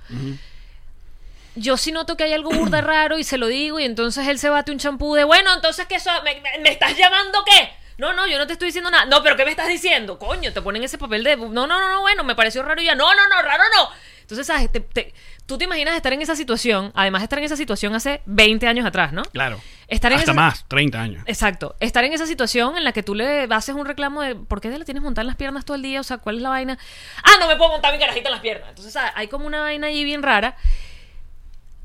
Yo 1.56 1.76
sí 1.76 1.92
noto 1.92 2.16
que 2.16 2.24
hay 2.24 2.32
algo 2.32 2.50
burda 2.50 2.80
raro 2.80 3.16
y 3.16 3.22
se 3.24 3.38
lo 3.38 3.46
digo 3.46 3.78
y 3.78 3.84
entonces 3.84 4.26
él 4.26 4.38
se 4.40 4.48
bate 4.48 4.72
un 4.72 4.78
champú 4.78 5.14
de, 5.14 5.22
bueno, 5.22 5.54
entonces 5.54 5.86
que 5.86 5.94
eso, 5.96 6.10
¿me, 6.24 6.40
me- 6.40 6.58
me 6.62 6.70
estás 6.70 6.96
llamando 6.96 7.44
qué? 7.44 7.70
No, 7.96 8.12
no, 8.12 8.26
yo 8.26 8.38
no 8.38 8.46
te 8.48 8.54
estoy 8.54 8.66
diciendo 8.66 8.90
nada. 8.90 9.04
No, 9.04 9.22
pero 9.22 9.36
¿qué 9.36 9.44
me 9.44 9.52
estás 9.52 9.68
diciendo? 9.68 10.18
Coño, 10.18 10.52
te 10.52 10.60
ponen 10.62 10.82
ese 10.82 10.98
papel 10.98 11.22
de, 11.22 11.36
no, 11.36 11.46
no, 11.48 11.66
no, 11.68 11.88
no, 11.88 12.00
bueno, 12.00 12.24
me 12.24 12.34
pareció 12.34 12.64
raro 12.64 12.82
y 12.82 12.86
ya, 12.86 12.96
no, 12.96 13.14
no, 13.14 13.28
no, 13.28 13.40
raro 13.42 13.62
no. 13.76 13.88
Entonces, 14.22 14.48
¿sabes? 14.48 14.72
Te- 14.72 14.80
te- 14.80 15.14
tú 15.46 15.58
te 15.58 15.64
imaginas 15.64 15.94
estar 15.96 16.12
en 16.12 16.22
esa 16.22 16.36
situación, 16.36 16.90
además 16.94 17.20
de 17.20 17.24
estar 17.24 17.38
en 17.38 17.44
esa 17.44 17.56
situación 17.56 17.94
hace 17.94 18.22
20 18.26 18.66
años 18.66 18.86
atrás, 18.86 19.12
¿no? 19.12 19.22
Claro. 19.24 19.60
Estar 19.88 20.10
en 20.12 20.18
Hasta 20.18 20.30
esa- 20.32 20.40
más, 20.40 20.64
30 20.68 21.00
años. 21.00 21.22
Exacto. 21.26 21.76
Estar 21.80 22.04
en 22.04 22.12
esa 22.14 22.26
situación 22.26 22.76
en 22.78 22.84
la 22.84 22.92
que 22.92 23.02
tú 23.02 23.14
le 23.14 23.42
haces 23.50 23.74
un 23.74 23.84
reclamo 23.84 24.22
de 24.22 24.34
¿por 24.34 24.60
qué 24.60 24.70
le 24.76 24.84
tienes 24.84 25.02
montar 25.02 25.22
en 25.22 25.26
las 25.26 25.36
piernas 25.36 25.64
todo 25.64 25.76
el 25.76 25.82
día? 25.82 26.00
O 26.00 26.04
sea, 26.04 26.18
¿cuál 26.18 26.36
es 26.36 26.42
la 26.42 26.48
vaina? 26.48 26.78
Ah, 27.22 27.32
no 27.40 27.46
me 27.48 27.56
puedo 27.56 27.70
montar 27.70 27.92
mi 27.92 27.98
carajita 27.98 28.28
en 28.28 28.32
las 28.32 28.40
piernas. 28.40 28.68
Entonces 28.70 28.96
hay 29.14 29.28
como 29.28 29.46
una 29.46 29.60
vaina 29.60 29.88
ahí 29.88 30.04
bien 30.04 30.22
rara. 30.22 30.56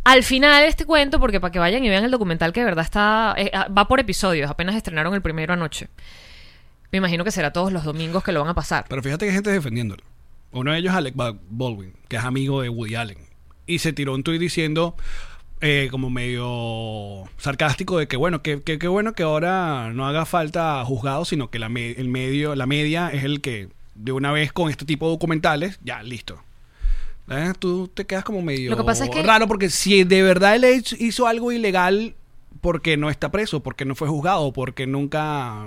Al 0.05 0.23
final 0.23 0.61
de 0.63 0.69
este 0.69 0.85
cuento, 0.85 1.19
porque 1.19 1.39
para 1.39 1.51
que 1.51 1.59
vayan 1.59 1.83
y 1.83 1.89
vean 1.89 2.03
el 2.05 2.11
documental 2.11 2.53
que 2.53 2.61
de 2.61 2.65
verdad 2.65 2.85
está. 2.85 3.35
eh, 3.37 3.51
ah, 3.53 3.67
va 3.67 3.87
por 3.87 3.99
episodios, 3.99 4.49
apenas 4.49 4.75
estrenaron 4.75 5.13
el 5.13 5.21
primero 5.21 5.53
anoche. 5.53 5.89
Me 6.91 6.97
imagino 6.97 7.23
que 7.23 7.31
será 7.31 7.51
todos 7.53 7.71
los 7.71 7.83
domingos 7.83 8.23
que 8.23 8.31
lo 8.31 8.39
van 8.39 8.49
a 8.49 8.53
pasar. 8.55 8.85
Pero 8.87 9.03
fíjate 9.03 9.25
que 9.25 9.29
hay 9.31 9.35
gente 9.35 9.51
defendiéndolo. 9.51 10.01
Uno 10.51 10.71
de 10.71 10.79
ellos 10.79 10.91
es 10.91 10.97
Alec 10.97 11.15
Ba- 11.15 11.35
Baldwin, 11.49 11.93
que 12.07 12.15
es 12.15 12.23
amigo 12.23 12.61
de 12.63 12.69
Woody 12.69 12.95
Allen. 12.95 13.17
Y 13.69 13.79
se 13.79 13.93
tiró 13.93 14.13
un 14.15 14.23
tuit 14.23 14.39
diciendo, 14.41 14.95
eh, 15.61 15.87
como 15.91 16.09
medio 16.09 17.25
sarcástico, 17.37 17.97
de 17.99 18.07
que 18.07 18.17
bueno, 18.17 18.41
que, 18.41 18.61
que- 18.61 18.79
que 18.79 18.87
bueno 18.87 19.13
que 19.13 19.23
ahora 19.23 19.91
no 19.93 20.07
haga 20.07 20.25
falta 20.25 20.83
juzgado, 20.85 21.23
sino 21.25 21.49
que 21.49 21.59
la, 21.59 21.69
me- 21.69 21.91
el 21.91 22.07
medio, 22.07 22.55
la 22.55 22.65
media 22.65 23.09
es 23.13 23.23
el 23.23 23.41
que 23.41 23.69
de 23.95 24.11
una 24.11 24.31
vez 24.31 24.51
con 24.53 24.69
este 24.69 24.85
tipo 24.85 25.05
de 25.05 25.11
documentales, 25.11 25.79
ya, 25.83 26.01
listo. 26.03 26.39
¿Eh? 27.29 27.53
Tú 27.59 27.87
te 27.93 28.05
quedas 28.05 28.23
como 28.23 28.41
medio 28.41 28.71
Lo 28.71 28.77
que 28.77 28.83
pasa 28.83 29.03
es 29.05 29.11
que- 29.11 29.21
raro 29.21 29.47
porque 29.47 29.69
si 29.69 30.03
de 30.03 30.23
verdad 30.23 30.55
él 30.55 30.63
hizo- 30.65 30.95
hizo 30.97 31.27
algo 31.27 31.51
ilegal 31.51 32.15
porque 32.61 32.97
no 32.97 33.09
está 33.09 33.29
preso, 33.29 33.59
porque 33.61 33.85
no 33.85 33.93
fue 33.95 34.07
juzgado, 34.07 34.51
porque 34.51 34.87
nunca... 34.87 35.65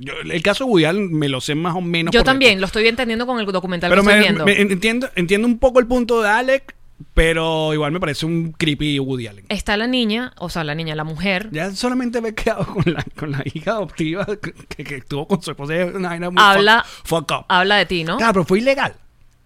yo- 0.00 0.14
el 0.20 0.42
caso 0.42 0.64
de 0.64 0.70
Woody 0.70 0.84
Allen 0.84 1.12
me 1.12 1.28
lo 1.28 1.40
sé 1.40 1.54
más 1.54 1.74
o 1.74 1.80
menos. 1.80 2.12
Yo 2.12 2.24
también, 2.24 2.60
lo 2.60 2.66
estoy 2.66 2.86
entendiendo 2.88 3.26
con 3.26 3.38
el 3.40 3.46
documental 3.46 3.90
Pero 3.90 4.02
que 4.02 4.08
estoy 4.08 4.18
me, 4.20 4.24
viendo. 4.26 4.44
me- 4.44 4.60
entiendo, 4.72 5.08
entiendo 5.16 5.46
un 5.46 5.58
poco 5.58 5.80
el 5.80 5.86
punto 5.86 6.22
de 6.22 6.28
Alec, 6.28 6.74
pero 7.14 7.72
igual 7.74 7.92
me 7.92 8.00
parece 8.00 8.26
un 8.26 8.52
creepy 8.52 8.98
Woody 8.98 9.28
Allen. 9.28 9.44
Está 9.48 9.76
la 9.76 9.86
niña, 9.86 10.32
o 10.38 10.48
sea, 10.50 10.64
la 10.64 10.74
niña, 10.74 10.94
la 10.96 11.04
mujer, 11.04 11.48
Ya 11.52 11.70
solamente 11.72 12.20
me 12.20 12.30
he 12.30 12.34
quedado 12.34 12.66
con 12.66 12.92
la, 12.92 13.04
con 13.16 13.30
la 13.30 13.42
hija 13.44 13.72
adoptiva 13.72 14.26
que, 14.26 14.84
que 14.84 14.96
estuvo 14.96 15.26
con 15.28 15.40
su 15.42 15.50
esposa. 15.52 15.76
es 15.76 15.94
Una 15.94 16.16
muy 16.18 16.34
Habla- 16.36 16.84
fuck, 16.84 17.06
fuck 17.28 17.30
up. 17.40 17.44
habla 17.48 17.76
de 17.76 17.86
ti, 17.86 18.04
¿no? 18.04 18.16
Claro, 18.16 18.32
pero 18.32 18.44
fue 18.44 18.58
ilegal. 18.58 18.94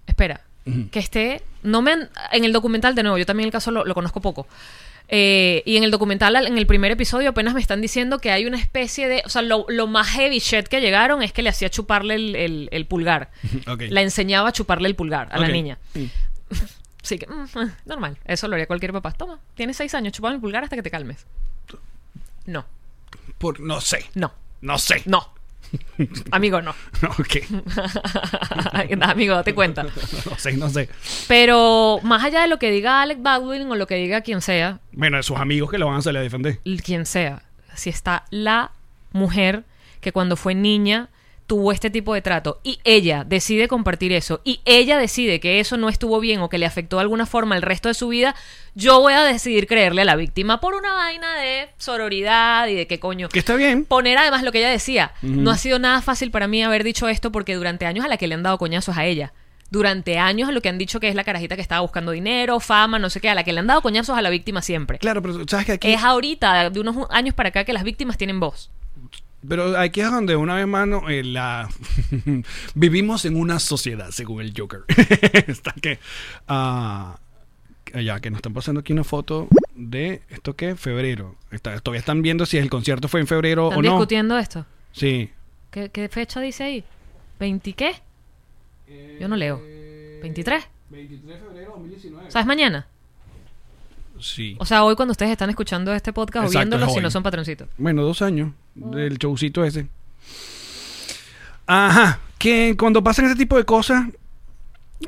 Espera, 0.06 0.40
que 0.90 0.98
esté. 0.98 1.42
No 1.62 1.80
me 1.82 1.92
han- 1.92 2.08
en 2.32 2.44
el 2.44 2.52
documental, 2.52 2.94
de 2.94 3.02
nuevo, 3.02 3.18
yo 3.18 3.26
también 3.26 3.46
el 3.48 3.52
caso 3.52 3.70
lo, 3.70 3.84
lo 3.84 3.94
conozco 3.94 4.20
poco. 4.20 4.46
Eh, 5.08 5.62
y 5.66 5.76
en 5.76 5.84
el 5.84 5.90
documental, 5.90 6.34
en 6.46 6.56
el 6.56 6.66
primer 6.66 6.90
episodio, 6.92 7.30
apenas 7.30 7.52
me 7.54 7.60
están 7.60 7.80
diciendo 7.82 8.18
que 8.18 8.30
hay 8.30 8.46
una 8.46 8.58
especie 8.58 9.08
de. 9.08 9.22
O 9.26 9.28
sea, 9.28 9.42
lo, 9.42 9.66
lo 9.68 9.86
más 9.86 10.08
heavy 10.08 10.38
shit 10.38 10.66
que 10.68 10.80
llegaron 10.80 11.22
es 11.22 11.32
que 11.32 11.42
le 11.42 11.50
hacía 11.50 11.68
chuparle 11.68 12.14
el, 12.14 12.36
el- 12.36 12.68
el 12.72 12.86
pulgar. 12.86 13.30
La 13.90 14.00
enseñaba 14.02 14.48
a 14.48 14.52
chuparle 14.52 14.88
el 14.88 14.94
pulgar 14.96 15.28
a 15.32 15.38
la 15.38 15.48
niña. 15.48 15.78
Sí, 17.02 17.18
que. 17.18 17.26
mm, 17.26 17.46
ah, 17.56 17.68
normal. 17.84 18.16
Eso 18.24 18.48
lo 18.48 18.54
haría 18.54 18.66
cualquier 18.66 18.92
papá. 18.92 19.12
Toma, 19.12 19.38
tienes 19.54 19.76
seis 19.76 19.94
años, 19.94 20.12
chupame 20.12 20.36
el 20.36 20.40
pulgar 20.40 20.64
hasta 20.64 20.76
que 20.76 20.82
te 20.82 20.90
calmes. 20.90 21.26
No, 22.46 22.64
Por, 23.38 23.60
no 23.60 23.80
sé. 23.80 24.04
no, 24.14 24.32
No 24.60 24.78
sé. 24.78 25.02
no. 25.06 25.32
Amigo, 26.30 26.62
no. 26.62 26.70
ok. 27.18 27.36
Amigo, 29.02 29.34
date 29.34 29.54
cuenta. 29.54 29.82
No 29.84 30.38
sé, 30.38 30.56
no 30.56 30.68
sé. 30.70 30.88
Pero 31.28 32.00
más 32.02 32.24
allá 32.24 32.42
de 32.42 32.48
lo 32.48 32.58
que 32.58 32.70
diga 32.70 33.02
Alec 33.02 33.22
Baldwin 33.22 33.70
o 33.70 33.76
lo 33.76 33.86
que 33.86 33.96
diga 33.96 34.20
quien 34.22 34.40
sea, 34.40 34.80
Bueno, 34.92 35.16
de 35.16 35.22
sus 35.22 35.38
amigos 35.38 35.70
que 35.70 35.78
lo 35.78 35.86
van 35.86 35.96
a 35.96 36.02
salir 36.02 36.18
a 36.18 36.22
defender. 36.22 36.60
quien 36.84 37.06
sea, 37.06 37.42
si 37.74 37.90
está 37.90 38.24
la 38.30 38.72
mujer 39.12 39.64
que 40.00 40.12
cuando 40.12 40.36
fue 40.36 40.54
niña 40.54 41.08
tuvo 41.52 41.70
este 41.70 41.90
tipo 41.90 42.14
de 42.14 42.22
trato 42.22 42.62
y 42.64 42.78
ella 42.82 43.24
decide 43.28 43.68
compartir 43.68 44.10
eso 44.14 44.40
y 44.42 44.62
ella 44.64 44.96
decide 44.96 45.38
que 45.38 45.60
eso 45.60 45.76
no 45.76 45.90
estuvo 45.90 46.18
bien 46.18 46.40
o 46.40 46.48
que 46.48 46.56
le 46.56 46.64
afectó 46.64 46.96
de 46.96 47.02
alguna 47.02 47.26
forma 47.26 47.56
el 47.56 47.60
resto 47.60 47.90
de 47.90 47.94
su 47.94 48.08
vida, 48.08 48.34
yo 48.74 49.02
voy 49.02 49.12
a 49.12 49.22
decidir 49.22 49.66
creerle 49.66 50.00
a 50.00 50.06
la 50.06 50.16
víctima 50.16 50.60
por 50.60 50.72
una 50.74 50.94
vaina 50.94 51.36
de 51.36 51.68
sororidad 51.76 52.68
y 52.68 52.74
de 52.74 52.86
qué 52.86 52.98
coño. 52.98 53.28
Que 53.28 53.40
está 53.40 53.54
bien. 53.54 53.84
Poner 53.84 54.16
además 54.16 54.44
lo 54.44 54.50
que 54.50 54.60
ella 54.60 54.70
decía. 54.70 55.12
No 55.20 55.50
ha 55.50 55.58
sido 55.58 55.78
nada 55.78 56.00
fácil 56.00 56.30
para 56.30 56.48
mí 56.48 56.62
haber 56.62 56.84
dicho 56.84 57.06
esto 57.06 57.30
porque 57.30 57.54
durante 57.54 57.84
años 57.84 58.06
a 58.06 58.08
la 58.08 58.16
que 58.16 58.28
le 58.28 58.34
han 58.34 58.42
dado 58.42 58.56
coñazos 58.56 58.96
a 58.96 59.04
ella. 59.04 59.34
Durante 59.68 60.18
años 60.18 60.48
a 60.48 60.52
lo 60.52 60.62
que 60.62 60.70
han 60.70 60.78
dicho 60.78 61.00
que 61.00 61.08
es 61.10 61.14
la 61.14 61.24
carajita 61.24 61.54
que 61.54 61.60
estaba 61.60 61.82
buscando 61.82 62.12
dinero, 62.12 62.60
fama, 62.60 62.98
no 62.98 63.10
sé 63.10 63.20
qué, 63.20 63.28
a 63.28 63.34
la 63.34 63.44
que 63.44 63.52
le 63.52 63.60
han 63.60 63.66
dado 63.66 63.82
coñazos 63.82 64.16
a 64.16 64.22
la 64.22 64.30
víctima 64.30 64.62
siempre. 64.62 64.96
Claro, 65.00 65.20
pero 65.20 65.46
sabes 65.46 65.66
que 65.66 65.72
aquí. 65.72 65.92
Es 65.92 66.02
ahorita, 66.02 66.70
de 66.70 66.80
unos 66.80 66.96
años 67.10 67.34
para 67.34 67.50
acá, 67.50 67.64
que 67.64 67.74
las 67.74 67.84
víctimas 67.84 68.16
tienen 68.16 68.40
voz. 68.40 68.70
Pero 69.48 69.76
aquí 69.78 70.00
es 70.00 70.10
donde 70.10 70.36
una 70.36 70.54
vez 70.54 70.66
más 70.66 70.86
no, 70.86 71.08
eh, 71.08 71.24
la 71.24 71.68
vivimos 72.74 73.24
en 73.24 73.36
una 73.36 73.58
sociedad, 73.58 74.10
según 74.10 74.40
el 74.40 74.52
Joker. 74.56 74.82
Está 75.46 75.72
que 75.72 75.98
ah, 76.48 77.18
ya 77.94 78.20
que 78.20 78.30
nos 78.30 78.38
están 78.38 78.54
pasando 78.54 78.80
aquí 78.80 78.92
una 78.92 79.04
foto 79.04 79.48
de 79.74 80.22
esto 80.28 80.54
que 80.54 80.76
febrero. 80.76 81.34
Está- 81.50 81.78
todavía 81.80 82.00
están 82.00 82.22
viendo 82.22 82.46
si 82.46 82.56
el 82.58 82.70
concierto 82.70 83.08
fue 83.08 83.20
en 83.20 83.26
febrero 83.26 83.68
¿Están 83.70 83.78
o 83.78 83.82
no. 83.82 83.90
discutiendo 83.96 84.38
esto? 84.38 84.64
Sí. 84.92 85.30
¿Qué, 85.70 85.88
qué 85.90 86.08
fecha 86.08 86.40
dice 86.40 86.64
ahí? 86.64 86.84
¿20 87.40 87.74
qué? 87.74 87.92
Yo 89.20 89.26
no 89.28 89.36
leo. 89.36 89.58
¿23? 90.22 90.64
23 90.90 91.26
de 91.26 91.36
febrero 91.38 91.52
de 91.52 91.64
2019. 91.64 92.30
¿Sabes 92.30 92.46
mañana? 92.46 92.86
Sí. 94.22 94.56
O 94.58 94.64
sea, 94.64 94.84
hoy 94.84 94.94
cuando 94.94 95.12
ustedes 95.12 95.32
están 95.32 95.50
escuchando 95.50 95.92
este 95.92 96.12
podcast 96.12 96.46
Exacto, 96.46 96.58
o 96.58 96.78
viéndolo, 96.78 96.92
si 96.92 97.00
no 97.00 97.10
son 97.10 97.22
patroncitos. 97.22 97.68
Bueno, 97.76 98.02
dos 98.02 98.22
años 98.22 98.52
del 98.74 99.18
showcito 99.18 99.64
ese. 99.64 99.86
Ajá. 101.66 102.20
Que 102.38 102.76
cuando 102.76 103.02
pasan 103.02 103.26
ese 103.26 103.36
tipo 103.36 103.56
de 103.56 103.64
cosas, 103.64 104.06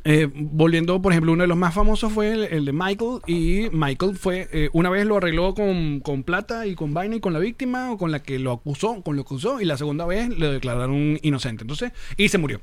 eh, 0.02 0.28
volviendo, 0.32 1.00
por 1.00 1.12
ejemplo, 1.12 1.32
uno 1.32 1.42
de 1.42 1.48
los 1.48 1.56
más 1.56 1.74
famosos 1.74 2.12
fue 2.12 2.32
el, 2.32 2.44
el 2.44 2.64
de 2.64 2.72
Michael. 2.72 3.20
Y 3.26 3.68
Michael 3.72 4.16
fue, 4.16 4.48
eh, 4.52 4.70
una 4.72 4.90
vez 4.90 5.06
lo 5.06 5.16
arregló 5.16 5.54
con, 5.54 6.00
con 6.00 6.22
plata 6.22 6.66
y 6.66 6.74
con 6.74 6.94
vaina 6.94 7.16
y 7.16 7.20
con 7.20 7.32
la 7.32 7.38
víctima 7.38 7.92
o 7.92 7.98
con 7.98 8.10
la 8.10 8.20
que 8.22 8.38
lo 8.38 8.52
acusó, 8.52 9.02
con 9.02 9.16
lo 9.16 9.22
que 9.22 9.28
acusó. 9.28 9.60
Y 9.60 9.64
la 9.64 9.76
segunda 9.76 10.06
vez 10.06 10.28
le 10.36 10.48
declararon 10.48 11.18
inocente. 11.22 11.64
Entonces, 11.64 11.92
y 12.16 12.28
se 12.28 12.38
murió. 12.38 12.60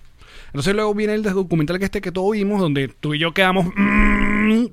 Entonces 0.47 0.75
luego 0.75 0.93
viene 0.93 1.13
el 1.13 1.23
documental 1.23 1.79
que 1.79 1.85
este 1.85 2.01
que 2.01 2.11
todos 2.11 2.31
vimos, 2.31 2.59
donde 2.59 2.89
tú 2.89 3.13
y 3.13 3.19
yo 3.19 3.33
quedamos, 3.33 3.67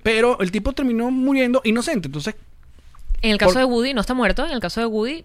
pero 0.02 0.38
el 0.40 0.50
tipo 0.50 0.72
terminó 0.72 1.10
muriendo 1.10 1.60
inocente. 1.64 2.08
Entonces, 2.08 2.34
En 3.22 3.30
el 3.32 3.38
caso 3.38 3.52
Por- 3.54 3.58
de 3.60 3.64
Woody 3.64 3.94
no 3.94 4.00
está 4.00 4.14
muerto. 4.14 4.44
En 4.46 4.52
el 4.52 4.60
caso 4.60 4.80
de 4.80 4.86
Woody, 4.86 5.24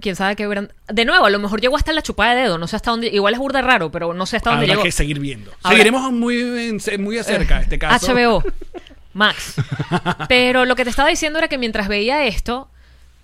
quién 0.00 0.16
sabe 0.16 0.36
qué 0.36 0.46
hubieran... 0.46 0.72
De 0.88 1.04
nuevo, 1.04 1.26
a 1.26 1.30
lo 1.30 1.38
mejor 1.38 1.60
llegó 1.60 1.76
hasta 1.76 1.92
la 1.92 2.02
chupada 2.02 2.34
de 2.34 2.42
dedo. 2.42 2.58
No 2.58 2.66
sé 2.66 2.76
hasta 2.76 2.90
dónde... 2.90 3.08
Igual 3.08 3.34
es 3.34 3.38
burda 3.40 3.60
raro, 3.62 3.90
pero 3.90 4.14
no 4.14 4.24
sé 4.26 4.36
hasta 4.38 4.50
dónde 4.50 4.64
habrá 4.64 4.74
llegó. 4.74 4.84
que 4.84 4.92
seguir 4.92 5.18
viendo. 5.20 5.50
Seguiremos 5.68 6.10
muy, 6.12 6.40
en- 6.40 7.02
muy 7.02 7.16
de 7.16 7.24
cerca 7.24 7.60
este 7.60 7.78
caso. 7.78 8.12
HBO. 8.14 8.42
Max. 9.12 9.54
Pero 10.28 10.64
lo 10.64 10.74
que 10.76 10.84
te 10.84 10.90
estaba 10.90 11.08
diciendo 11.08 11.38
era 11.38 11.48
que 11.48 11.58
mientras 11.58 11.86
veía 11.88 12.24
esto, 12.24 12.68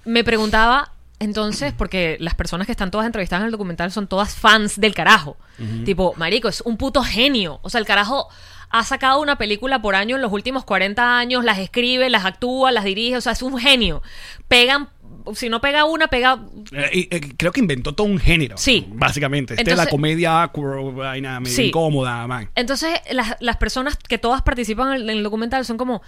me 0.04 0.22
preguntaba, 0.22 0.92
entonces, 1.18 1.72
porque 1.76 2.16
las 2.20 2.34
personas 2.34 2.66
que 2.66 2.72
están 2.72 2.90
todas 2.90 3.06
entrevistadas 3.06 3.42
en 3.42 3.46
el 3.46 3.52
documental 3.52 3.90
son 3.90 4.06
todas 4.06 4.34
fans 4.34 4.78
del 4.80 4.94
carajo. 4.94 5.36
Tipo, 5.84 6.14
Marico, 6.16 6.48
es 6.48 6.60
un 6.62 6.76
puto 6.76 7.02
genio. 7.02 7.58
O 7.62 7.70
sea, 7.70 7.80
el 7.80 7.86
carajo 7.86 8.28
ha 8.70 8.84
sacado 8.84 9.20
una 9.20 9.36
película 9.36 9.82
por 9.82 9.94
año 9.96 10.16
en 10.16 10.22
los 10.22 10.32
últimos 10.32 10.64
40 10.64 11.18
años, 11.18 11.44
las 11.44 11.58
escribe, 11.58 12.08
las 12.08 12.24
actúa, 12.24 12.70
las 12.72 12.84
dirige, 12.84 13.16
o 13.16 13.20
sea, 13.20 13.32
es 13.32 13.42
un 13.42 13.58
genio. 13.58 14.00
Pegan, 14.48 14.88
si 15.34 15.48
no 15.48 15.60
pega 15.60 15.84
una, 15.84 16.06
pega 16.08 16.40
Eh, 16.72 17.08
eh, 17.10 17.20
creo 17.36 17.50
que 17.52 17.60
inventó 17.60 17.94
todo 17.94 18.06
un 18.06 18.18
género. 18.18 18.56
Sí. 18.56 18.86
Básicamente. 18.92 19.54
Este 19.54 19.62
es 19.62 19.68
Entonces- 19.68 19.84
la 19.86 19.90
comedia 19.90 20.42
awkward, 20.44 20.94
vaina 20.94 21.40
medio 21.40 21.54
Sí. 21.56 21.64
incómoda, 21.66 22.26
man. 22.28 22.48
Entonces, 22.54 23.00
las, 23.10 23.36
las 23.40 23.56
personas 23.56 23.96
que 23.96 24.18
todas 24.18 24.42
participan 24.42 24.88
en 24.88 24.94
el, 25.02 25.10
en 25.10 25.16
el 25.18 25.22
documental 25.24 25.64
son 25.64 25.76
como, 25.76 26.00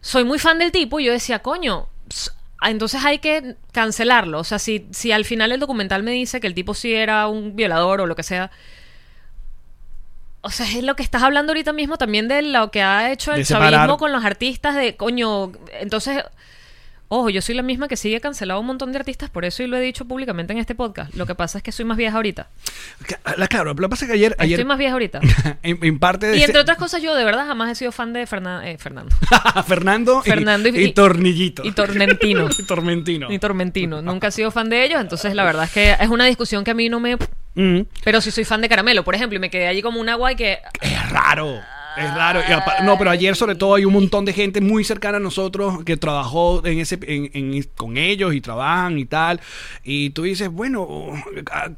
soy 0.00 0.24
muy 0.24 0.38
fan 0.38 0.58
del 0.58 0.70
tipo, 0.72 1.00
y 1.00 1.04
yo 1.06 1.12
decía, 1.12 1.40
coño, 1.40 1.88
ah, 2.60 2.70
entonces 2.70 3.04
hay 3.04 3.18
que 3.18 3.56
cancelarlo. 3.72 4.38
O 4.38 4.44
sea, 4.44 4.58
si, 4.60 4.86
si 4.92 5.10
al 5.10 5.24
final 5.24 5.50
el 5.50 5.58
documental 5.60 6.02
me 6.04 6.12
dice 6.12 6.38
que 6.40 6.46
el 6.46 6.54
tipo 6.54 6.74
sí 6.74 6.94
era 6.94 7.26
un 7.26 7.56
violador 7.56 8.00
o 8.00 8.06
lo 8.06 8.14
que 8.14 8.22
sea, 8.22 8.50
o 10.46 10.50
sea, 10.50 10.66
es 10.66 10.82
lo 10.82 10.96
que 10.96 11.02
estás 11.02 11.22
hablando 11.22 11.50
ahorita 11.52 11.72
mismo 11.72 11.98
también 11.98 12.28
de 12.28 12.40
lo 12.42 12.70
que 12.70 12.82
ha 12.82 13.12
hecho 13.12 13.32
el 13.34 13.44
chavismo 13.44 13.98
con 13.98 14.12
los 14.12 14.24
artistas, 14.24 14.74
de 14.76 14.96
coño, 14.96 15.52
entonces... 15.80 16.22
Ojo, 17.08 17.30
yo 17.30 17.40
soy 17.40 17.54
la 17.54 17.62
misma 17.62 17.86
que 17.86 17.96
sigue 17.96 18.20
cancelado 18.20 18.58
un 18.58 18.66
montón 18.66 18.90
de 18.90 18.98
artistas, 18.98 19.30
por 19.30 19.44
eso 19.44 19.62
y 19.62 19.68
lo 19.68 19.76
he 19.76 19.80
dicho 19.80 20.06
públicamente 20.06 20.52
en 20.52 20.58
este 20.58 20.74
podcast. 20.74 21.14
Lo 21.14 21.24
que 21.24 21.36
pasa 21.36 21.58
es 21.58 21.62
que 21.62 21.70
soy 21.70 21.84
más 21.84 21.96
vieja 21.96 22.16
ahorita. 22.16 22.48
La- 23.36 23.46
Claro, 23.46 23.74
lo 23.74 23.76
que 23.76 23.88
pasa 23.88 24.06
es 24.06 24.10
que 24.10 24.16
ayer. 24.16 24.34
ayer 24.40 24.58
Estoy 24.58 24.64
más 24.66 24.76
vieja 24.76 24.94
ahorita. 24.94 25.20
en, 25.62 25.78
en 25.84 25.98
parte 26.00 26.26
de. 26.26 26.36
Y 26.38 26.42
entre 26.42 26.58
otras 26.60 26.76
cosas, 26.76 27.00
yo 27.02 27.14
de 27.14 27.24
verdad 27.24 27.46
jamás 27.46 27.70
he 27.70 27.76
sido 27.76 27.92
fan 27.92 28.12
de 28.12 28.26
Fernan- 28.26 28.64
eh, 28.66 28.76
Fernando. 28.76 29.14
Fernando, 29.68 30.20
y- 30.24 30.28
Fernando 30.28 30.68
y- 30.68 30.82
y, 30.82 30.92
Tornillito. 30.94 31.64
y 31.64 31.70
Tormentino. 31.70 32.48
y 32.58 32.62
Tormentino. 32.64 33.28
Ni 33.28 33.38
Tormentino. 33.38 34.02
Nunca 34.02 34.26
he 34.26 34.32
sido 34.32 34.50
fan 34.50 34.68
de 34.68 34.84
ellos, 34.84 35.00
entonces 35.00 35.32
la 35.36 35.44
verdad 35.44 35.62
es 35.66 35.70
que 35.70 35.92
es 35.92 36.08
una 36.08 36.24
discusión 36.24 36.64
que 36.64 36.72
a 36.72 36.74
mí 36.74 36.88
no 36.88 36.98
me... 36.98 37.16
Mm. 37.56 37.80
Pero 38.04 38.20
sí 38.20 38.30
soy 38.30 38.44
fan 38.44 38.60
de 38.60 38.68
Caramelo, 38.68 39.02
por 39.02 39.14
ejemplo, 39.16 39.36
y 39.36 39.40
me 39.40 39.50
quedé 39.50 39.66
allí 39.66 39.82
como 39.82 39.98
un 40.00 40.08
agua 40.08 40.30
y 40.32 40.36
que... 40.36 40.58
Es 40.80 41.10
raro. 41.10 41.58
Es 41.96 42.14
raro. 42.14 42.42
No, 42.84 42.98
pero 42.98 43.08
ayer 43.10 43.34
sobre 43.36 43.54
todo 43.54 43.74
hay 43.76 43.86
un 43.86 43.94
montón 43.94 44.26
de 44.26 44.34
gente 44.34 44.60
muy 44.60 44.84
cercana 44.84 45.16
a 45.16 45.20
nosotros 45.20 45.82
que 45.82 45.96
trabajó 45.96 46.60
en 46.66 46.78
ese, 46.78 46.98
en- 47.06 47.30
en- 47.32 47.62
con 47.74 47.96
ellos 47.96 48.34
y 48.34 48.42
trabajan 48.42 48.98
y 48.98 49.06
tal. 49.06 49.40
Y 49.82 50.10
tú 50.10 50.24
dices, 50.24 50.50
bueno, 50.50 50.86
ah, 51.50 51.70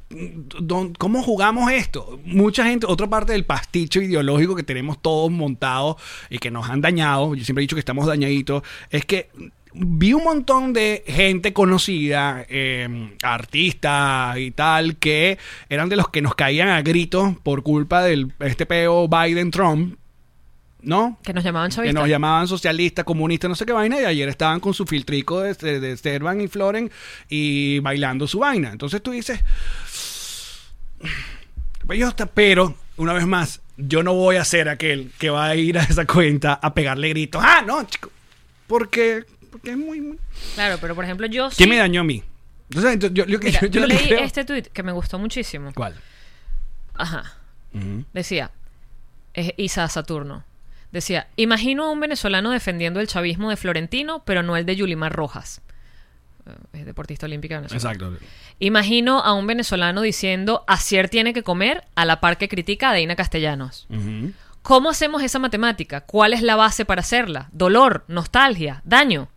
¿cómo 0.98 1.22
jugamos 1.22 1.70
esto? 1.70 2.18
Mucha 2.24 2.64
gente, 2.64 2.86
otra 2.88 3.06
parte 3.06 3.30
del 3.32 3.44
pasticho 3.44 4.00
ideológico 4.02 4.56
que 4.56 4.64
tenemos 4.64 5.00
todos 5.00 5.30
montados 5.30 5.96
y 6.30 6.38
que 6.38 6.50
nos 6.50 6.68
han 6.68 6.80
dañado, 6.80 7.36
yo 7.36 7.44
siempre 7.44 7.62
he 7.62 7.66
dicho 7.66 7.76
que 7.76 7.80
estamos 7.80 8.04
dañaditos, 8.06 8.64
es 8.90 9.04
que 9.04 9.30
vi 9.74 10.12
un 10.12 10.24
montón 10.24 10.72
de 10.72 11.04
gente 11.06 11.52
conocida, 11.52 12.44
eh, 12.48 13.16
artistas 13.22 14.38
y 14.38 14.50
tal, 14.50 14.96
que 14.96 15.38
eran 15.68 15.88
de 15.88 15.96
los 15.96 16.08
que 16.08 16.22
nos 16.22 16.34
caían 16.34 16.68
a 16.68 16.82
gritos 16.82 17.36
por 17.42 17.62
culpa 17.62 18.02
del 18.02 18.32
este 18.40 18.66
peo 18.66 19.08
Biden-Trump, 19.08 19.96
¿no? 20.80 21.18
Que 21.22 21.32
nos 21.32 21.44
llamaban 21.44 21.70
Que 21.70 21.76
chavistas. 21.76 22.00
nos 22.00 22.08
llamaban 22.08 22.48
socialistas, 22.48 23.04
comunistas, 23.04 23.48
no 23.48 23.54
sé 23.54 23.66
qué 23.66 23.72
vaina, 23.72 24.00
y 24.00 24.04
ayer 24.04 24.28
estaban 24.28 24.60
con 24.60 24.74
su 24.74 24.86
filtrico 24.86 25.40
de, 25.40 25.54
de, 25.54 25.80
de 25.80 25.96
Servan 25.96 26.40
y 26.40 26.48
Floren 26.48 26.90
y 27.28 27.80
bailando 27.80 28.26
su 28.26 28.38
vaina. 28.38 28.70
Entonces 28.70 29.02
tú 29.02 29.10
dices, 29.10 29.40
pues 31.86 32.14
pero, 32.34 32.74
una 32.96 33.12
vez 33.12 33.26
más, 33.26 33.60
yo 33.76 34.02
no 34.02 34.12
voy 34.14 34.36
a 34.36 34.44
ser 34.44 34.68
aquel 34.68 35.10
que 35.18 35.30
va 35.30 35.46
a 35.46 35.56
ir 35.56 35.78
a 35.78 35.82
esa 35.82 36.06
cuenta 36.06 36.54
a 36.54 36.74
pegarle 36.74 37.08
gritos. 37.08 37.42
Ah, 37.44 37.62
no, 37.66 37.84
chico. 37.84 38.10
Porque, 38.66 39.24
porque 39.50 39.70
es 39.72 39.76
muy, 39.78 40.00
muy- 40.00 40.18
Claro, 40.54 40.78
pero 40.80 40.94
por 40.94 41.04
ejemplo 41.04 41.26
yo 41.26 41.50
sí... 41.50 41.56
¿Quién 41.56 41.70
me 41.70 41.76
dañó 41.76 42.00
a 42.02 42.04
mí? 42.04 42.22
Entonces, 42.70 42.98
yo, 43.00 43.08
yo- 43.08 43.24
yo- 43.26 43.38
Mira, 43.40 43.60
yo 43.60 43.66
yo, 43.68 43.80
lo 43.80 43.86
que 43.88 43.94
leí 43.94 44.06
creo- 44.08 44.20
este 44.20 44.44
tweet 44.44 44.62
que 44.72 44.82
me 44.82 44.92
gustó 44.92 45.18
muchísimo. 45.18 45.72
¿Cuál? 45.74 45.94
Ajá. 46.94 47.34
Decía, 48.12 48.50
es 49.34 49.52
Isa 49.56 49.86
Saturno. 49.88 50.44
Decía, 50.90 51.28
imagino 51.36 51.84
a 51.84 51.90
un 51.90 52.00
venezolano 52.00 52.50
defendiendo 52.50 52.98
el 53.00 53.06
chavismo 53.06 53.50
de 53.50 53.56
Florentino, 53.56 54.22
pero 54.24 54.42
no 54.42 54.56
el 54.56 54.64
de 54.66 54.74
Yulimar 54.74 55.12
Rojas. 55.12 55.60
Eh, 56.46 56.50
Es 56.80 56.86
deportista 56.86 57.26
olímpica 57.26 57.56
venezolana. 57.60 57.92
Exacto. 57.94 58.24
Imagino 58.58 59.20
a 59.20 59.34
un 59.34 59.46
venezolano 59.46 60.00
diciendo 60.00 60.64
Asier 60.66 61.08
tiene 61.08 61.34
que 61.34 61.42
comer 61.42 61.84
a 61.94 62.04
la 62.06 62.20
par 62.20 62.38
que 62.38 62.48
critica 62.48 62.90
a 62.90 62.94
Deina 62.94 63.14
Castellanos. 63.16 63.86
¿Cómo 64.62 64.90
hacemos 64.90 65.22
esa 65.22 65.38
matemática? 65.38 66.00
¿Cuál 66.00 66.32
es 66.32 66.42
la 66.42 66.56
base 66.56 66.84
para 66.84 67.00
hacerla? 67.02 67.48
¿Dolor? 67.52 68.04
¿Nostalgia? 68.08 68.80
¿Daño? 68.84 69.28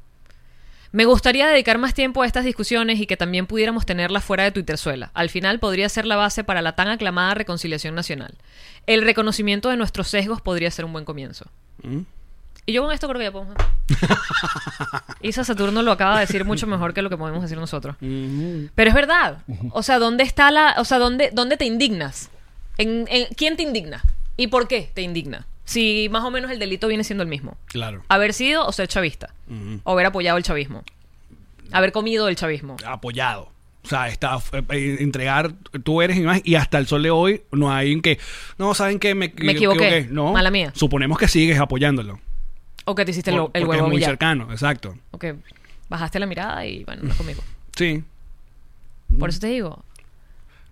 Me 0.94 1.06
gustaría 1.06 1.48
dedicar 1.48 1.78
más 1.78 1.94
tiempo 1.94 2.22
a 2.22 2.26
estas 2.26 2.44
discusiones 2.44 3.00
y 3.00 3.06
que 3.08 3.16
también 3.16 3.48
pudiéramos 3.48 3.86
tenerlas 3.86 4.24
fuera 4.26 4.44
de 4.44 4.52
Twitterzuela. 4.52 5.12
Al 5.14 5.30
final 5.30 5.60
podría 5.60 5.88
ser 5.88 6.06
la 6.06 6.18
base 6.18 6.44
para 6.44 6.62
la 6.62 6.76
tan 6.76 6.90
aclamada 6.90 7.34
reconciliación 7.34 7.96
nacional. 7.96 8.34
El 8.88 9.02
reconocimiento 9.04 9.70
de 9.70 9.78
nuestros 9.78 10.10
sesgos 10.10 10.42
podría 10.42 10.70
ser 10.72 10.84
un 10.86 10.92
buen 10.94 11.06
comienzo. 11.06 11.46
Mm. 11.84 12.00
Y 12.66 12.74
yo 12.74 12.84
con 12.84 12.92
esto 12.92 13.08
creo 13.08 13.20
que 13.20 13.26
ya 13.26 13.32
podemos... 13.32 13.56
Isa 15.22 15.44
Saturno 15.44 15.82
lo 15.82 15.92
acaba 15.92 16.16
de 16.16 16.22
decir 16.22 16.46
mucho 16.46 16.68
mejor 16.68 16.94
que 16.94 17.02
lo 17.02 17.10
que 17.10 17.18
podemos 17.18 17.42
decir 17.42 17.58
nosotros. 17.58 17.96
Ujú. 18.02 18.70
Pero 18.76 18.90
es 18.90 18.96
verdad. 18.96 19.40
O 19.72 19.84
sea, 19.84 20.00
¿dónde 20.00 20.24
está 20.24 20.52
la. 20.52 20.76
O 20.78 20.86
sea, 20.86 20.98
¿dónde, 21.00 21.30
dónde 21.34 21.58
te 21.58 21.66
indignas? 21.66 22.30
¿En, 22.78 23.06
en- 23.10 23.28
quién 23.36 23.56
te 23.58 23.64
indigna? 23.64 24.04
¿Y 24.38 24.48
por 24.48 24.68
qué 24.68 24.92
te 24.94 25.02
indigna? 25.02 25.46
Si 25.72 26.10
más 26.10 26.24
o 26.24 26.32
menos 26.32 26.52
el 26.52 26.60
delito 26.60 26.88
viene 26.88 27.04
siendo 27.04 27.24
el 27.24 27.30
mismo. 27.30 27.58
Claro. 27.68 28.04
Haber 28.10 28.34
sido 28.34 28.66
o 28.66 28.72
ser 28.72 28.88
chavista. 28.88 29.34
O 29.84 29.92
haber 29.94 30.06
apoyado 30.06 30.38
el 30.38 30.44
chavismo. 30.44 30.84
Haber 31.72 31.92
comido 31.92 32.28
el 32.28 32.36
chavismo. 32.36 32.76
Apoyado. 32.86 33.52
O 33.84 33.88
sea, 33.88 34.08
está, 34.10 34.38
eh, 34.54 34.62
eh, 34.70 34.98
entregar, 35.00 35.54
tú 35.84 36.02
eres 36.04 36.18
y 36.18 36.22
más, 36.22 36.42
y 36.44 36.54
hasta 36.56 36.78
el 36.78 36.86
sol 36.86 37.02
de 37.02 37.10
hoy 37.10 37.42
no 37.52 37.72
hay 37.74 37.92
en 37.94 38.02
que, 38.02 38.20
no, 38.60 38.76
¿saben 38.76 39.00
qué? 39.00 39.16
Me, 39.16 39.34
Me 39.38 39.54
equivoqué. 39.54 40.08
No. 40.12 40.34
Mala 40.34 40.52
mía. 40.52 40.72
Suponemos 40.76 41.18
que 41.18 41.28
sigues 41.28 41.60
apoyándolo. 41.60 42.20
O 42.86 42.94
que 42.94 43.06
te 43.06 43.12
hiciste 43.12 43.32
el, 43.32 43.38
Por- 43.38 43.52
el 43.54 43.62
porque 43.64 43.78
huevo 43.78 43.88
es 43.88 43.92
muy 43.94 44.04
cercano, 44.04 44.52
exacto. 44.52 44.96
O 45.12 45.18
que 45.18 45.36
bajaste 45.90 46.20
la 46.20 46.26
mirada 46.28 46.64
y 46.66 46.84
bueno, 46.84 47.04
no 47.04 47.10
es 47.12 47.16
conmigo. 47.16 47.42
Sí, 47.76 48.04
Por 49.18 49.30
eso 49.30 49.40
te 49.40 49.48
digo. 49.48 49.84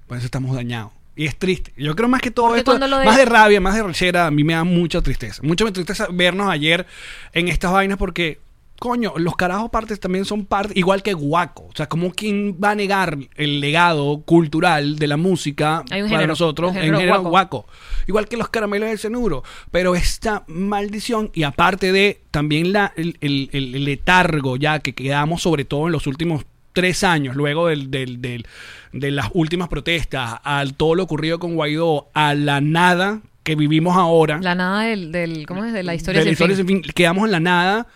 por 0.08 0.18
eso 0.18 0.26
estamos 0.26 0.56
dañados. 0.56 0.92
Y 1.20 1.26
es 1.26 1.36
triste. 1.38 1.74
Yo 1.76 1.96
creo 1.98 2.08
más 2.08 2.22
que 2.22 2.32
todo 2.32 2.48
Porque 2.48 2.60
esto, 2.60 2.80
de- 2.80 2.80
más 2.88 3.18
de 3.18 3.26
rabia, 3.26 3.60
más 3.60 3.76
de 3.76 3.84
rechera, 3.84 4.28
a 4.28 4.32
mí 4.32 4.46
me 4.46 4.54
da 4.54 4.64
mucha 4.64 5.02
tristeza. 5.02 5.42
Mucha 5.44 5.66
me 5.66 5.72
tristeza 5.74 6.08
vernos 6.12 6.50
ayer 6.50 6.86
en 7.34 7.50
estas 7.50 7.74
vainas 7.74 7.98
porque, 7.98 8.40
coño, 8.80 9.12
los 9.18 9.36
carajos 9.36 9.70
partes 9.70 10.00
también 10.00 10.24
son 10.24 10.46
parte, 10.46 10.72
igual 10.80 11.04
que 11.04 11.12
Guaco. 11.12 11.64
O 11.66 11.76
sea, 11.76 11.90
como 11.90 12.14
quien 12.14 12.56
va 12.64 12.72
a 12.72 12.76
negar 12.76 13.18
el 13.36 13.60
legado 13.60 14.22
cultural 14.22 14.96
de 14.96 15.08
la 15.08 15.18
música 15.18 15.84
para 15.90 16.08
género, 16.08 16.28
nosotros 16.28 16.74
en 16.78 16.84
género 16.84 17.08
guaco. 17.10 17.30
guaco. 17.30 17.66
Igual 18.08 18.30
que 18.30 18.38
los 18.38 18.48
caramelos 18.48 18.88
del 18.88 18.98
cenuro. 19.00 19.44
Pero 19.72 19.96
esta 19.96 20.46
maldición, 20.48 21.32
y 21.34 21.44
aparte 21.44 21.92
de 21.92 22.22
también 22.32 22.72
la, 22.72 22.94
el, 22.96 23.18
el- 23.20 23.50
el 23.52 23.84
letargo 23.84 24.56
ya 24.56 24.80
que 24.80 24.94
quedamos, 24.96 25.42
sobre 25.42 25.66
todo 25.66 25.88
en 25.88 25.92
los 25.92 26.08
últimos 26.08 26.46
tres 26.82 27.04
años, 27.04 27.36
luego 27.36 27.68
del, 27.68 27.90
del- 27.92 28.22
del- 28.22 28.46
de 28.92 29.12
las 29.12 29.30
últimas 29.34 29.68
protestas, 29.70 30.40
al 30.44 30.74
todo 30.74 30.96
lo 30.96 31.04
ocurrido 31.04 31.38
con 31.40 31.56
Guaidó, 31.56 32.10
a 32.14 32.34
la 32.34 32.60
nada 32.62 33.22
que 33.44 33.56
vivimos 33.56 33.96
ahora. 33.96 34.40
La 34.42 34.56
nada 34.56 34.82
del. 34.84 35.12
del 35.12 35.46
¿Cómo 35.48 35.64
es? 35.66 35.74
De 35.74 35.84
la 35.84 35.94
historia 35.96 36.20
de 36.22 36.26
la 36.26 36.30
sin 36.30 36.34
historia 36.34 36.56
fin. 36.58 36.68
sin 36.68 36.84
fin, 36.84 36.94
quedamos 36.94 37.26
en 37.26 37.32
la 37.32 37.40
nada. 37.40 37.88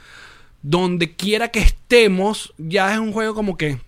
Donde 0.62 1.16
quiera 1.16 1.49
que 1.49 1.60
estemos, 1.60 2.53
ya 2.58 2.93
es 2.93 2.99
un 2.99 3.12
juego 3.12 3.34
como 3.36 3.58
que. 3.58 3.80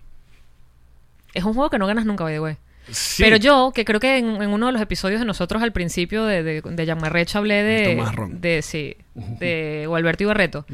Es 1.32 1.44
un 1.44 1.54
juego 1.54 1.70
que 1.70 1.78
no 1.78 1.86
ganas 1.86 2.04
nunca, 2.06 2.24
by 2.24 2.34
the 2.34 2.40
way. 2.40 2.56
sí, 2.90 3.22
Pero 3.22 3.36
yo, 3.36 3.72
que 3.74 3.84
creo 3.84 4.00
que 4.00 4.18
en, 4.18 4.42
en 4.42 4.50
uno 4.50 4.66
de 4.66 4.72
los 4.72 4.80
episodios 4.82 5.20
de 5.20 5.26
nosotros 5.26 5.62
al 5.62 5.72
principio 5.72 6.24
de, 6.24 6.42
de, 6.42 6.60
de 6.62 6.86
Yamarrecha 6.86 7.38
hablé 7.38 7.62
de, 7.62 7.94
Tomás 7.96 8.14
Ron. 8.14 8.40
de 8.40 8.62
sí, 8.62 8.96
de 9.14 9.84
Gualberto 9.88 10.22
y 10.24 10.26
Barreto, 10.26 10.66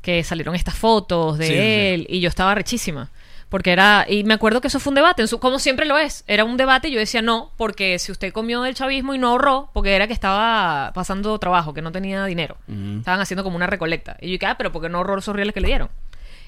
que 0.00 0.22
salieron 0.24 0.54
estas 0.54 0.74
fotos 0.74 1.38
de 1.38 1.46
Sí, 1.46 1.52
sí, 1.52 1.58
sí. 1.58 1.64
él 1.64 2.06
y 2.08 2.20
yo 2.20 2.28
estaba 2.28 2.54
rechísima. 2.54 3.10
Porque 3.52 3.70
era, 3.70 4.06
y 4.08 4.24
me 4.24 4.32
acuerdo 4.32 4.62
que 4.62 4.68
eso 4.68 4.80
fue 4.80 4.92
un 4.92 4.94
debate, 4.94 5.20
en 5.20 5.28
su- 5.28 5.38
como 5.38 5.58
siempre 5.58 5.84
lo 5.84 5.98
es, 5.98 6.24
era 6.26 6.42
un 6.44 6.56
debate 6.56 6.88
y 6.88 6.92
yo 6.92 6.98
decía 6.98 7.20
no, 7.20 7.52
porque 7.58 7.98
si 7.98 8.10
usted 8.10 8.32
comió 8.32 8.62
del 8.62 8.74
chavismo 8.74 9.12
y 9.14 9.18
no 9.18 9.28
ahorró, 9.28 9.68
porque 9.74 9.94
era 9.94 10.06
que 10.06 10.14
estaba 10.14 10.90
pasando 10.94 11.38
trabajo, 11.38 11.74
que 11.74 11.82
no 11.82 11.92
tenía 11.92 12.24
dinero, 12.24 12.56
estaban 12.98 13.20
haciendo 13.20 13.44
como 13.44 13.56
una 13.56 13.66
recolecta. 13.66 14.16
Y 14.22 14.28
yo 14.28 14.32
dije, 14.32 14.46
ah, 14.46 14.56
pero 14.56 14.72
¿por 14.72 14.80
qué 14.80 14.88
no 14.88 14.96
ahorró 14.98 15.18
esos 15.18 15.36
reales 15.36 15.52
que 15.52 15.60
le 15.60 15.68
dieron? 15.68 15.90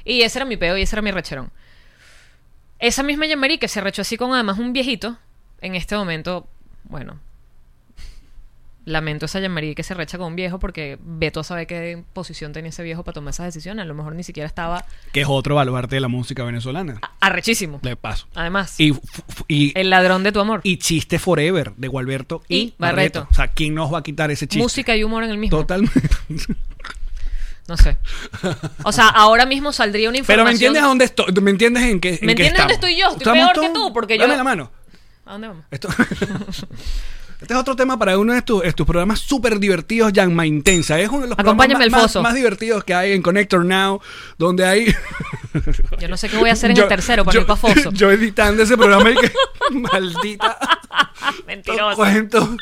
Y 0.06 0.22
ese 0.22 0.38
era 0.38 0.46
mi 0.46 0.56
peo 0.56 0.78
y 0.78 0.82
ese 0.82 0.96
era 0.96 1.02
mi 1.02 1.10
recherón. 1.10 1.50
Esa 2.78 3.02
misma 3.02 3.26
Yemery 3.26 3.58
que 3.58 3.68
se 3.68 3.80
rechó 3.82 4.00
así 4.02 4.16
con 4.16 4.32
además 4.32 4.58
un 4.58 4.72
viejito, 4.72 5.18
en 5.60 5.74
este 5.74 5.96
momento, 5.96 6.46
bueno, 6.84 7.18
lamento 8.86 9.24
esa 9.26 9.40
Yemery 9.40 9.74
que 9.74 9.82
se 9.82 9.94
recha 9.94 10.18
con 10.18 10.28
un 10.28 10.36
viejo 10.36 10.58
porque 10.58 10.98
Beto 11.00 11.42
sabe 11.42 11.66
qué 11.66 12.02
posición 12.12 12.52
tenía 12.52 12.68
ese 12.68 12.82
viejo 12.82 13.02
para 13.04 13.14
tomar 13.14 13.30
esas 13.32 13.46
decisiones. 13.46 13.82
A 13.82 13.86
lo 13.86 13.94
mejor 13.94 14.14
ni 14.14 14.22
siquiera 14.24 14.46
estaba 14.46 14.84
Que 15.12 15.22
es 15.22 15.26
otro 15.28 15.54
baluarte 15.54 15.96
de 15.96 16.00
la 16.00 16.08
música 16.08 16.44
venezolana. 16.44 17.00
arrechísimo. 17.20 17.80
De 17.82 17.96
paso. 17.96 18.26
Además, 18.34 18.74
Y, 18.78 18.92
el 19.78 19.90
ladrón 19.90 20.22
de 20.22 20.32
tu 20.32 20.40
amor. 20.40 20.60
y 20.64 20.76
chiste 20.78 21.18
forever 21.18 21.72
de 21.76 21.88
Gualberto 21.88 22.42
y, 22.48 22.56
Y 22.56 22.74
Barreto. 22.78 23.26
O 23.30 23.34
sea, 23.34 23.48
¿quién 23.48 23.74
nos 23.74 23.92
va 23.92 23.98
a 23.98 24.02
quitar 24.02 24.30
ese 24.30 24.46
chiste? 24.46 24.62
Música 24.62 24.94
y 24.96 25.02
humor 25.04 25.24
en 25.24 25.30
el 25.30 25.38
mismo. 25.38 25.58
Totalmente. 25.58 26.00
No 27.66 27.78
sé. 27.78 27.96
O 28.82 28.92
sea, 28.92 29.08
ahora 29.08 29.46
mismo 29.46 29.72
saldría 29.72 30.10
una 30.10 30.18
información. 30.18 30.26
Pero 30.26 30.44
me 30.44 30.50
entiendes 30.50 30.82
a 30.82 30.86
dónde 30.86 31.04
estoy. 31.06 31.32
¿Me 31.40 31.50
entiendes 31.50 31.82
en 31.84 31.98
qué? 31.98 32.18
en 32.20 32.26
¿Me 32.26 32.32
entiendes 32.32 32.58
dónde 32.58 32.74
estoy 32.74 32.94
yo? 32.98 33.08
Estoy 33.12 33.32
peor 33.32 33.58
que 33.58 33.70
tú, 33.70 33.90
porque 33.94 34.18
Dame 34.18 34.32
yo- 34.34 34.36
la 34.36 34.44
mano. 34.44 34.70
¿A 35.24 35.32
dónde 35.32 35.48
vamos? 35.48 35.64
Esto... 35.70 35.88
Este 37.44 37.52
es 37.52 37.60
otro 37.60 37.76
tema 37.76 37.98
para 37.98 38.16
uno 38.16 38.32
de 38.32 38.40
tus, 38.40 38.62
de 38.62 38.72
tus 38.72 38.86
programas 38.86 39.20
súper 39.20 39.60
divertidos, 39.60 40.14
Yanma 40.14 40.46
Intensa. 40.46 40.98
Es 40.98 41.10
uno 41.10 41.20
de 41.20 41.28
los 41.28 41.38
Acompáñame 41.38 41.90
programas 41.90 42.16
más, 42.16 42.34
divertidos 42.34 42.84
que 42.84 42.94
hay 42.94 43.12
en 43.12 43.20
Connector 43.20 43.66
Now, 43.66 44.00
donde 44.38 44.64
hay... 44.64 44.86
Yo 46.00 46.08
no 46.08 46.16
sé 46.16 46.30
qué 46.30 46.38
voy 46.38 46.48
a 46.48 46.54
hacer 46.54 46.70
en 46.70 46.78
el 46.78 46.88
tercero 46.88 47.22
para 47.22 47.38
yo, 47.38 47.56
Foso. 47.56 47.90
Yo 47.92 48.10
editando 48.10 48.62
ese 48.62 48.78
programa 48.78 49.10
y 49.10 49.16
que... 49.16 49.30
Maldita... 49.72 50.56
Mentiroso. 51.46 51.96
Cuento. 51.96 52.56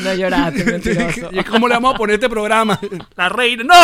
No 0.00 0.14
lloraste, 0.14 0.62
mentiroso. 0.62 1.30
¿Y 1.32 1.42
cómo 1.44 1.66
le 1.66 1.76
vamos 1.76 1.94
a 1.94 1.96
poner 1.96 2.16
este 2.16 2.28
programa? 2.28 2.78
La 3.16 3.30
reina. 3.30 3.64
¡No! 3.64 3.74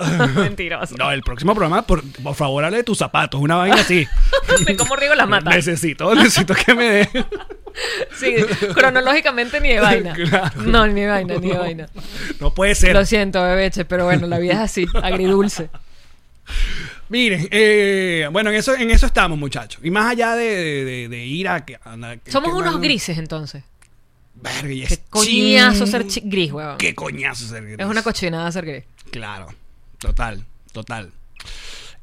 Mentiroso. 0.36 0.96
No, 0.96 1.10
el 1.12 1.22
próximo 1.22 1.54
programa, 1.54 1.86
por, 1.86 2.02
por 2.22 2.34
favor, 2.34 2.64
hable 2.64 2.78
de 2.78 2.84
tus 2.84 2.98
zapatos. 2.98 3.40
Una 3.40 3.56
vaina 3.56 3.76
así. 3.80 4.06
Me 4.66 4.76
como 4.76 4.96
riego 4.96 5.14
las 5.14 5.28
matas. 5.28 5.54
Necesito, 5.54 6.14
necesito 6.14 6.54
que 6.54 6.74
me 6.74 6.84
dé. 6.90 7.08
Sí, 8.18 8.34
cronológicamente 8.74 9.60
ni 9.60 9.68
de 9.68 9.80
vaina. 9.80 10.12
Claro. 10.12 10.62
No, 10.62 10.86
ni 10.88 11.02
de 11.02 11.06
vaina, 11.06 11.34
ni 11.36 11.50
de 11.50 11.56
vaina. 11.56 11.88
No 12.40 12.52
puede 12.52 12.74
ser. 12.74 12.92
Lo 12.94 13.06
siento, 13.06 13.40
bebeche, 13.42 13.84
pero 13.84 14.04
bueno, 14.06 14.26
la 14.26 14.40
vida 14.40 14.54
es 14.54 14.58
así, 14.58 14.86
agridulce. 15.00 15.70
Miren, 17.08 17.48
eh, 17.52 18.28
bueno, 18.32 18.50
en 18.50 18.56
eso, 18.56 18.74
en 18.74 18.90
eso 18.90 19.06
estamos, 19.06 19.38
muchachos. 19.38 19.80
Y 19.84 19.90
más 19.90 20.10
allá 20.10 20.34
de, 20.34 21.08
de- 21.08 21.24
ir 21.26 21.48
a... 21.48 21.64
que- 21.64 21.76
a- 21.76 22.16
que- 22.22 22.30
Somos 22.30 22.50
que- 22.50 22.56
unos 22.58 22.80
grises 22.80 23.18
entonces. 23.18 23.62
Verga, 24.34 24.72
y 24.72 24.84
Qué 24.86 24.98
coñazo 25.08 25.84
chin- 25.84 25.90
ser 26.10 26.22
gris, 26.24 26.52
weón. 26.52 26.76
Qué 26.76 26.94
coñazo 26.94 27.46
ser 27.46 27.64
gris. 27.64 27.76
Es 27.78 27.86
una 27.86 28.02
cochinada 28.02 28.50
ser 28.50 28.66
gris. 28.66 28.84
Claro, 29.12 29.46
total, 30.00 30.44
total. 30.72 31.12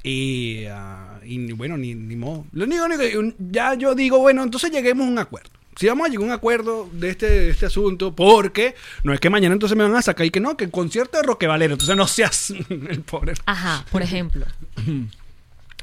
Y, 0.04 0.66
ah, 0.70 1.20
y 1.24 1.52
bueno, 1.52 1.78
ni, 1.78 1.93
ni 1.95 2.16
modo. 2.16 2.45
Lo 2.54 2.66
único 2.66 2.88
ni 2.88 2.98
que 2.98 3.34
ya 3.52 3.74
yo 3.74 3.93
digo, 3.93 4.20
bueno, 4.20 4.43
entonces 4.43 4.72
lleguemos 4.72 5.08
a 5.08 5.12
un 5.12 5.20
acuerdo. 5.20 5.50
Si 5.76 5.86
vamos 5.88 6.08
a 6.08 6.10
llegar 6.10 6.24
a 6.24 6.28
un 6.28 6.32
acuerdo 6.32 6.89
de 6.91 7.10
este, 7.10 7.30
de 7.30 7.50
este 7.50 7.68
asunto, 7.68 8.16
porque 8.16 8.74
no 9.04 9.14
es 9.14 9.20
que 9.20 9.30
mañana 9.30 9.54
entonces 9.54 9.78
me 9.78 9.84
van 9.84 9.95
a 9.95 10.02
sacar 10.02 10.26
y 10.26 10.32
que 10.32 10.39
no, 10.39 10.58
que 10.58 10.66
el 10.66 10.72
concierto 10.72 11.18
de 11.18 11.24
Roque 11.24 11.45
Valero, 11.45 11.74
entonces 11.74 11.95
no 11.95 12.08
seas 12.08 12.50
el 12.70 13.02
pobre. 13.02 13.34
Ajá, 13.45 13.86
por 13.91 14.02
ejemplo. 14.02 14.45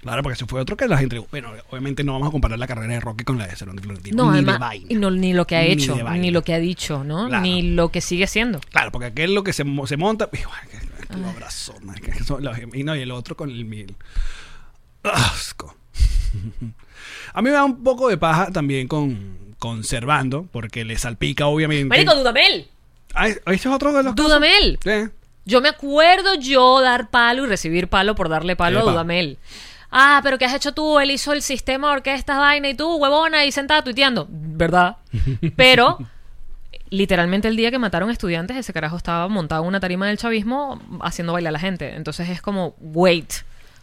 Claro, 0.05 0.23
porque 0.23 0.39
si 0.39 0.45
fue 0.45 0.61
otro 0.61 0.77
que 0.77 0.87
la 0.87 0.97
gente, 0.99 1.19
bueno, 1.31 1.51
obviamente 1.71 2.05
no 2.05 2.13
vamos 2.13 2.29
a 2.29 2.31
comparar 2.31 2.59
la 2.59 2.67
carrera 2.69 2.93
de 2.95 3.01
Roque 3.01 3.25
con 3.25 3.37
la 3.39 3.47
de 3.49 3.57
Cerón 3.57 3.75
de 3.75 3.83
Florentino. 3.83 4.17
No, 4.17 4.31
ni 4.31 4.37
de 4.37 4.39
además, 4.43 4.61
vaina. 4.61 4.87
y 4.89 4.95
no, 4.95 5.11
ni 5.11 5.33
lo 5.33 5.47
que 5.47 5.57
ha 5.57 5.63
Ni 5.63 5.73
hecho, 5.73 5.97
de 5.97 6.03
vaina. 6.05 6.23
ni 6.23 6.31
lo 6.31 6.43
que 6.45 6.55
ha 6.55 6.59
dicho, 6.61 7.03
¿no? 7.03 7.27
Claro. 7.29 7.43
Ni 7.43 7.63
lo 7.63 7.89
que 7.91 8.01
sigue 8.01 8.27
siendo. 8.29 8.61
Claro, 8.71 8.93
porque 8.93 9.07
aquel 9.07 9.35
lo 9.35 9.43
que 9.43 9.53
se, 9.53 9.65
se 9.87 9.97
monta. 9.97 10.29
y, 10.33 10.37
bueno, 10.45 11.23
lo 11.25 11.29
abrazó, 11.31 11.75
marica, 11.83 12.13
que 12.13 12.23
son 12.23 12.45
los- 12.45 12.57
y 12.73 12.85
no, 12.85 12.95
y 12.95 13.01
el 13.03 13.11
otro 13.11 13.37
con 13.37 13.51
el 13.51 13.65
mil. 13.65 13.97
Asco. 15.03 15.75
A 17.35 17.43
mí 17.43 17.49
me 17.51 17.51
da 17.57 17.65
un 17.65 17.83
poco 17.83 18.09
de 18.09 18.17
paja 18.17 18.51
también 18.53 18.87
con 18.89 19.39
conservando, 19.59 20.47
porque 20.53 20.85
le 20.85 20.99
salpica, 20.99 21.47
obviamente. 21.47 21.87
Marico, 21.87 22.15
Dudamel. 22.15 22.69
Ah, 23.15 23.29
¿Este 23.29 23.55
es 23.55 23.67
otro 23.67 23.93
de 23.93 24.03
los 24.03 24.15
casos? 24.15 24.27
Dudamel. 24.27 24.79
Sí. 24.83 25.11
Yo 25.47 25.61
me 25.61 25.69
acuerdo 25.69 26.35
yo 26.37 26.81
dar 26.81 27.11
palo 27.11 27.45
y 27.45 27.49
recibir 27.49 27.89
palo 27.89 28.15
por 28.15 28.29
darle 28.29 28.57
palo 28.57 28.81
Epa. 28.81 28.89
a 28.89 28.93
Dudamel. 28.93 29.39
Ah, 29.97 30.19
pero 30.25 30.39
¿qué 30.39 30.45
has 30.45 30.55
hecho 30.55 30.75
tú? 30.75 30.99
Él 30.99 31.13
hizo 31.13 31.33
el 31.33 31.41
sistema 31.41 31.87
de 31.87 31.95
orquestas, 31.95 32.37
vaina, 32.37 32.69
y 32.69 32.75
tú, 32.75 32.97
huevona, 32.97 33.39
ahí 33.39 33.53
sentada 33.53 33.85
tuiteando. 33.85 34.27
¿Verdad? 34.29 34.97
Pero, 35.57 35.99
literalmente 36.91 37.47
el 37.47 37.55
día 37.55 37.71
que 37.71 37.79
mataron 37.79 38.11
estudiantes, 38.11 38.57
ese 38.57 38.73
carajo 38.73 38.97
estaba 38.97 39.29
montado 39.29 39.63
en 39.63 39.69
una 39.69 39.79
tarima 39.79 40.09
del 40.09 40.19
chavismo 40.19 40.81
haciendo 41.01 41.33
bailar 41.33 41.51
a 41.51 41.53
la 41.53 41.59
gente. 41.61 41.95
Entonces 41.95 42.29
es 42.29 42.43
como, 42.43 42.75
wait. 42.81 43.35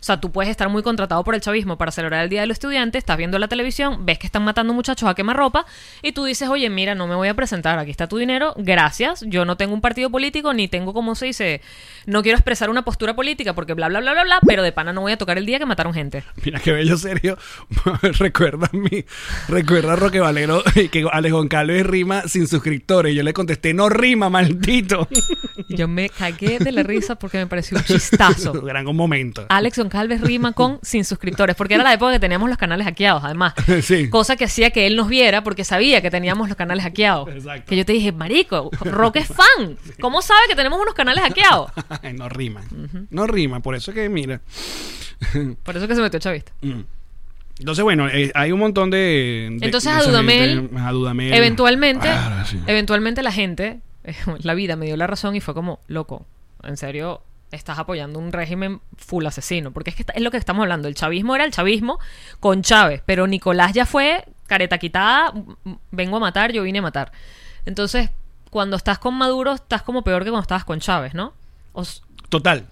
O 0.02 0.04
sea, 0.04 0.20
tú 0.20 0.32
puedes 0.32 0.50
estar 0.50 0.68
muy 0.68 0.82
contratado 0.82 1.24
por 1.24 1.36
el 1.36 1.42
chavismo 1.42 1.78
para 1.78 1.92
celebrar 1.92 2.24
el 2.24 2.30
Día 2.30 2.42
de 2.42 2.48
los 2.48 2.56
Estudiantes, 2.56 3.00
estás 3.00 3.18
viendo 3.18 3.38
la 3.38 3.48
televisión, 3.48 4.04
ves 4.04 4.18
que 4.18 4.26
están 4.26 4.44
matando 4.44 4.74
muchachos 4.74 5.08
a 5.08 5.14
quemarropa 5.14 5.68
y 6.02 6.14
tú 6.14 6.26
dices, 6.26 6.50
oye, 6.50 6.70
mira, 6.72 6.96
no 6.96 7.06
me 7.06 7.14
voy 7.14 7.28
a 7.28 7.36
presentar, 7.36 7.78
aquí 7.78 7.92
está 7.92 8.08
tu 8.08 8.18
dinero, 8.18 8.56
gracias, 8.58 9.24
yo 9.28 9.46
no 9.46 9.58
tengo 9.58 9.76
un 9.76 9.82
partido 9.82 10.10
político 10.10 10.54
ni 10.54 10.68
tengo, 10.68 10.94
como 10.94 11.14
se 11.14 11.28
dice, 11.28 11.62
no 12.08 12.24
quiero 12.24 12.36
expresar 12.38 12.72
una 12.72 12.84
postura 12.84 13.16
política 13.16 13.54
porque 13.54 13.76
bla, 13.76 13.90
bla, 13.90 14.00
bla, 14.00 14.14
bla, 14.14 14.24
bla, 14.24 14.40
pero 14.48 14.64
de 14.64 14.72
pana 14.72 14.92
no 14.92 15.02
voy 15.02 15.12
a 15.12 15.18
tocar 15.18 15.38
el 15.38 15.46
día 15.46 15.60
que 15.60 15.68
mataron 15.68 15.94
gente. 15.94 16.24
Mira 16.44 16.60
qué 16.60 16.72
bello 16.72 16.98
serio. 16.98 17.38
recuerda 18.02 18.70
a 18.74 18.76
mí, 18.76 19.06
recuerda 19.48 19.94
a 19.94 19.96
Roque 19.96 20.20
Valero 20.20 20.64
que 20.92 21.06
Alex 21.12 21.34
Goncalves 21.34 21.86
rima 21.86 22.24
sin 22.28 22.48
suscriptores. 22.48 23.16
Yo 23.16 23.24
le 23.24 23.34
contesté, 23.34 23.74
no 23.74 23.90
rima, 23.90 24.30
maldito. 24.30 25.08
Yo 25.70 25.88
me 25.88 26.10
cagué 26.10 26.60
de 26.60 26.72
la 26.72 26.84
risa 26.84 27.16
porque 27.16 27.38
me 27.38 27.48
pareció 27.48 27.78
un 27.78 27.84
chistazo. 27.84 28.54
Gran 28.62 28.86
momento. 28.96 29.46
Alex 29.50 29.78
Goncalves 29.78 30.22
rima 30.22 30.52
con 30.54 30.80
sin 30.82 31.06
suscriptores, 31.06 31.56
porque 31.56 31.76
era 31.76 31.84
la 31.84 31.94
época 31.94 32.12
que 32.14 32.20
teníamos 32.20 32.50
los 32.50 32.58
canales 32.58 32.86
hackeados, 32.86 33.24
además. 33.24 33.54
Sí. 33.82 34.10
Cosa 34.10 34.36
que 34.36 34.46
hacía 34.46 34.70
que 34.72 34.86
él 34.88 34.96
nos 34.96 35.08
viera 35.08 35.44
porque 35.44 35.64
sabía 35.64 36.02
que 36.02 36.12
teníamos 36.12 36.48
los 36.48 36.58
canales 36.58 36.84
hackeados. 36.84 37.30
Exacto. 37.30 37.66
Que 37.70 37.78
yo 37.78 37.86
te 37.86 37.94
dije, 37.94 38.12
marico, 38.12 38.70
Roque 38.82 39.20
es 39.20 39.28
fan. 39.28 39.78
¿Cómo 40.00 40.22
sabe 40.22 40.42
que 40.50 40.56
tenemos 40.56 40.80
unos 40.80 40.94
canales 40.94 41.24
hackeados? 41.24 41.72
no 42.14 42.30
rima. 42.30 42.62
No 43.10 43.28
rima, 43.28 43.60
por 43.62 43.76
eso 43.76 43.92
que 43.94 44.08
mira. 44.10 44.42
Por 45.64 45.78
eso 45.78 45.88
que 45.88 45.96
se 45.96 46.02
metió 46.02 46.20
chavista. 46.20 46.52
Mm. 46.62 46.82
Entonces, 47.60 47.84
bueno, 47.84 48.08
eh, 48.10 48.32
hay 48.34 48.52
un 48.52 48.60
montón 48.60 48.90
de. 48.90 49.50
de- 49.60 49.66
Entonces 49.66 49.94
de 49.94 50.00
a 50.00 50.04
Dudamel, 50.04 50.62
gente, 50.62 50.80
a 50.80 50.92
Dudamel. 50.92 51.34
Eventualmente, 51.34 52.08
Ah, 52.10 52.44
sí. 52.50 52.60
eventualmente 52.66 53.22
la 53.22 53.32
gente, 53.32 53.82
la 54.44 54.54
vida 54.54 54.76
me 54.76 54.86
dio 54.86 54.98
la 54.98 55.08
razón 55.08 55.36
y 55.36 55.42
fue 55.42 55.54
como, 55.54 55.80
loco, 55.88 56.26
en 56.64 56.78
serio, 56.78 57.22
estás 57.52 57.80
apoyando 57.80 58.18
un 58.20 58.32
régimen 58.32 58.82
full 58.98 59.26
asesino. 59.26 59.72
Porque 59.72 59.90
es 59.92 59.96
que 59.96 60.06
es 60.14 60.22
lo 60.22 60.32
que 60.32 60.38
estamos 60.38 60.64
hablando. 60.64 60.88
El 60.88 60.96
chavismo 60.96 61.36
era 61.36 61.44
el 61.46 61.52
chavismo 61.52 62.00
con 62.40 62.62
Chávez, 62.62 63.02
pero 63.06 63.28
Nicolás 63.28 63.74
ya 63.74 63.86
fue 63.86 64.26
careta 64.48 64.78
quitada, 64.78 65.34
vengo 65.92 66.18
a 66.18 66.20
matar, 66.20 66.52
yo 66.52 66.64
vine 66.64 66.80
a 66.80 66.84
matar. 66.84 67.12
Entonces, 67.66 68.10
cuando 68.50 68.76
estás 68.78 69.00
con 69.00 69.16
Maduro, 69.16 69.54
estás 69.54 69.82
como 69.82 70.04
peor 70.04 70.24
que 70.24 70.30
cuando 70.30 70.42
estabas 70.44 70.66
con 70.66 70.80
Chávez, 70.80 71.14
¿no? 71.14 71.34
O 71.74 71.82
s- 71.84 72.02
Total. 72.30 72.66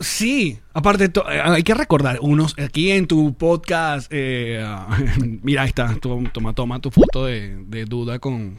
Sí, 0.00 0.58
aparte, 0.72 1.04
eh, 1.04 1.40
hay 1.44 1.62
que 1.62 1.74
recordar, 1.74 2.18
unos 2.22 2.58
aquí 2.58 2.90
en 2.90 3.06
tu 3.06 3.34
podcast, 3.34 4.10
eh, 4.14 4.64
mira, 5.42 5.62
ahí 5.62 5.68
está, 5.68 5.94
tu- 5.96 6.24
toma, 6.32 6.54
toma 6.54 6.80
tu 6.80 6.90
foto 6.90 7.26
de, 7.26 7.56
de 7.66 7.84
duda 7.84 8.18
con, 8.18 8.58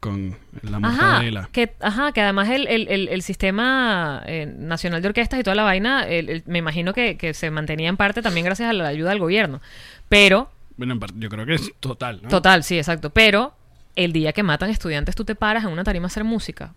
con 0.00 0.36
la 0.62 0.76
Ajá, 0.76 0.80
mortadela. 1.12 1.48
que, 1.50 1.72
ajá, 1.80 2.12
que 2.12 2.20
además 2.20 2.50
el, 2.50 2.66
el- 2.68 2.88
el- 2.88 3.08
el 3.08 3.22
sistema 3.22 4.22
eh, 4.26 4.44
nacional 4.58 5.00
de 5.00 5.08
orquestas 5.08 5.40
y 5.40 5.42
toda 5.42 5.54
la 5.54 5.62
vaina, 5.62 6.06
me 6.46 6.58
imagino 6.58 6.92
que, 6.92 7.16
que 7.16 7.32
se 7.32 7.50
mantenía 7.50 7.88
en 7.88 7.96
parte 7.96 8.20
también 8.20 8.44
gracias 8.44 8.68
a 8.68 8.72
la 8.74 8.88
ayuda 8.88 9.10
del 9.10 9.18
gobierno. 9.18 9.62
Pero, 10.10 10.50
Bueno, 10.76 10.92
en 10.92 11.00
parte, 11.00 11.14
yo 11.18 11.30
creo 11.30 11.46
que 11.46 11.54
es 11.54 11.72
total, 11.80 12.20
¿no? 12.22 12.28
total, 12.28 12.64
sí, 12.64 12.76
exacto. 12.76 13.08
Pero 13.10 13.54
el 13.94 14.12
día 14.12 14.32
que 14.32 14.42
matan 14.42 14.70
estudiantes, 14.70 15.14
tú 15.14 15.24
te 15.24 15.34
paras 15.34 15.64
en 15.64 15.70
una 15.70 15.84
tarima 15.84 16.06
a 16.06 16.08
hacer 16.08 16.24
música. 16.24 16.74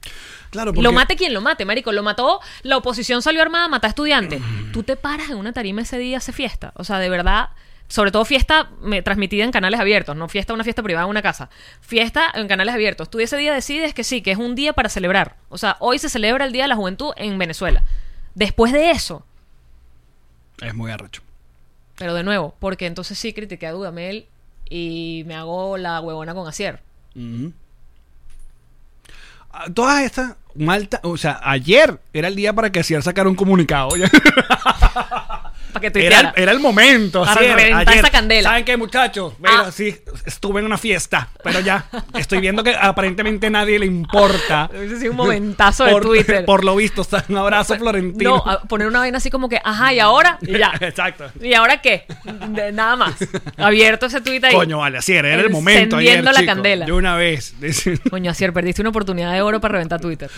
Claro, 0.49 0.73
porque 0.73 0.83
Lo 0.83 0.91
mate 0.91 1.15
quien 1.15 1.33
lo 1.33 1.41
mate, 1.41 1.65
marico. 1.65 1.91
Lo 1.91 2.03
mató, 2.03 2.41
la 2.63 2.77
oposición 2.77 3.21
salió 3.21 3.41
armada, 3.41 3.67
mata 3.67 3.87
a 3.87 3.89
estudiantes. 3.89 4.41
Mm. 4.41 4.71
Tú 4.71 4.83
te 4.83 4.95
paras 4.95 5.29
en 5.29 5.37
una 5.37 5.53
tarima 5.53 5.81
ese 5.81 5.97
día, 5.97 6.17
hace 6.17 6.33
fiesta. 6.33 6.73
O 6.75 6.83
sea, 6.83 6.99
de 6.99 7.09
verdad, 7.09 7.49
sobre 7.87 8.11
todo 8.11 8.25
fiesta 8.25 8.69
me, 8.81 9.01
transmitida 9.01 9.43
en 9.43 9.51
canales 9.51 9.79
abiertos, 9.79 10.15
no 10.15 10.27
fiesta, 10.27 10.53
una 10.53 10.63
fiesta 10.63 10.83
privada 10.83 11.05
en 11.05 11.09
una 11.09 11.21
casa. 11.21 11.49
Fiesta 11.81 12.31
en 12.33 12.47
canales 12.47 12.73
abiertos. 12.73 13.09
Tú 13.09 13.19
ese 13.19 13.37
día 13.37 13.53
decides 13.53 13.93
que 13.93 14.03
sí, 14.03 14.21
que 14.21 14.31
es 14.31 14.37
un 14.37 14.55
día 14.55 14.73
para 14.73 14.89
celebrar. 14.89 15.37
O 15.49 15.57
sea, 15.57 15.77
hoy 15.79 15.99
se 15.99 16.09
celebra 16.09 16.45
el 16.45 16.51
Día 16.51 16.63
de 16.63 16.69
la 16.69 16.75
Juventud 16.75 17.13
en 17.15 17.37
Venezuela. 17.37 17.83
Después 18.33 18.73
de 18.73 18.91
eso, 18.91 19.25
es 20.61 20.73
muy 20.73 20.91
arrecho. 20.91 21.21
pero 21.97 22.13
de 22.13 22.23
nuevo, 22.23 22.55
porque 22.59 22.85
entonces 22.85 23.17
sí 23.17 23.33
critiqué 23.33 23.67
a 23.67 23.71
Dudamel 23.71 24.27
y 24.69 25.23
me 25.27 25.35
hago 25.35 25.77
la 25.77 26.01
huevona 26.01 26.33
con 26.33 26.47
Acier. 26.47 26.81
Ah, 29.51 29.65
todas 29.73 30.03
estas, 30.03 30.35
Malta, 30.55 30.99
o 31.03 31.17
sea, 31.17 31.39
ayer 31.41 31.99
era 32.13 32.27
el 32.27 32.35
día 32.35 32.53
para 32.53 32.71
que 32.71 32.83
Ciar 32.83 33.03
sacara 33.03 33.29
un 33.29 33.35
comunicado. 33.35 33.89
Para 35.75 35.91
que 35.91 35.99
Era, 35.99 36.17
tuiteara. 36.19 36.33
era 36.37 36.51
el 36.53 36.59
momento. 36.59 37.23
Para 37.25 37.41
Cier, 37.41 37.55
reventar 37.55 37.89
ayer. 37.89 37.97
esa 37.99 38.09
candela. 38.09 38.49
¿Saben 38.49 38.63
qué, 38.65 38.77
muchachos? 38.77 39.33
Bueno, 39.39 39.63
Ah. 39.67 39.71
sí, 39.71 39.95
estuve 40.25 40.59
en 40.61 40.65
una 40.67 40.77
fiesta, 40.77 41.29
pero 41.43 41.59
ya 41.59 41.85
estoy 42.17 42.39
viendo 42.39 42.63
que 42.63 42.73
aparentemente 42.73 43.47
a 43.47 43.49
nadie 43.49 43.77
le 43.79 43.85
importa. 43.85 44.69
Hubiese 44.75 44.99
sido 44.99 45.11
un 45.11 45.17
momentazo 45.17 45.83
de 45.85 45.91
Por- 45.91 46.03
Twitter. 46.03 46.45
Por 46.45 46.63
lo 46.63 46.75
visto, 46.77 47.01
o 47.01 47.03
sea, 47.03 47.25
un 47.27 47.37
abrazo 47.37 47.75
florentino. 47.75 48.37
No, 48.45 48.49
a 48.51 48.61
poner 48.63 48.87
una 48.87 48.99
vaina 48.99 49.17
así 49.17 49.29
como 49.29 49.49
que, 49.49 49.59
ajá, 49.63 49.93
y 49.93 49.99
ahora, 49.99 50.37
y 50.41 50.57
ya. 50.57 50.71
Exacto. 50.79 51.25
¿Y 51.41 51.53
ahora 51.53 51.81
qué? 51.81 52.05
De- 52.49 52.71
nada 52.71 52.95
más. 52.95 53.15
Abierto 53.57 54.05
ese 54.05 54.21
tuit 54.21 54.43
ahí. 54.45 54.55
Coño, 54.55 54.77
vale, 54.79 54.99
así 54.99 55.13
era, 55.13 55.27
era 55.29 55.41
el 55.41 55.49
momento 55.49 55.97
ayer, 55.97 56.19
Encendiendo 56.19 56.31
la 56.31 56.39
chico. 56.39 56.53
candela. 56.53 56.85
De 56.85 56.91
una 56.93 57.15
vez. 57.15 57.53
Coño, 58.09 58.31
Asier, 58.31 58.53
perdiste 58.53 58.81
una 58.81 58.91
oportunidad 58.91 59.33
de 59.33 59.41
oro 59.41 59.59
para 59.59 59.73
reventar 59.73 59.99
Twitter. 59.99 60.29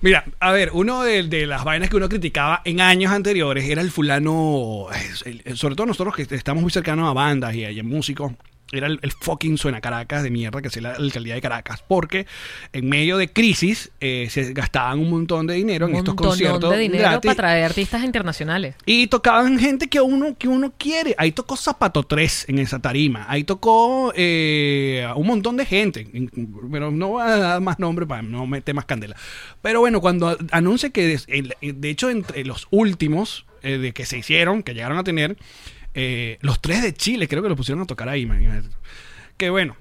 Mira, 0.00 0.24
a 0.40 0.52
ver, 0.52 0.70
uno 0.72 1.02
de, 1.02 1.22
de 1.24 1.46
las 1.46 1.64
vainas 1.64 1.90
que 1.90 1.96
uno 1.96 2.08
criticaba 2.08 2.62
en 2.64 2.80
años 2.80 3.12
anteriores 3.12 3.68
era 3.68 3.82
el 3.82 3.90
fulano, 3.90 4.86
sobre 5.54 5.74
todo 5.74 5.86
nosotros 5.86 6.14
que 6.14 6.22
estamos 6.34 6.62
muy 6.62 6.70
cercanos 6.70 7.08
a 7.08 7.12
bandas 7.12 7.54
y 7.54 7.78
a, 7.78 7.82
músicos, 7.84 8.32
era 8.72 8.86
el, 8.86 8.98
el 9.02 9.12
fucking 9.12 9.58
suena 9.58 9.80
Caracas 9.80 10.22
de 10.22 10.30
mierda 10.30 10.62
que 10.62 10.68
es 10.68 10.76
la 10.80 10.92
alcaldía 10.92 11.34
de 11.34 11.40
Caracas, 11.40 11.84
porque 11.86 12.26
en 12.72 12.88
medio 12.88 13.16
de 13.16 13.28
crisis 13.28 13.90
eh, 14.00 14.28
se 14.30 14.52
gastaban 14.52 14.98
un 14.98 15.10
montón 15.10 15.46
de 15.46 15.54
dinero 15.54 15.86
en 15.86 15.92
Un 15.92 15.98
estos 15.98 16.14
montonón 16.14 16.30
conciertos 16.30 16.70
de 16.70 16.78
dinero 16.78 17.02
gratis. 17.02 17.28
para 17.28 17.36
traer 17.36 17.64
artistas 17.64 18.04
internacionales. 18.04 18.74
Y 18.86 19.06
tocaban 19.06 19.58
gente 19.58 19.88
que 19.88 20.00
uno, 20.00 20.36
que 20.38 20.48
uno 20.48 20.72
quiere. 20.76 21.14
Ahí 21.18 21.32
tocó 21.32 21.56
Zapato 21.56 22.02
3 22.02 22.46
en 22.48 22.58
esa 22.58 22.78
tarima. 22.78 23.26
Ahí 23.28 23.44
tocó 23.44 24.12
eh, 24.16 25.06
un 25.14 25.26
montón 25.26 25.56
de 25.56 25.66
gente. 25.66 26.06
Pero 26.70 26.90
no 26.90 27.08
voy 27.08 27.22
a 27.22 27.36
dar 27.36 27.60
más 27.60 27.78
nombre 27.78 28.06
para 28.06 28.22
no 28.22 28.46
meter 28.46 28.74
más 28.74 28.86
candela. 28.86 29.16
Pero 29.60 29.80
bueno, 29.80 30.00
cuando 30.00 30.36
anuncia 30.50 30.90
que, 30.90 31.18
de 31.60 31.90
hecho, 31.90 32.10
entre 32.10 32.44
los 32.44 32.66
últimos 32.70 33.46
eh, 33.62 33.78
de 33.78 33.92
que 33.92 34.06
se 34.06 34.18
hicieron, 34.18 34.62
que 34.62 34.74
llegaron 34.74 34.98
a 34.98 35.04
tener, 35.04 35.36
eh, 35.94 36.38
los 36.40 36.60
tres 36.60 36.82
de 36.82 36.94
Chile, 36.94 37.28
creo 37.28 37.42
que 37.42 37.48
lo 37.48 37.56
pusieron 37.56 37.82
a 37.82 37.86
tocar 37.86 38.08
ahí. 38.08 38.22
imagínate. 38.22 38.68
Que 39.36 39.50
bueno. 39.50 39.76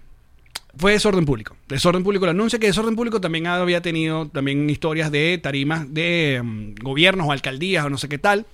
Fue 0.78 0.94
desorden 0.94 1.26
público. 1.26 1.58
Desorden 1.68 2.02
público. 2.02 2.24
El 2.26 2.32
anuncio 2.32 2.58
que 2.58 2.68
desorden 2.68 2.96
público 2.96 3.20
también 3.20 3.48
había 3.48 3.82
tenido 3.82 4.30
también 4.30 4.70
historias 4.70 5.12
de 5.12 5.38
tarimas 5.38 5.94
de 5.94 6.42
mm, 6.42 6.76
gobiernos 6.82 7.28
o 7.28 7.34
alcaldías 7.34 7.86
o 7.86 7.90
no 7.90 7.98
sé 7.98 8.08
qué 8.08 8.18
tal. 8.18 8.46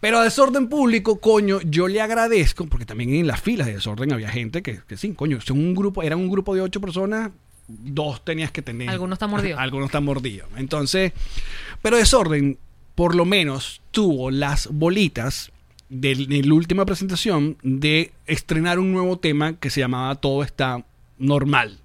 Pero 0.00 0.18
a 0.18 0.24
desorden 0.24 0.68
público, 0.68 1.18
coño, 1.18 1.60
yo 1.62 1.88
le 1.88 2.00
agradezco, 2.00 2.66
porque 2.66 2.86
también 2.86 3.12
en 3.14 3.26
las 3.26 3.40
filas 3.40 3.66
de 3.66 3.74
desorden 3.74 4.12
había 4.12 4.28
gente 4.28 4.62
que, 4.62 4.80
que 4.86 4.96
sí, 4.96 5.12
coño, 5.14 5.40
son 5.40 5.58
un 5.58 5.74
grupo, 5.74 6.04
eran 6.04 6.20
un 6.20 6.30
grupo 6.30 6.54
de 6.54 6.60
ocho 6.60 6.80
personas, 6.80 7.32
dos 7.66 8.24
tenías 8.24 8.52
que 8.52 8.62
tener. 8.62 8.88
Algunos 8.88 9.16
están 9.16 9.30
mordidos. 9.30 9.58
Algunos 9.58 9.86
están 9.86 10.04
mordidos. 10.04 10.48
Entonces, 10.56 11.12
pero 11.82 11.96
desorden, 11.96 12.58
por 12.94 13.16
lo 13.16 13.24
menos, 13.24 13.80
tuvo 13.90 14.30
las 14.30 14.68
bolitas 14.68 15.50
de, 15.88 16.14
de 16.14 16.42
la 16.42 16.54
última 16.54 16.84
presentación 16.86 17.56
de 17.62 18.12
estrenar 18.26 18.78
un 18.78 18.92
nuevo 18.92 19.18
tema 19.18 19.54
que 19.58 19.70
se 19.70 19.80
llamaba 19.80 20.14
Todo 20.16 20.42
está 20.42 20.84
normal 21.18 21.78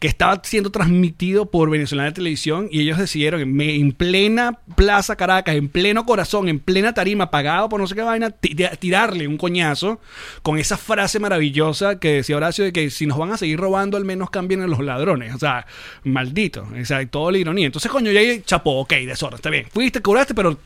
que 0.00 0.08
estaba 0.08 0.38
siendo 0.44 0.70
transmitido 0.70 1.50
por 1.50 1.70
Venezolana 1.70 2.12
Televisión 2.12 2.68
y 2.70 2.80
ellos 2.82 2.98
decidieron 2.98 3.40
en, 3.40 3.92
plena 3.92 4.58
Plaza 4.76 5.16
Caracas, 5.16 5.54
en 5.54 5.68
pleno 5.68 6.04
corazón, 6.04 6.48
en 6.48 6.58
plena 6.58 6.92
tarima, 6.92 7.30
pagado 7.30 7.70
por 7.70 7.80
no 7.80 7.86
sé 7.86 7.94
qué 7.94 8.02
vaina, 8.02 8.28
ti- 8.30 8.52
de- 8.52 8.76
tirarle 8.78 9.26
un 9.28 9.38
coñazo 9.38 10.00
con 10.42 10.58
esa 10.58 10.76
frase 10.76 11.20
maravillosa 11.20 11.98
que 12.00 12.14
decía 12.16 12.36
Horacio 12.36 12.64
de 12.64 12.72
que 12.72 12.90
si 12.90 13.06
nos 13.06 13.16
van 13.16 13.32
a 13.32 13.38
seguir 13.38 13.58
robando, 13.58 13.96
al 13.96 14.04
menos 14.04 14.28
cambien 14.28 14.60
a 14.60 14.66
los 14.66 14.80
ladrones. 14.80 15.34
O 15.34 15.38
sea, 15.38 15.64
maldito. 16.02 16.68
O 16.78 16.84
sea, 16.84 17.06
toda 17.06 17.32
la 17.32 17.38
ironía. 17.38 17.66
Entonces, 17.66 17.90
coño, 17.90 18.10
ya 18.12 18.20
chapó, 18.42 18.80
ok, 18.80 18.92
desorden, 19.06 19.36
está 19.36 19.48
bien. 19.48 19.66
Fuiste, 19.72 20.02
cobraste, 20.02 20.34
pero... 20.34 20.58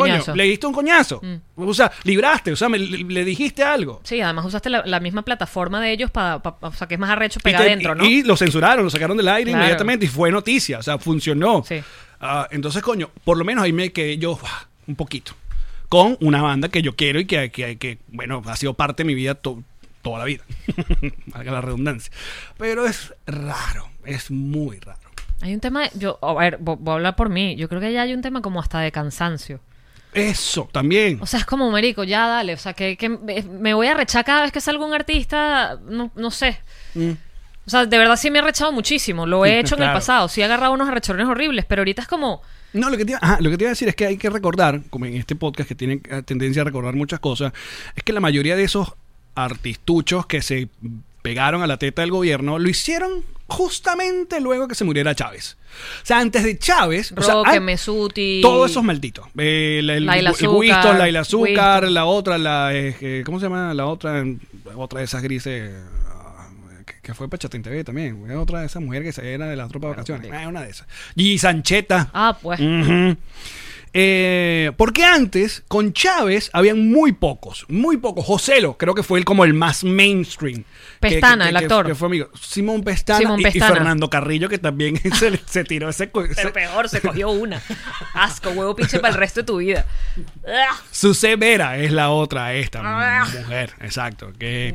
Coño, 0.00 0.34
le 0.34 0.44
diste 0.44 0.66
un 0.66 0.72
coñazo. 0.72 1.20
O 1.56 1.74
sea, 1.74 1.90
libraste, 2.04 2.52
o 2.52 2.56
sea, 2.56 2.68
me- 2.68 2.78
le, 2.78 2.98
le 3.04 3.24
dijiste 3.24 3.62
algo. 3.62 4.00
Sí, 4.04 4.20
además 4.20 4.44
usaste 4.44 4.70
la, 4.70 4.82
la 4.86 5.00
misma 5.00 5.22
plataforma 5.22 5.80
de 5.80 5.92
ellos 5.92 6.10
para, 6.10 6.36
o 6.36 6.72
sea, 6.72 6.86
que 6.86 6.94
es 6.94 7.00
más 7.00 7.10
arrecho 7.10 7.38
Y 7.40 7.42
pega 7.42 7.58
te- 7.58 7.64
adentro, 7.64 7.94
¿no? 7.94 8.04
Y 8.04 8.22
lo 8.22 8.36
censuraron, 8.36 8.84
lo 8.84 8.90
sacaron 8.90 9.16
del 9.16 9.28
aire 9.28 9.50
Claro. 9.50 9.64
inmediatamente 9.64 10.06
y 10.06 10.08
fue 10.08 10.30
noticia, 10.30 10.78
o 10.78 10.82
sea, 10.82 10.98
funcionó. 10.98 11.64
Sí. 11.66 11.82
Ah, 12.20 12.48
entonces, 12.50 12.82
coño, 12.82 13.10
por 13.24 13.36
lo 13.36 13.44
menos 13.44 13.64
ahí 13.64 13.72
me 13.72 13.92
quedé 13.92 14.18
yo 14.18 14.38
ah, 14.44 14.66
un 14.86 14.96
poquito 14.96 15.32
con 15.88 16.16
una 16.20 16.42
banda 16.42 16.68
que 16.68 16.82
yo 16.82 16.96
quiero 16.96 17.20
y 17.20 17.26
que, 17.26 17.50
que, 17.50 17.76
que, 17.78 17.98
bueno, 18.08 18.42
ha 18.46 18.56
sido 18.56 18.74
parte 18.74 19.02
de 19.02 19.06
mi 19.06 19.14
vida 19.14 19.34
to- 19.34 19.62
toda 20.02 20.18
la 20.20 20.24
vida. 20.24 20.42
Valga 21.26 21.52
la 21.52 21.60
redundancia. 21.60 22.12
Pero 22.58 22.86
es 22.86 23.14
raro, 23.26 23.88
es 24.04 24.30
muy 24.30 24.78
raro. 24.80 24.98
Hay 25.40 25.52
un 25.52 25.60
tema, 25.60 25.90
yo, 25.94 26.18
a 26.22 26.32
ver, 26.34 26.58
vo- 26.58 26.78
voy 26.78 26.92
a 26.92 26.94
hablar 26.94 27.16
por 27.16 27.28
mí. 27.28 27.54
Yo 27.56 27.68
creo 27.68 27.80
que 27.80 27.92
ya 27.92 28.02
hay 28.02 28.14
un 28.14 28.22
tema 28.22 28.40
como 28.40 28.60
hasta 28.60 28.80
de 28.80 28.90
cansancio. 28.92 29.60
Eso, 30.14 30.68
también. 30.72 31.18
O 31.20 31.26
sea, 31.26 31.40
es 31.40 31.46
como, 31.46 31.70
marico, 31.70 32.04
ya 32.04 32.26
dale. 32.26 32.54
O 32.54 32.56
sea, 32.56 32.72
que, 32.72 32.96
que 32.96 33.08
me 33.08 33.74
voy 33.74 33.88
a 33.88 33.94
rechar 33.94 34.24
cada 34.24 34.42
vez 34.42 34.52
que 34.52 34.60
salga 34.60 34.84
un 34.84 34.94
artista, 34.94 35.78
no, 35.86 36.10
no 36.14 36.30
sé. 36.30 36.58
Mm. 36.94 37.10
O 37.66 37.70
sea, 37.70 37.86
de 37.86 37.98
verdad 37.98 38.16
sí 38.16 38.30
me 38.30 38.38
he 38.38 38.42
rechado 38.42 38.72
muchísimo. 38.72 39.26
Lo 39.26 39.44
he 39.44 39.58
hecho 39.58 39.76
en 39.76 39.82
el 39.82 39.92
pasado. 39.92 40.28
Sí 40.28 40.40
he 40.40 40.44
agarrado 40.44 40.72
unos 40.72 40.88
arrechones 40.88 41.26
horribles, 41.26 41.64
pero 41.64 41.80
ahorita 41.80 42.02
es 42.02 42.08
como... 42.08 42.42
No, 42.72 42.90
lo 42.90 42.96
que, 42.96 43.04
te 43.04 43.12
iba, 43.12 43.20
ajá, 43.22 43.38
lo 43.40 43.50
que 43.50 43.56
te 43.56 43.64
iba 43.64 43.68
a 43.68 43.72
decir 43.72 43.88
es 43.88 43.94
que 43.94 44.04
hay 44.04 44.16
que 44.16 44.28
recordar, 44.28 44.80
como 44.90 45.06
en 45.06 45.14
este 45.14 45.36
podcast 45.36 45.68
que 45.68 45.76
tiene 45.76 45.98
tendencia 46.24 46.62
a 46.62 46.64
recordar 46.64 46.94
muchas 46.94 47.20
cosas, 47.20 47.52
es 47.94 48.02
que 48.02 48.12
la 48.12 48.20
mayoría 48.20 48.56
de 48.56 48.64
esos 48.64 48.94
artistuchos 49.36 50.26
que 50.26 50.42
se 50.42 50.68
pegaron 51.24 51.62
a 51.62 51.66
la 51.66 51.78
teta 51.78 52.02
del 52.02 52.10
gobierno 52.10 52.58
lo 52.58 52.68
hicieron 52.68 53.10
justamente 53.46 54.40
luego 54.42 54.68
que 54.68 54.74
se 54.74 54.84
muriera 54.84 55.14
Chávez. 55.14 55.56
O 56.02 56.06
sea, 56.06 56.18
antes 56.18 56.44
de 56.44 56.58
Chávez, 56.58 57.12
o 57.16 57.22
sea, 57.22 57.34
Roque, 57.34 57.60
Mesuti... 57.60 58.40
todos 58.42 58.70
esos 58.70 58.84
malditos. 58.84 59.26
Eh, 59.38 59.80
la- 59.82 59.94
el, 59.94 60.04
Laila 60.04 60.30
el 60.30 60.34
Azúcar, 60.36 60.54
Winston, 60.58 60.98
Laila 60.98 61.20
Azúcar, 61.20 61.48
Winston. 61.82 61.94
la 61.94 62.04
otra, 62.04 62.36
la, 62.38 62.74
eh, 62.74 62.94
eh, 63.00 63.22
¿cómo 63.24 63.40
se 63.40 63.46
llama? 63.46 63.72
La 63.72 63.86
otra, 63.86 64.22
otra 64.76 64.98
de 64.98 65.04
esas 65.06 65.22
grises. 65.22 65.72
ah, 66.10 66.46
que- 66.84 67.00
Que 67.02 67.14
fue 67.14 67.26
para 67.28 67.38
Chatín 67.38 67.62
TV 67.62 67.84
también. 67.84 68.30
Otra 68.36 68.60
de 68.60 68.66
esas 68.66 68.82
mujeres 68.82 69.16
que 69.18 69.32
era 69.34 69.46
de 69.46 69.56
la 69.56 69.66
tropa 69.68 69.86
de 69.88 69.90
vacaciones. 69.92 70.30
Ah, 70.30 70.46
una 70.46 70.60
de 70.62 70.70
esas. 70.70 70.86
Y 71.16 71.38
Sancheta. 71.38 72.10
Ah, 72.12 72.36
pues. 72.40 72.60
Ujú. 72.60 73.16
Eh, 73.96 74.72
porque 74.76 75.04
antes, 75.04 75.62
con 75.68 75.92
Chávez, 75.92 76.50
habían 76.52 76.88
muy 76.90 77.12
pocos, 77.12 77.64
muy 77.68 77.96
pocos. 77.96 78.24
Joselo, 78.26 78.76
creo 78.76 78.92
que 78.92 79.04
fue 79.04 79.20
el, 79.20 79.24
como 79.24 79.44
el 79.44 79.54
más 79.54 79.84
mainstream. 79.84 80.64
Que- 81.00 81.10
Pestana, 81.10 81.44
que- 81.44 81.50
el 81.50 81.56
que- 81.58 81.64
actor. 81.64 81.86
Que 81.86 81.94
fue 81.94 82.08
amigo. 82.08 82.28
Simón 82.40 82.82
Pestana, 82.82 83.20
Simón 83.20 83.40
y-. 83.40 83.44
Fernando 83.52 84.10
Carrillo, 84.10 84.48
que 84.48 84.58
también 84.58 85.00
se, 85.46 85.62
tiró 85.64 85.88
ese, 85.90 86.08
Pero 86.08 86.52
peor, 86.52 86.88
se 86.88 87.00
cogió 87.00 87.30
una. 87.30 87.62
Asco, 88.14 88.50
huevo 88.50 88.74
pinche 88.74 88.98
para 88.98 89.14
el 89.14 89.18
resto 89.20 89.40
de 89.40 89.44
tu 89.46 89.58
vida. 89.58 89.86
Ah, 90.46 90.76
Susé 90.90 91.36
Vera 91.36 91.78
es 91.78 91.92
la 91.92 92.10
otra, 92.10 92.52
esta 92.54 92.82
mujer, 92.82 93.70
exacto, 93.80 94.32
que, 94.38 94.74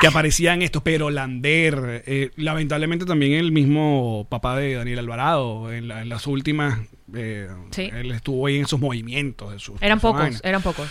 que 0.00 0.06
aparecía 0.06 0.54
en 0.54 0.62
estos, 0.62 0.82
pero 0.82 1.10
Lander, 1.10 2.04
eh, 2.06 2.30
lamentablemente 2.36 3.04
también 3.06 3.32
el 3.32 3.50
mismo 3.50 4.26
papá 4.30 4.56
de 4.56 4.74
Daniel 4.74 5.00
Alvarado, 5.00 5.72
en, 5.72 5.88
la- 5.88 6.02
en 6.02 6.08
las 6.08 6.26
últimas, 6.28 6.78
eh, 7.14 7.48
Sí. 7.70 7.90
él 7.92 8.10
estuvo 8.12 8.46
ahí 8.46 8.56
en 8.56 8.64
esos 8.64 8.80
movimientos. 8.80 9.52
De 9.52 9.58
sus, 9.58 9.80
Eran 9.80 9.98
de 9.98 10.02
pocos, 10.02 10.40
eran 10.42 10.62
pocos. 10.62 10.88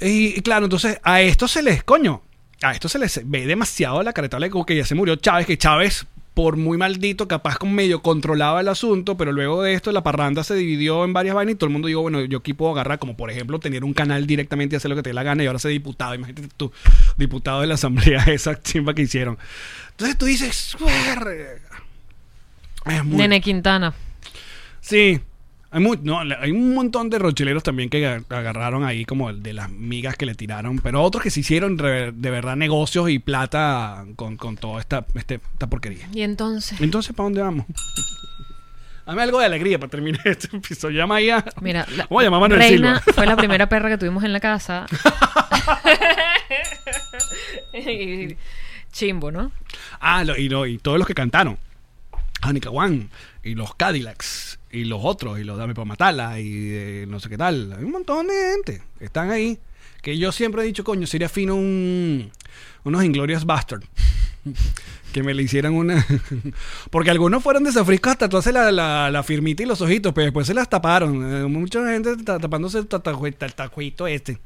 Y, 0.00 0.38
y 0.38 0.40
claro, 0.42 0.66
entonces 0.66 1.00
a 1.02 1.20
esto 1.22 1.48
se 1.48 1.62
les, 1.62 1.84
coño, 1.84 2.22
a 2.62 2.72
esto 2.72 2.88
se 2.88 2.98
les 2.98 3.20
ve 3.24 3.46
demasiado 3.46 4.02
la 4.02 4.12
caretable 4.12 4.50
como 4.50 4.66
que 4.66 4.76
ya 4.76 4.84
se 4.84 4.94
murió 4.94 5.16
Chávez, 5.16 5.46
que 5.46 5.56
Chávez, 5.58 6.06
por 6.34 6.56
muy 6.56 6.76
maldito, 6.76 7.28
capaz 7.28 7.58
con 7.58 7.72
medio 7.72 8.02
controlaba 8.02 8.60
el 8.60 8.66
asunto, 8.68 9.16
pero 9.16 9.30
luego 9.30 9.62
de 9.62 9.74
esto 9.74 9.92
la 9.92 10.02
parranda 10.02 10.42
se 10.42 10.56
dividió 10.56 11.04
en 11.04 11.12
varias 11.12 11.36
vainas 11.36 11.54
y 11.54 11.56
todo 11.56 11.68
el 11.68 11.72
mundo 11.72 11.86
dijo, 11.86 12.00
bueno, 12.00 12.20
yo 12.24 12.38
aquí 12.38 12.54
puedo 12.54 12.72
agarrar, 12.72 12.98
como 12.98 13.16
por 13.16 13.30
ejemplo, 13.30 13.60
tener 13.60 13.84
un 13.84 13.94
canal 13.94 14.26
directamente 14.26 14.74
y 14.74 14.76
hacer 14.78 14.88
lo 14.88 14.96
que 14.96 15.02
te 15.02 15.10
dé 15.10 15.14
la 15.14 15.22
gana 15.22 15.44
y 15.44 15.46
ahora 15.46 15.60
ser 15.60 15.70
diputado. 15.70 16.14
Imagínate 16.14 16.48
tú, 16.56 16.72
diputado 17.16 17.60
de 17.60 17.68
la 17.68 17.74
asamblea, 17.74 18.24
esa 18.26 18.60
chimba 18.60 18.94
que 18.94 19.02
hicieron. 19.02 19.38
Entonces 19.92 20.18
tú 20.18 20.26
dices, 20.26 20.76
es 22.86 23.04
muy... 23.04 23.16
Nene 23.16 23.40
Quintana. 23.40 23.94
Sí. 24.84 25.18
Hay, 25.70 25.80
mu- 25.80 25.96
no, 26.02 26.20
hay 26.20 26.50
un 26.52 26.74
montón 26.74 27.08
de 27.10 27.18
rocheleros 27.18 27.62
también 27.62 27.88
que 27.90 28.06
aga- 28.06 28.22
agarraron 28.28 28.84
ahí 28.84 29.04
como 29.04 29.30
el 29.30 29.42
de 29.42 29.54
las 29.54 29.70
migas 29.70 30.16
que 30.16 30.24
le 30.26 30.34
tiraron, 30.36 30.78
pero 30.78 31.02
otros 31.02 31.22
que 31.22 31.30
se 31.30 31.40
hicieron 31.40 31.78
re- 31.78 32.12
de 32.12 32.30
verdad 32.30 32.54
negocios 32.54 33.10
y 33.10 33.18
plata 33.18 34.04
con, 34.14 34.36
con 34.36 34.56
toda 34.56 34.78
esta, 34.80 35.04
este- 35.14 35.40
esta 35.54 35.66
porquería. 35.66 36.06
Y 36.12 36.20
entonces... 36.22 36.80
Entonces, 36.80 37.12
¿para 37.16 37.24
dónde 37.24 37.40
vamos? 37.42 37.66
Dame 39.06 39.22
algo 39.22 39.40
de 39.40 39.46
alegría 39.46 39.78
para 39.80 39.90
terminar 39.90 40.20
este 40.28 40.56
episodio. 40.56 40.98
Llama 40.98 41.16
ahí 41.16 41.30
a... 41.30 41.44
Mira, 41.60 41.86
la 41.96 42.04
Vamos 42.08 42.20
a 42.20 42.24
llamar 42.24 42.38
a 42.38 42.40
Manuel 42.42 42.60
Reina 42.60 42.98
Silva. 43.00 43.12
fue 43.14 43.26
la 43.26 43.36
primera 43.36 43.68
perra 43.68 43.88
que 43.88 43.98
tuvimos 43.98 44.22
en 44.22 44.32
la 44.32 44.40
casa. 44.40 44.86
Chimbo, 48.92 49.30
¿no? 49.32 49.50
Ah, 50.00 50.24
lo- 50.24 50.36
y, 50.36 50.48
lo- 50.48 50.66
y 50.66 50.78
todos 50.78 50.98
los 50.98 51.06
que 51.06 51.14
cantaron. 51.14 51.58
Anika 52.42 52.68
Wan, 52.70 53.08
y 53.42 53.54
los 53.54 53.74
Cadillacs, 53.74 54.58
y 54.74 54.84
los 54.84 55.00
otros, 55.02 55.38
y 55.38 55.44
los 55.44 55.56
Dame 55.56 55.74
por 55.74 55.86
Matarla, 55.86 56.40
y 56.40 56.68
eh, 56.70 57.06
no 57.08 57.20
sé 57.20 57.28
qué 57.28 57.38
tal. 57.38 57.72
Hay 57.72 57.84
un 57.84 57.92
montón 57.92 58.26
de 58.26 58.34
gente 58.34 58.82
que 58.98 59.04
están 59.04 59.30
ahí. 59.30 59.58
Que 60.02 60.18
yo 60.18 60.32
siempre 60.32 60.62
he 60.62 60.66
dicho, 60.66 60.84
coño, 60.84 61.06
sería 61.06 61.30
fino 61.30 61.54
un, 61.54 62.30
unos 62.82 63.04
Inglorious 63.04 63.46
Bastard. 63.46 63.84
que 65.12 65.22
me 65.22 65.32
le 65.32 65.42
hicieran 65.44 65.74
una. 65.74 66.04
Porque 66.90 67.10
algunos 67.10 67.42
fueron 67.42 67.64
desafriscos 67.64 68.12
hasta 68.12 68.26
tatuarse 68.26 68.52
la, 68.52 68.70
la, 68.72 69.10
la 69.10 69.22
firmita 69.22 69.62
y 69.62 69.66
los 69.66 69.80
ojitos, 69.80 70.12
pero 70.12 70.26
después 70.26 70.46
se 70.46 70.54
las 70.54 70.68
taparon. 70.68 71.44
Eh, 71.44 71.46
mucha 71.46 71.86
gente 71.88 72.16
tapándose 72.24 72.78
el 72.78 72.86
tatajuito, 72.88 73.46
el 73.46 73.54
tajuito 73.54 74.06
este. 74.06 74.38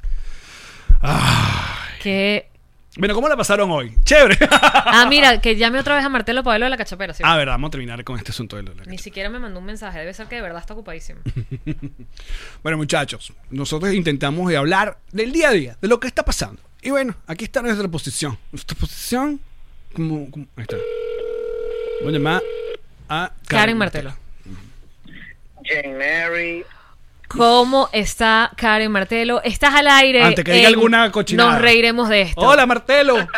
Bueno, 2.97 3.14
¿cómo 3.14 3.28
la 3.28 3.36
pasaron 3.36 3.70
hoy? 3.70 3.95
Chévere. 4.05 4.36
Ah, 4.91 5.07
mira, 5.09 5.41
que 5.41 5.55
llame 5.57 5.78
otra 5.78 5.95
vez 5.97 6.05
a 6.05 6.09
Martelo 6.09 6.43
para 6.43 6.55
verlo 6.55 6.64
de 6.66 6.70
la 6.70 6.76
cachapera. 6.78 7.12
¿sí? 7.12 7.22
A 7.24 7.36
ver, 7.36 7.49
vamos 7.49 7.68
a 7.68 7.70
terminar 7.72 8.03
con 8.05 8.16
este 8.16 8.30
asunto 8.30 8.57
de 8.57 8.62
la- 8.62 8.84
Ni 8.86 8.97
siquiera 8.99 9.28
me 9.28 9.39
mandó 9.39 9.61
un 9.61 9.66
mensaje. 9.66 9.99
Debe 9.99 10.14
ser 10.14 10.26
que 10.28 10.36
de 10.36 10.43
verdad 10.43 10.61
está 10.61 10.72
ocupadísimo. 10.74 11.20
Bueno, 12.62 12.78
muchachos, 12.78 13.32
nosotros 13.51 13.93
intentamos 13.95 14.53
hablar 14.55 14.99
del 15.12 15.30
día 15.32 15.51
a 15.51 15.53
día, 15.53 15.76
de 15.80 15.89
lo 15.89 16.01
que 16.01 16.09
está 16.09 16.24
pasando. 16.24 16.61
Y 16.82 16.91
bueno, 16.91 17.14
aquí 17.26 17.45
está 17.45 17.61
nuestra 17.62 17.86
posición. 17.89 18.39
Nuestra 18.51 18.76
posición, 18.78 19.41
como. 19.95 20.30
como- 20.30 20.47
ahí 20.57 20.62
está. 20.62 20.76
Voy 22.03 22.09
a 22.09 22.18
llamar 22.18 22.43
a 23.09 23.32
Karen 23.47 23.76
Martelo. 23.78 24.14
Jane 25.64 25.95
Mary. 25.99 26.64
¿Cómo 27.29 27.89
está 27.93 28.51
Karen 28.57 28.91
Martelo? 28.91 29.41
Estás 29.45 29.74
al 29.74 29.87
aire. 29.87 30.22
Antes 30.22 30.45
que 30.45 30.53
diga 30.53 30.68
en 30.68 30.74
alguna 30.74 31.12
cochinada. 31.12 31.53
Nos 31.53 31.62
reiremos 31.62 32.09
de 32.09 32.22
esto. 32.22 32.41
Hola, 32.41 32.66
Martelo. 32.66 33.16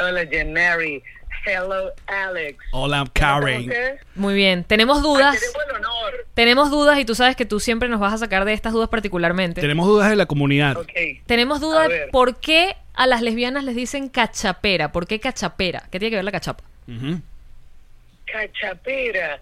Hola, 0.00 0.24
Jane 0.30 0.52
Mary. 0.52 1.02
Hello, 1.44 1.90
Alex. 2.06 2.58
Hola, 2.72 2.98
¿Cómo 2.98 3.10
Karen. 3.14 3.72
Muy 4.14 4.34
bien. 4.34 4.64
Tenemos 4.64 4.98
Ay, 4.98 5.02
dudas. 5.02 5.40
Tenemos 5.40 5.62
el 5.68 5.76
honor. 5.76 6.26
Tenemos 6.34 6.70
dudas 6.70 6.98
y 6.98 7.04
tú 7.04 7.14
sabes 7.14 7.34
que 7.34 7.44
tú 7.44 7.60
siempre 7.60 7.88
nos 7.88 7.98
vas 7.98 8.12
a 8.12 8.18
sacar 8.18 8.44
de 8.44 8.52
estas 8.52 8.72
dudas 8.72 8.88
particularmente. 8.88 9.60
Tenemos 9.60 9.86
dudas 9.86 10.10
de 10.10 10.16
la 10.16 10.26
comunidad. 10.26 10.76
Tenemos 11.26 11.60
dudas 11.60 11.86
A 11.86 11.88
de 11.88 12.08
por 12.12 12.36
qué 12.36 12.76
a 12.94 13.06
las 13.06 13.22
lesbianas 13.22 13.64
les 13.64 13.74
dicen 13.74 14.08
cachapera. 14.08 14.92
¿Por 14.92 15.06
qué 15.06 15.18
cachapera? 15.18 15.84
¿Qué 15.90 15.98
tiene 15.98 16.10
que 16.10 16.16
ver 16.16 16.24
la 16.24 16.32
cachapa? 16.32 16.62
Cachapera. 18.26 19.40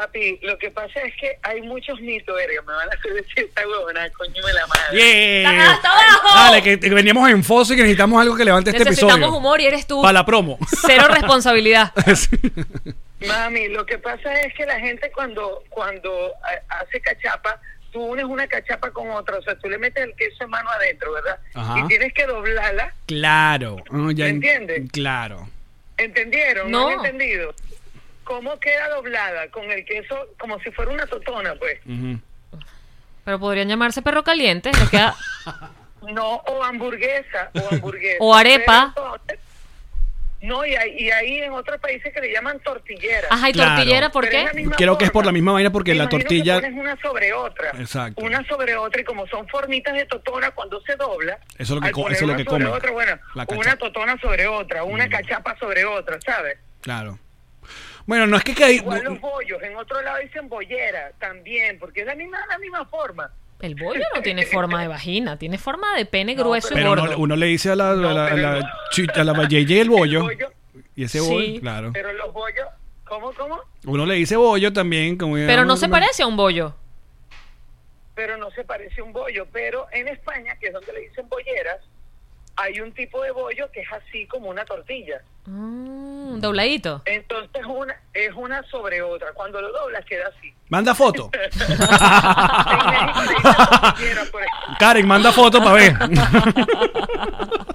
Papi, 0.00 0.38
lo 0.42 0.56
que 0.58 0.70
pasa 0.70 1.00
es 1.00 1.12
que 1.20 1.38
hay 1.42 1.60
muchos 1.62 2.00
mitos, 2.00 2.34
verga. 2.34 2.62
Me 2.62 2.72
van 2.72 2.88
a 2.88 2.92
hacer 2.92 3.12
decir 3.12 3.44
esta 3.44 3.66
huevona, 3.68 4.08
coño 4.10 4.42
de 4.46 4.52
la 4.54 4.66
madre. 4.66 4.96
Yeah. 5.42 5.70
¡Hasta 5.72 5.90
abajo! 5.92 6.28
Dale, 6.34 6.62
que, 6.62 6.80
que 6.80 6.88
veníamos 6.90 7.28
en 7.30 7.44
foso 7.44 7.74
y 7.74 7.76
que 7.76 7.82
necesitamos 7.82 8.20
algo 8.22 8.34
que 8.36 8.44
levante 8.44 8.70
este 8.70 8.84
Necesitamos 8.84 9.16
episodio. 9.16 9.36
humor 9.38 9.60
y 9.60 9.66
eres 9.66 9.86
tú. 9.86 10.00
Para 10.00 10.14
la 10.14 10.24
promo. 10.24 10.58
Cero 10.86 11.04
responsabilidad. 11.10 11.92
Mami, 13.26 13.68
lo 13.68 13.86
que 13.86 13.98
pasa 13.98 14.32
es 14.40 14.52
que 14.54 14.66
la 14.66 14.80
gente 14.80 15.10
cuando 15.12 15.62
cuando 15.68 16.10
ha- 16.42 16.80
hace 16.80 17.00
cachapa, 17.00 17.60
tú 17.92 18.00
unes 18.02 18.24
una 18.24 18.46
cachapa 18.48 18.90
con 18.90 19.08
otra, 19.10 19.36
o 19.38 19.42
sea, 19.42 19.54
tú 19.58 19.68
le 19.68 19.78
metes 19.78 20.02
el 20.04 20.14
queso 20.16 20.44
en 20.44 20.50
mano 20.50 20.68
adentro, 20.70 21.12
¿verdad? 21.12 21.38
Ajá. 21.54 21.78
Y 21.80 21.86
tienes 21.86 22.12
que 22.14 22.26
doblarla, 22.26 22.92
claro. 23.06 23.76
Oh, 23.90 24.10
ya 24.10 24.24
¿Me 24.24 24.30
en- 24.30 24.36
entiendes? 24.36 24.90
Claro. 24.90 25.48
¿entendieron? 25.98 26.68
No. 26.70 26.80
¿No 26.80 26.88
han 26.88 27.04
entendido? 27.06 27.54
¿Cómo 28.32 28.58
queda 28.58 28.88
doblada? 28.88 29.50
Con 29.50 29.70
el 29.70 29.84
queso 29.84 30.16
como 30.38 30.58
si 30.60 30.70
fuera 30.70 30.90
una 30.90 31.06
totona, 31.06 31.54
pues. 31.56 31.78
Pero 33.24 33.38
podrían 33.38 33.68
llamarse 33.68 34.00
perro 34.00 34.24
caliente. 34.24 34.70
les 34.72 34.88
queda- 34.88 35.14
No, 36.14 36.36
o 36.36 36.64
hamburguesa, 36.64 37.50
o 37.54 37.68
hamburguesa. 37.74 38.16
O 38.20 38.34
arepa. 38.34 38.94
Entonces- 38.96 39.38
no, 40.40 40.64
y 40.64 40.74
hay, 40.74 40.96
y 40.98 41.10
hay 41.10 41.38
en 41.40 41.52
otros 41.52 41.78
países 41.80 42.12
que 42.12 42.20
le 42.22 42.32
llaman 42.32 42.58
tortillera. 42.60 43.28
Ajá, 43.30 43.50
¿y 43.50 43.52
Claro. 43.52 43.74
tortillera 43.76 44.08
por 44.10 44.24
es 44.24 44.30
qué? 44.30 44.64
Creo 44.76 44.96
que 44.98 45.04
es 45.04 45.10
por 45.12 45.24
la 45.26 45.30
misma 45.30 45.52
vaina 45.52 45.70
porque 45.70 45.92
Me 45.92 45.98
la 45.98 46.08
tortilla- 46.08 46.54
pones 46.56 46.72
una 46.72 46.96
sobre 47.02 47.32
otra. 47.34 47.70
Exacto. 47.78 48.20
Una 48.24 48.42
sobre 48.48 48.74
otra 48.76 49.02
y 49.02 49.04
como 49.04 49.26
son 49.28 49.46
formitas 49.48 49.94
de 49.94 50.06
totona 50.06 50.50
cuando 50.52 50.80
se 50.80 50.96
dobla. 50.96 51.38
Eso 51.58 51.74
es 51.74 51.80
lo 51.80 51.80
que 51.82 51.92
co- 51.92 52.08
eso 52.08 52.12
es 52.14 52.20
lo 52.22 52.26
una 52.28 52.36
que 52.38 52.44
sobre 52.44 52.64
comen. 52.64 52.76
Otra, 52.78 52.90
bueno, 52.92 53.18
La 53.34 53.46
una 53.50 53.76
totona 53.76 54.18
sobre 54.20 54.46
otra, 54.48 54.82
una 54.84 55.08
cachapa 55.08 55.54
sobre 55.58 55.84
otra, 55.84 56.18
¿sabes? 56.24 56.58
Claro. 56.80 57.18
Bueno, 58.06 58.26
no 58.26 58.36
es 58.36 58.44
que 58.44 58.64
hay. 58.64 58.76
Igual 58.76 59.02
los 59.04 59.20
bollos, 59.20 59.62
en 59.62 59.76
otro 59.76 60.00
lado 60.02 60.18
dicen 60.18 60.48
bollera 60.48 61.12
también, 61.18 61.78
porque 61.78 62.00
es 62.00 62.06
la 62.06 62.14
misma, 62.14 62.38
la 62.48 62.58
misma 62.58 62.84
forma. 62.86 63.30
El 63.60 63.76
bollo 63.76 64.02
no 64.14 64.22
tiene 64.22 64.44
forma 64.44 64.82
de 64.82 64.88
vagina, 64.88 65.38
tiene 65.38 65.56
forma 65.56 65.94
de 65.96 66.04
pene 66.04 66.34
No, 66.36 66.42
grueso 66.42 66.72
y 66.72 66.76
Pero 66.76 66.88
gordo. 66.90 67.02
uno, 67.04 67.16
uno 67.18 67.36
le 67.36 67.46
dice 67.46 67.70
a 67.70 67.76
la, 67.76 67.90
a 67.92 67.94
la, 67.94 68.08
a 68.10 68.12
la, 68.36 68.50
a 68.54 69.24
la 69.24 69.32
el 69.50 69.88
bollo. 69.88 70.20
El 70.20 70.36
bollo, 70.36 70.52
Y 70.96 71.04
ese 71.04 71.20
Sí. 71.20 71.28
bollo, 71.28 71.60
claro. 71.60 71.90
pero 71.92 72.12
los 72.12 72.32
bollos, 72.32 72.66
¿cómo, 73.04 73.32
cómo? 73.34 73.60
Uno 73.86 74.04
le 74.04 74.14
dice 74.14 74.36
bollo 74.36 74.72
también. 74.72 75.16
Como 75.16 75.34
Pero 75.34 75.64
no 75.64 75.76
se 75.76 75.88
parece 75.88 76.22
a 76.24 76.26
un 76.26 76.36
bollo. 76.36 76.74
Pero 78.14 78.36
no 78.36 78.50
se 78.50 78.64
parece 78.64 79.00
a 79.00 79.04
un 79.04 79.12
bollo, 79.12 79.46
pero 79.52 79.86
en 79.92 80.08
España, 80.08 80.54
que 80.60 80.66
es 80.66 80.72
donde 80.72 80.92
le 80.92 81.00
dicen 81.00 81.26
bolleras, 81.28 81.78
hay 82.56 82.80
un 82.80 82.92
tipo 82.92 83.22
de 83.22 83.30
bollo 83.30 83.70
que 83.72 83.80
es 83.80 83.92
así 83.92 84.26
como 84.26 84.48
una 84.48 84.64
tortilla. 84.64 85.22
Mm, 85.46 86.40
dobladito. 86.40 87.02
Entonces 87.04 87.64
una 87.66 87.94
es 88.14 88.32
una 88.34 88.62
sobre 88.64 89.02
otra. 89.02 89.32
Cuando 89.32 89.60
lo 89.60 89.72
doblas 89.72 90.04
queda 90.04 90.28
así. 90.28 90.54
Manda 90.68 90.94
foto. 90.94 91.30
En 91.32 91.40
México 91.40 93.22
le 93.22 93.34
dicen 93.34 93.80
tortillera, 93.80 94.24
por 94.30 94.42
ejemplo. 94.42 94.76
Karen, 94.78 95.06
manda 95.06 95.32
foto 95.32 95.58
para 95.58 95.72
ver. 95.72 95.92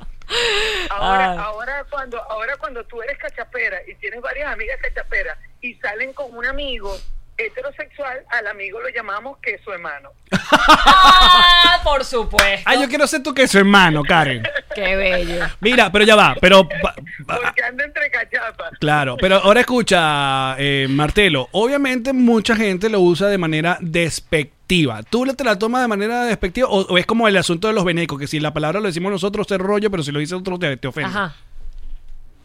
Ahora, 0.89 1.31
Ay. 1.31 1.37
ahora 1.37 1.85
cuando, 1.89 2.21
ahora 2.29 2.57
cuando 2.57 2.83
tú 2.85 3.01
eres 3.01 3.17
cachapera 3.17 3.77
y 3.87 3.95
tienes 3.95 4.19
varias 4.21 4.51
amigas 4.51 4.77
cachaperas 4.81 5.37
y 5.61 5.73
salen 5.75 6.11
con 6.13 6.35
un 6.35 6.45
amigo 6.45 6.93
heterosexual, 7.37 8.19
al 8.29 8.47
amigo 8.47 8.79
lo 8.81 8.89
llamamos 8.89 9.37
queso 9.39 9.71
hermano. 9.73 10.09
¡Ah! 10.31 11.79
Por 11.83 12.03
supuesto. 12.03 12.63
Ay, 12.65 12.81
yo 12.81 12.87
quiero 12.89 13.07
ser 13.07 13.23
tu 13.23 13.33
queso 13.33 13.57
hermano, 13.59 14.03
Karen. 14.03 14.43
Qué 14.75 14.95
bello. 14.95 15.45
Mira, 15.61 15.91
pero 15.91 16.03
ya 16.05 16.15
va. 16.15 16.35
Pero. 16.39 16.67
pa- 16.67 16.95
pa- 17.25 17.39
Porque 17.41 17.63
anda 17.63 17.83
entre 17.85 18.09
cachapas. 18.11 18.71
Claro, 18.79 19.17
pero 19.19 19.37
ahora 19.37 19.61
escucha, 19.61 20.55
eh, 20.57 20.87
Martelo. 20.89 21.47
Obviamente, 21.51 22.13
mucha 22.13 22.55
gente 22.55 22.89
lo 22.89 22.99
usa 22.99 23.27
de 23.27 23.37
manera 23.37 23.77
despectiva. 23.79 25.01
¿Tú 25.03 25.25
te 25.33 25.43
la 25.43 25.57
tomas 25.57 25.81
de 25.81 25.87
manera 25.87 26.25
despectiva 26.25 26.67
o, 26.67 26.81
o 26.81 26.97
es 26.97 27.05
como 27.05 27.27
el 27.27 27.37
asunto 27.37 27.67
de 27.67 27.73
los 27.73 27.85
venecos? 27.85 28.19
Que 28.19 28.27
si 28.27 28.39
la 28.39 28.53
palabra 28.53 28.79
lo 28.79 28.87
decimos 28.87 29.11
nosotros 29.11 29.49
es 29.49 29.57
rollo, 29.57 29.89
pero 29.89 30.03
si 30.03 30.11
lo 30.11 30.19
dice 30.19 30.35
otro 30.35 30.59
te, 30.59 30.75
te 30.77 30.87
ofende. 30.87 31.09
Ajá. 31.09 31.35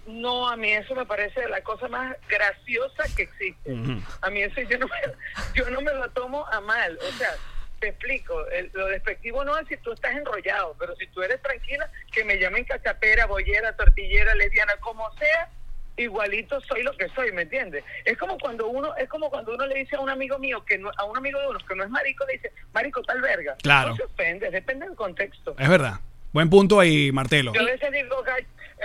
No, 0.06 0.48
a 0.48 0.56
mí 0.56 0.72
eso 0.72 0.94
me 0.94 1.06
parece 1.06 1.48
la 1.48 1.60
cosa 1.62 1.86
más 1.88 2.16
graciosa 2.28 3.04
que 3.16 3.22
existe. 3.22 3.72
A 4.20 4.30
mí 4.30 4.42
eso 4.42 4.60
yo 4.62 4.78
no, 4.78 4.86
me, 4.88 4.96
yo 5.54 5.70
no 5.70 5.80
me 5.80 5.92
lo 5.94 6.10
tomo 6.10 6.46
a 6.48 6.60
mal. 6.60 6.98
O 7.08 7.12
sea, 7.12 7.30
te 7.78 7.88
explico, 7.88 8.46
el- 8.48 8.70
lo 8.74 8.86
despectivo 8.86 9.44
no 9.44 9.56
es 9.58 9.66
si 9.68 9.76
tú 9.78 9.92
estás 9.92 10.12
enrollado, 10.12 10.74
pero 10.78 10.94
si 10.96 11.06
tú 11.08 11.22
eres 11.22 11.40
tranquila, 11.42 11.88
que 12.12 12.24
me 12.24 12.38
llamen 12.38 12.64
cachapera, 12.64 13.26
bollera, 13.26 13.76
tortillera, 13.76 14.34
lesbiana, 14.34 14.72
como 14.80 15.08
sea, 15.18 15.48
igualito 15.96 16.60
soy 16.62 16.82
lo 16.82 16.96
que 16.96 17.08
soy, 17.10 17.30
¿me 17.32 17.42
entiendes? 17.42 17.84
Es 18.04 18.16
como 18.18 18.38
cuando 18.38 18.66
uno, 18.68 18.94
es 18.96 19.08
como 19.08 19.30
cuando 19.30 19.54
uno 19.54 19.66
le 19.66 19.74
dice 19.80 19.96
a 19.96 20.00
un 20.00 20.10
amigo 20.10 20.38
mío 20.38 20.64
que 20.64 20.78
no, 20.78 20.90
a 20.96 21.04
un 21.04 21.16
amigo 21.16 21.38
de 21.40 21.48
uno 21.48 21.58
que 21.66 21.74
no 21.74 21.84
es 21.84 21.90
marico, 21.90 22.24
le 22.26 22.34
dice, 22.34 22.52
marico 22.72 23.02
tal 23.02 23.20
verga. 23.20 23.56
Claro. 23.62 23.90
No 23.90 23.96
se 23.96 24.04
ofende, 24.04 24.50
depende 24.50 24.86
del 24.86 24.96
contexto. 24.96 25.54
Es 25.58 25.68
verdad. 25.68 26.00
Buen 26.32 26.48
punto 26.50 26.80
ahí, 26.80 27.12
Martelo. 27.12 27.52
Yo 27.54 27.60
a 27.60 27.64
veces 27.64 27.90
digo, 27.92 28.16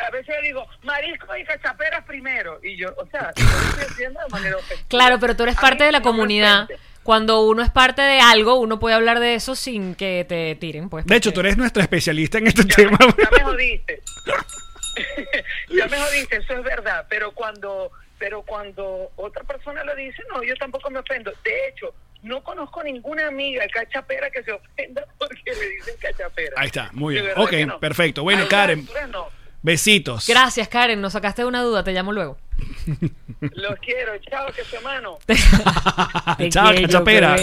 a 0.07 0.11
veces 0.11 0.35
digo, 0.43 0.67
marisco 0.83 1.35
y 1.35 1.43
cachaperas 1.45 2.03
primero. 2.05 2.59
Y 2.63 2.77
yo, 2.77 2.93
o 2.97 3.05
sea, 3.07 3.31
yo 3.35 3.43
estoy 3.45 3.83
haciendo 3.83 4.19
de 4.19 4.29
manera 4.29 4.57
ofensiva. 4.57 4.87
Claro, 4.89 5.19
pero 5.19 5.35
tú 5.35 5.43
eres 5.43 5.55
parte 5.55 5.83
de 5.83 5.91
la 5.91 6.01
comunidad. 6.01 6.67
Cuando 7.03 7.41
uno 7.41 7.63
es 7.63 7.69
parte 7.71 8.01
de 8.01 8.19
algo, 8.19 8.55
uno 8.55 8.79
puede 8.79 8.95
hablar 8.95 9.21
de 9.21 9.35
eso 9.35 9.55
sin 9.55 9.95
que 9.95 10.25
te 10.27 10.55
tiren, 10.55 10.89
pues. 10.89 11.05
De 11.05 11.15
hecho, 11.15 11.31
tú 11.31 11.39
eres 11.39 11.55
nuestra 11.55 11.81
especialista 11.83 12.37
en 12.37 12.47
este 12.47 12.63
Ya 12.65 12.75
tema. 12.75 12.97
ya 12.99 13.29
me 13.31 13.43
jodiste. 13.43 14.01
ya 15.69 15.87
me 15.87 15.97
jodiste, 15.97 16.37
eso 16.37 16.53
es 16.53 16.63
verdad. 16.63 17.05
Pero 17.09 17.31
cuando, 17.31 17.91
pero 18.19 18.41
cuando 18.41 19.11
otra 19.15 19.43
persona 19.45 19.85
lo 19.85 19.95
dice, 19.95 20.21
no, 20.33 20.43
yo 20.43 20.53
tampoco 20.55 20.89
me 20.89 20.99
ofendo. 20.99 21.31
De 21.45 21.69
hecho, 21.69 21.93
no 22.21 22.43
conozco 22.43 22.83
ninguna 22.83 23.27
amiga 23.27 23.67
cachapera 23.67 24.29
que 24.29 24.43
se 24.43 24.51
ofenda 24.51 25.05
porque 25.19 25.41
le 25.45 25.69
dicen 25.69 25.95
cachapera. 25.99 26.53
Ahí 26.57 26.67
está, 26.67 26.89
muy 26.93 27.15
bien. 27.15 27.27
Ok, 27.35 27.53
no. 27.65 27.79
perfecto. 27.79 28.23
Bueno, 28.23 28.47
Karen. 28.47 28.87
no. 29.11 29.36
Besitos. 29.61 30.25
Gracias, 30.27 30.67
Karen. 30.67 31.01
Nos 31.01 31.13
sacaste 31.13 31.41
de 31.41 31.47
una 31.47 31.61
duda. 31.61 31.83
Te 31.83 31.91
llamo 31.91 32.11
luego. 32.13 32.37
Los 33.41 33.77
quiero, 33.79 34.13
chao, 34.29 34.47
que 34.55 34.63
se 34.63 34.79
mano. 34.81 35.17
Te 36.37 36.49
Chao, 36.49 36.73
cachapera. 36.73 37.35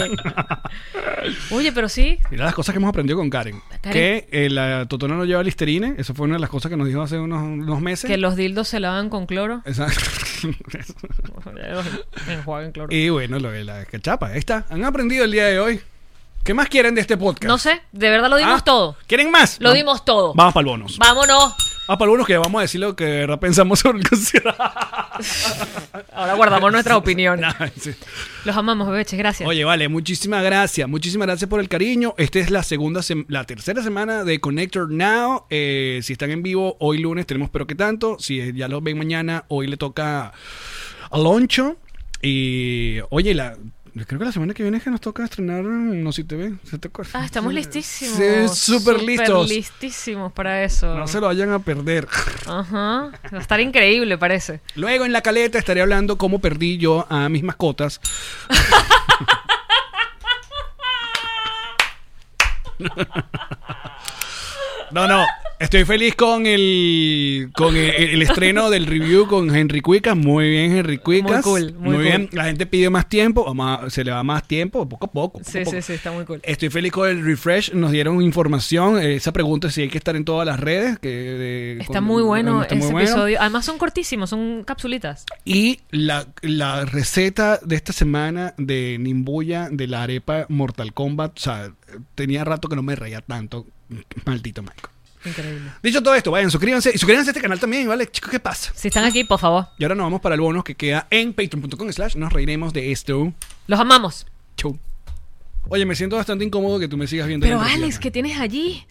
Oye, 1.51 1.71
pero 1.73 1.89
sí. 1.89 2.19
Mira 2.31 2.45
las 2.47 2.55
cosas 2.55 2.73
que 2.73 2.79
hemos 2.79 2.89
aprendido 2.89 3.19
con 3.19 3.31
Karen. 3.31 3.61
Karen. 3.81 3.93
Que 3.93 4.29
eh, 4.33 4.51
la 4.51 4.87
totona 4.87 5.15
no 5.15 5.25
lleva 5.25 5.43
listerine. 5.43 5.95
Eso 5.99 6.15
fue 6.15 6.25
una 6.27 6.35
de 6.35 6.41
las 6.41 6.51
cosas 6.51 6.71
que 6.71 6.77
nos 6.77 6.89
dijo 6.89 7.03
hace 7.03 7.19
unos, 7.19 7.43
unos 7.43 7.81
meses. 7.81 8.09
Que 8.11 8.17
los 8.17 8.35
dildos 8.37 8.69
se 8.69 8.81
lavan 8.81 9.09
con 9.09 9.27
cloro. 9.27 9.63
Exacto. 9.65 10.01
Cloro. 12.73 12.89
y 12.91 13.09
bueno, 13.09 13.39
lo 13.39 13.51
de 13.51 13.65
la 13.65 13.85
cachapa. 13.85 14.29
Ahí 14.29 14.39
está. 14.39 14.67
Han 14.71 14.85
aprendido 14.85 15.25
el 15.25 15.31
día 15.33 15.47
de 15.47 15.61
hoy. 15.61 15.81
¿Qué 16.43 16.53
más 16.53 16.69
quieren 16.69 16.95
de 16.95 17.01
este 17.01 17.17
podcast? 17.17 17.45
No 17.45 17.57
sé, 17.57 17.81
de 17.93 18.11
verdad 18.11 18.29
lo 18.29 18.37
dimos 18.37 18.61
Ah, 18.61 18.65
todo. 18.65 18.97
¿Quieren 19.07 19.31
más? 19.31 19.59
Lo 19.61 19.73
dimos 19.73 20.05
todo. 20.05 20.35
Vamos 20.35 20.53
para 20.53 20.63
el 20.63 20.67
bonus. 20.67 20.99
Vámonos. 20.99 21.55
Ah, 21.87 21.99
para 21.99 22.07
algunos 22.07 22.27
que 22.27 22.37
vamos 22.39 22.59
a 22.59 22.63
decir 22.63 22.81
lo 22.81 22.97
que 22.97 23.05
de 23.05 23.19
verdad 23.21 23.39
pensamos 23.39 23.81
sobre 23.81 23.99
el 23.99 24.09
concierto. 24.09 24.55
Ahora 26.13 26.35
guardamos 26.35 26.73
nuestra 26.73 26.97
opinión. 26.97 27.41
Nah, 27.45 27.53
sí. 27.79 27.91
Los 28.45 28.57
amamos, 28.57 28.89
bebeches, 28.89 29.19
gracias. 29.19 29.47
Oye, 29.47 29.65
vale, 29.65 29.89
muchísimas 29.89 30.43
gracias. 30.43 30.89
Muchísimas 30.89 31.27
gracias 31.27 31.51
por 31.51 31.61
el 31.61 31.69
cariño. 31.69 32.15
Esta 32.17 32.39
es 32.39 32.51
la 32.51 32.63
segunda, 32.63 33.03
la 33.29 33.45
tercera 33.45 33.83
semana 33.83 34.25
de 34.25 34.41
Connector 34.41 34.91
Now. 34.91 35.45
Eh, 35.51 36.01
si 36.03 36.15
están 36.15 36.31
en 36.31 36.43
vivo, 36.43 36.77
hoy 36.81 36.99
lunes 36.99 37.27
tenemos 37.27 37.51
pero 37.51 37.67
que 37.67 37.75
tanto. 37.75 38.17
Si 38.19 38.53
ya 38.55 38.69
lo 38.69 38.81
ven 38.81 38.97
mañana, 38.97 39.45
hoy 39.49 39.67
le 39.67 39.77
toca 39.77 40.33
a 41.11 41.19
Loncho. 41.19 41.77
Y 42.23 42.99
oye, 43.11 43.35
la, 43.35 43.59
creo 44.07 44.19
que 44.19 44.25
la 44.25 44.33
semana 44.33 44.55
que 44.55 44.63
viene 44.65 44.79
es 44.79 44.85
que 44.85 44.91
nos 44.91 45.01
toca 45.01 45.23
estrenar 45.25 45.63
No 45.63 46.11
Si 46.11 46.25
Te 46.25 46.35
Ve. 46.35 46.55
¿Se 46.65 46.79
te 46.79 46.89
acuerda? 46.89 47.13
Ah, 47.15 47.25
estamos 47.25 47.55
listísimos. 47.55 48.17
Sí, 48.17 48.49
súper 48.73 49.01
listos. 49.03 49.49
listísimos 49.49 50.33
para 50.33 50.65
eso. 50.65 50.95
No 50.97 51.07
se 51.07 51.21
lo 51.21 51.27
vayan 51.27 51.53
a 51.53 51.61
perder. 51.61 52.09
Ajá. 52.47 53.11
Va 53.33 53.39
a 53.39 53.41
estar 53.41 53.61
increíble, 53.61 54.19
parece. 54.19 54.61
Luego 54.75 55.05
en 55.05 55.13
la 55.13 55.21
caleta 55.23 55.59
estaré 55.59 55.81
hablando 55.81 56.19
cómo 56.19 56.41
perdí 56.41 56.77
yo 56.79 57.07
a 57.09 57.29
mis 57.29 57.43
mascotas. 57.45 58.01
No, 64.91 65.09
no. 65.09 65.25
Estoy 65.61 65.85
feliz 65.85 66.15
con 66.17 66.47
el 66.47 67.51
con 67.55 67.77
el, 67.77 67.91
el 67.91 68.23
estreno 68.23 68.71
del 68.71 68.87
review 68.87 69.27
con 69.27 69.55
Henry 69.55 69.81
Cuicas. 69.81 70.17
Muy 70.17 70.51
bien, 70.51 70.77
Henry 70.77 70.99
Cuicas. 70.99 71.45
Muy 71.47 71.63
cool, 71.63 71.75
muy 71.79 71.97
bien. 71.99 72.27
cool. 72.27 72.37
La 72.37 72.45
gente 72.47 72.67
pide 72.67 72.91
más 72.91 73.09
tiempo, 73.09 73.55
más- 73.55 73.93
se 73.93 74.03
le 74.05 74.11
va 74.11 74.23
más 74.25 74.47
tiempo, 74.47 74.87
poco 74.89 75.07
a 75.07 75.11
poco. 75.11 75.39
poco 75.39 75.51
Sí, 75.51 75.59
a 75.61 75.65
poco. 75.65 75.77
sí, 75.77 75.83
sí, 75.83 75.93
está 75.95 76.11
muy 76.13 76.25
cool. 76.25 76.41
Estoy 76.43 76.71
feliz 76.71 76.93
con 76.93 77.09
el 77.09 77.25
refresh. 77.25 77.73
Nos 77.73 77.93
dieron 77.93 78.21
información. 78.21 78.99
Eh, 79.01 79.15
Esa 79.15 79.33
pregunta 79.33 79.71
si 79.71 79.83
hay 79.83 79.89
que 79.89 79.99
estar 79.99 80.17
en 80.17 80.25
todas 80.25 80.45
las 80.47 80.59
redes. 80.61 80.99
Que, 80.99 81.09
de- 81.09 81.79
Está 81.81 81.95
con- 81.95 82.05
muy 82.05 82.23
bueno 82.23 82.63
está 82.63 82.75
ese 82.75 82.85
muy 82.85 82.93
bueno. 82.93 83.09
episodio. 83.09 83.41
Además 83.41 83.65
son 83.65 83.79
cortísimos, 83.79 84.31
son 84.31 84.65
capsulitas. 84.65 85.25
Y 85.45 85.81
la, 85.91 86.27
la 86.43 86.85
receta 86.85 87.59
de 87.65 87.77
esta 87.77 87.93
semana 87.93 88.55
de 88.59 88.97
Nimbuya 89.01 89.69
de 89.71 89.87
la 89.87 90.03
arepa 90.03 90.47
Mortal 90.49 90.93
Kombat, 90.93 91.39
o 91.39 91.41
sea, 91.41 91.73
tenía 92.17 92.45
rato 92.45 92.69
que 92.69 92.77
no 92.77 92.83
me 92.83 92.97
reía 92.97 93.21
tanto. 93.21 93.67
Maldito 94.25 94.63
Michael. 94.63 94.94
Increíble. 95.25 95.71
Dicho 95.83 96.03
todo 96.03 96.15
esto, 96.15 96.31
vayan, 96.31 96.51
suscríbanse. 96.51 96.91
Y 96.95 96.99
suscríbanse 96.99 97.31
a 97.31 97.33
este 97.33 97.41
canal 97.41 97.59
también, 97.59 97.89
¿vale? 97.89 98.07
Chicos, 98.11 98.31
¿qué 98.31 98.41
pasa? 98.41 98.73
Si 98.75 98.89
están 98.89 99.05
aquí, 99.05 99.25
por 99.25 99.39
favor. 99.39 99.69
Y 99.79 99.85
ahora 99.85 99.95
nos 99.95 100.05
vamos 100.07 100.21
para 100.21 100.35
el 100.35 100.41
bonus 100.41 100.65
que 100.65 100.75
queda 100.75 101.07
en 101.11 101.33
patreon.com 101.33 101.91
slash 101.93 102.17
nos 102.17 102.33
reiremos 102.33 102.73
de 102.73 102.93
esto. 102.93 103.33
Los 103.67 103.81
amamos. 103.81 104.27
Chau. 104.57 104.79
Oye, 105.71 105.87
me 105.87 105.95
siento 105.97 106.17
bastante 106.17 106.45
incómodo 106.45 106.79
que 106.79 106.89
tú 106.89 106.99
me 106.99 107.07
sigas 107.07 107.27
viendo. 107.27 107.47
Pero 107.47 107.59
Alex. 107.59 107.99
¿qué 107.99 108.11
tienes 108.11 108.39
allí? 108.39 108.85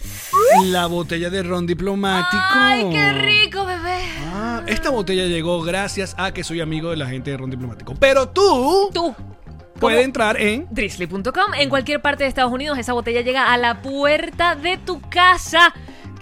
La 0.65 0.87
botella 0.87 1.29
de 1.29 1.43
ron 1.43 1.67
diplomático. 1.67 2.41
¡Ay, 2.51 2.89
qué 2.91 3.13
rico, 3.13 3.63
bebé! 3.63 3.99
Ah, 4.33 4.63
esta 4.65 4.89
botella 4.89 5.25
llegó 5.27 5.61
gracias 5.61 6.15
a 6.17 6.33
que 6.33 6.43
soy 6.43 6.61
amigo 6.61 6.89
de 6.89 6.97
la 6.97 7.05
gente 7.07 7.29
de 7.29 7.37
ron 7.37 7.51
diplomático. 7.51 7.93
Pero 7.99 8.29
tú 8.29 8.89
Tú. 8.91 9.15
puedes 9.79 9.97
¿Cómo? 9.99 10.05
entrar 10.05 10.41
en 10.41 10.65
Drizzly.com. 10.71 11.53
En 11.59 11.69
cualquier 11.69 12.01
parte 12.01 12.23
de 12.23 12.29
Estados 12.29 12.51
Unidos, 12.51 12.79
esa 12.79 12.93
botella 12.93 13.21
llega 13.21 13.53
a 13.53 13.57
la 13.57 13.83
puerta 13.83 14.55
de 14.55 14.77
tu 14.79 14.99
casa. 14.99 15.75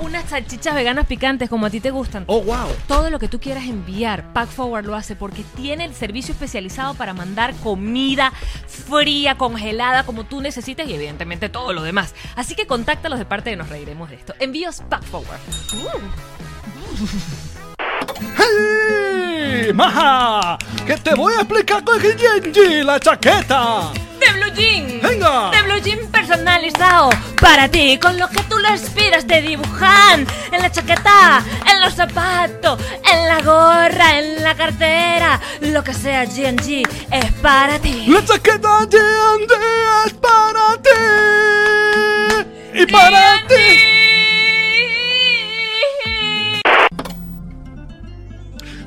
unas 0.00 0.28
salchichas 0.28 0.74
veganas 0.74 1.06
picantes 1.06 1.48
como 1.48 1.66
a 1.66 1.70
ti 1.70 1.80
te 1.80 1.90
gustan. 1.90 2.24
Oh, 2.26 2.42
wow. 2.42 2.68
Todo 2.86 3.10
lo 3.10 3.18
que 3.18 3.28
tú 3.28 3.40
quieras 3.40 3.64
enviar, 3.64 4.32
Pack 4.32 4.48
Forward 4.48 4.86
lo 4.86 4.94
hace 4.94 5.16
porque 5.16 5.44
tiene 5.56 5.84
el 5.84 5.94
servicio 5.94 6.32
especializado 6.32 6.94
para 6.94 7.14
mandar 7.14 7.54
comida 7.56 8.32
fría, 8.66 9.36
congelada, 9.36 10.04
como 10.04 10.24
tú 10.24 10.40
necesites 10.40 10.88
y 10.88 10.94
evidentemente 10.94 11.48
todo 11.48 11.72
lo 11.72 11.82
demás. 11.82 12.14
Así 12.34 12.54
que 12.54 12.66
contáctalos 12.66 13.18
de 13.18 13.24
parte 13.24 13.50
de 13.50 13.56
Nos 13.56 13.68
Reiremos 13.68 14.10
de 14.10 14.16
esto. 14.16 14.34
Envíos 14.38 14.82
Pack 14.88 15.04
Forward. 15.04 15.40
¡Hey! 18.36 18.85
¡Maja! 19.74 20.58
Que 20.86 20.96
te 20.96 21.14
voy 21.14 21.34
a 21.34 21.40
explicar 21.40 21.82
con 21.84 22.00
el 22.04 22.16
Genji, 22.18 22.82
la 22.82 23.00
chaqueta. 23.00 23.90
De 24.20 24.32
Blue 24.32 24.52
Jean. 24.54 25.00
¡Venga! 25.02 25.50
De 25.50 25.62
Blue 25.62 25.80
Jean 25.82 25.98
personalizado 26.10 27.10
para 27.40 27.68
ti, 27.68 27.98
con 27.98 28.18
lo 28.18 28.28
que 28.28 28.42
tú 28.44 28.58
lo 28.58 28.70
inspiras 28.70 29.26
te 29.26 29.42
dibujan 29.42 30.26
en 30.50 30.62
la 30.62 30.70
chaqueta, 30.70 31.42
en 31.70 31.80
los 31.80 31.94
zapatos, 31.94 32.80
en 33.12 33.28
la 33.28 33.42
gorra, 33.42 34.18
en 34.18 34.42
la 34.42 34.54
cartera, 34.54 35.40
lo 35.60 35.82
que 35.84 35.92
sea 35.92 36.24
G&G 36.24 36.88
es 37.10 37.32
para 37.42 37.78
ti. 37.78 38.06
La 38.08 38.24
chaqueta 38.24 38.80
G&G 38.80 39.52
es 40.06 40.12
para 40.14 40.82
ti. 40.82 40.90
Y 42.74 42.86
para 42.86 43.46
ti. 43.48 44.05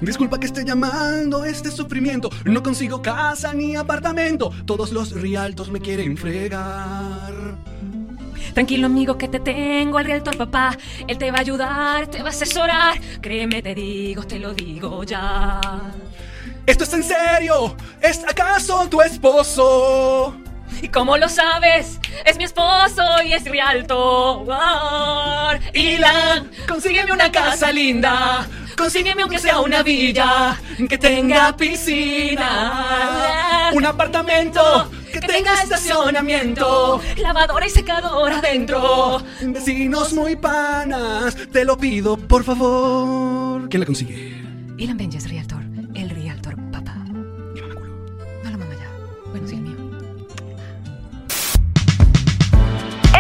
Disculpa 0.02 0.40
que 0.40 0.46
esté 0.46 0.64
llamando 0.64 1.44
este 1.44 1.72
sufrimiento. 1.72 2.30
No 2.46 2.64
consigo 2.64 3.02
casa 3.02 3.54
ni 3.54 3.76
apartamento. 3.76 4.52
Todos 4.66 4.92
los 4.92 5.12
rialtos 5.12 5.70
me 5.70 5.82
quieren 5.82 6.16
fregar. 6.16 7.58
Tranquilo 8.54 8.88
amigo 8.88 9.18
que 9.18 9.28
te 9.28 9.40
tengo 9.40 9.98
al 9.98 10.06
realtor 10.06 10.36
papá, 10.36 10.76
él 11.08 11.18
te 11.18 11.30
va 11.30 11.38
a 11.38 11.42
ayudar, 11.42 12.08
te 12.08 12.22
va 12.22 12.30
a 12.30 12.32
asesorar, 12.32 13.00
créeme 13.22 13.62
te 13.62 13.76
digo, 13.76 14.24
te 14.24 14.40
lo 14.40 14.54
digo 14.54 15.04
ya. 15.04 15.62
¿Esto 16.66 16.84
es 16.84 16.94
en 16.94 17.04
serio? 17.04 17.76
¿Es 18.02 18.24
acaso 18.28 18.88
tu 18.90 19.02
esposo? 19.02 20.36
¿Y 20.82 20.88
cómo 20.90 21.18
lo 21.18 21.30
sabes? 21.30 22.00
Es 22.26 22.38
mi 22.38 22.44
esposo 22.46 23.04
y 23.26 23.34
es 23.34 23.44
Rialto. 23.46 24.46
Ilan, 25.74 26.52
consígueme 26.68 27.12
una 27.12 27.32
casa 27.32 27.72
linda. 27.72 28.48
Consígueme 28.78 29.24
aunque 29.24 29.40
sea 29.40 29.60
una 29.60 29.84
villa 29.84 30.58
que 30.88 30.98
tenga 30.98 31.56
piscina. 31.58 33.72
Un 33.74 33.86
apartamento 33.86 34.90
que 35.12 35.20
tenga 35.20 35.62
estacionamiento. 35.62 37.02
Lavadora 37.18 37.68
y 37.68 37.70
secadora 37.70 38.38
adentro. 38.38 39.22
Vecinos 39.42 40.14
muy 40.14 40.38
panas, 40.38 41.36
te 41.52 41.66
lo 41.66 41.78
pido 41.78 42.16
por 42.16 42.46
favor. 42.46 43.68
¿Quién 43.70 43.82
la 43.82 43.86
consigue? 43.86 44.42
Ilan 44.78 44.96
Benjes, 44.98 45.30
Rialtor. 45.30 45.69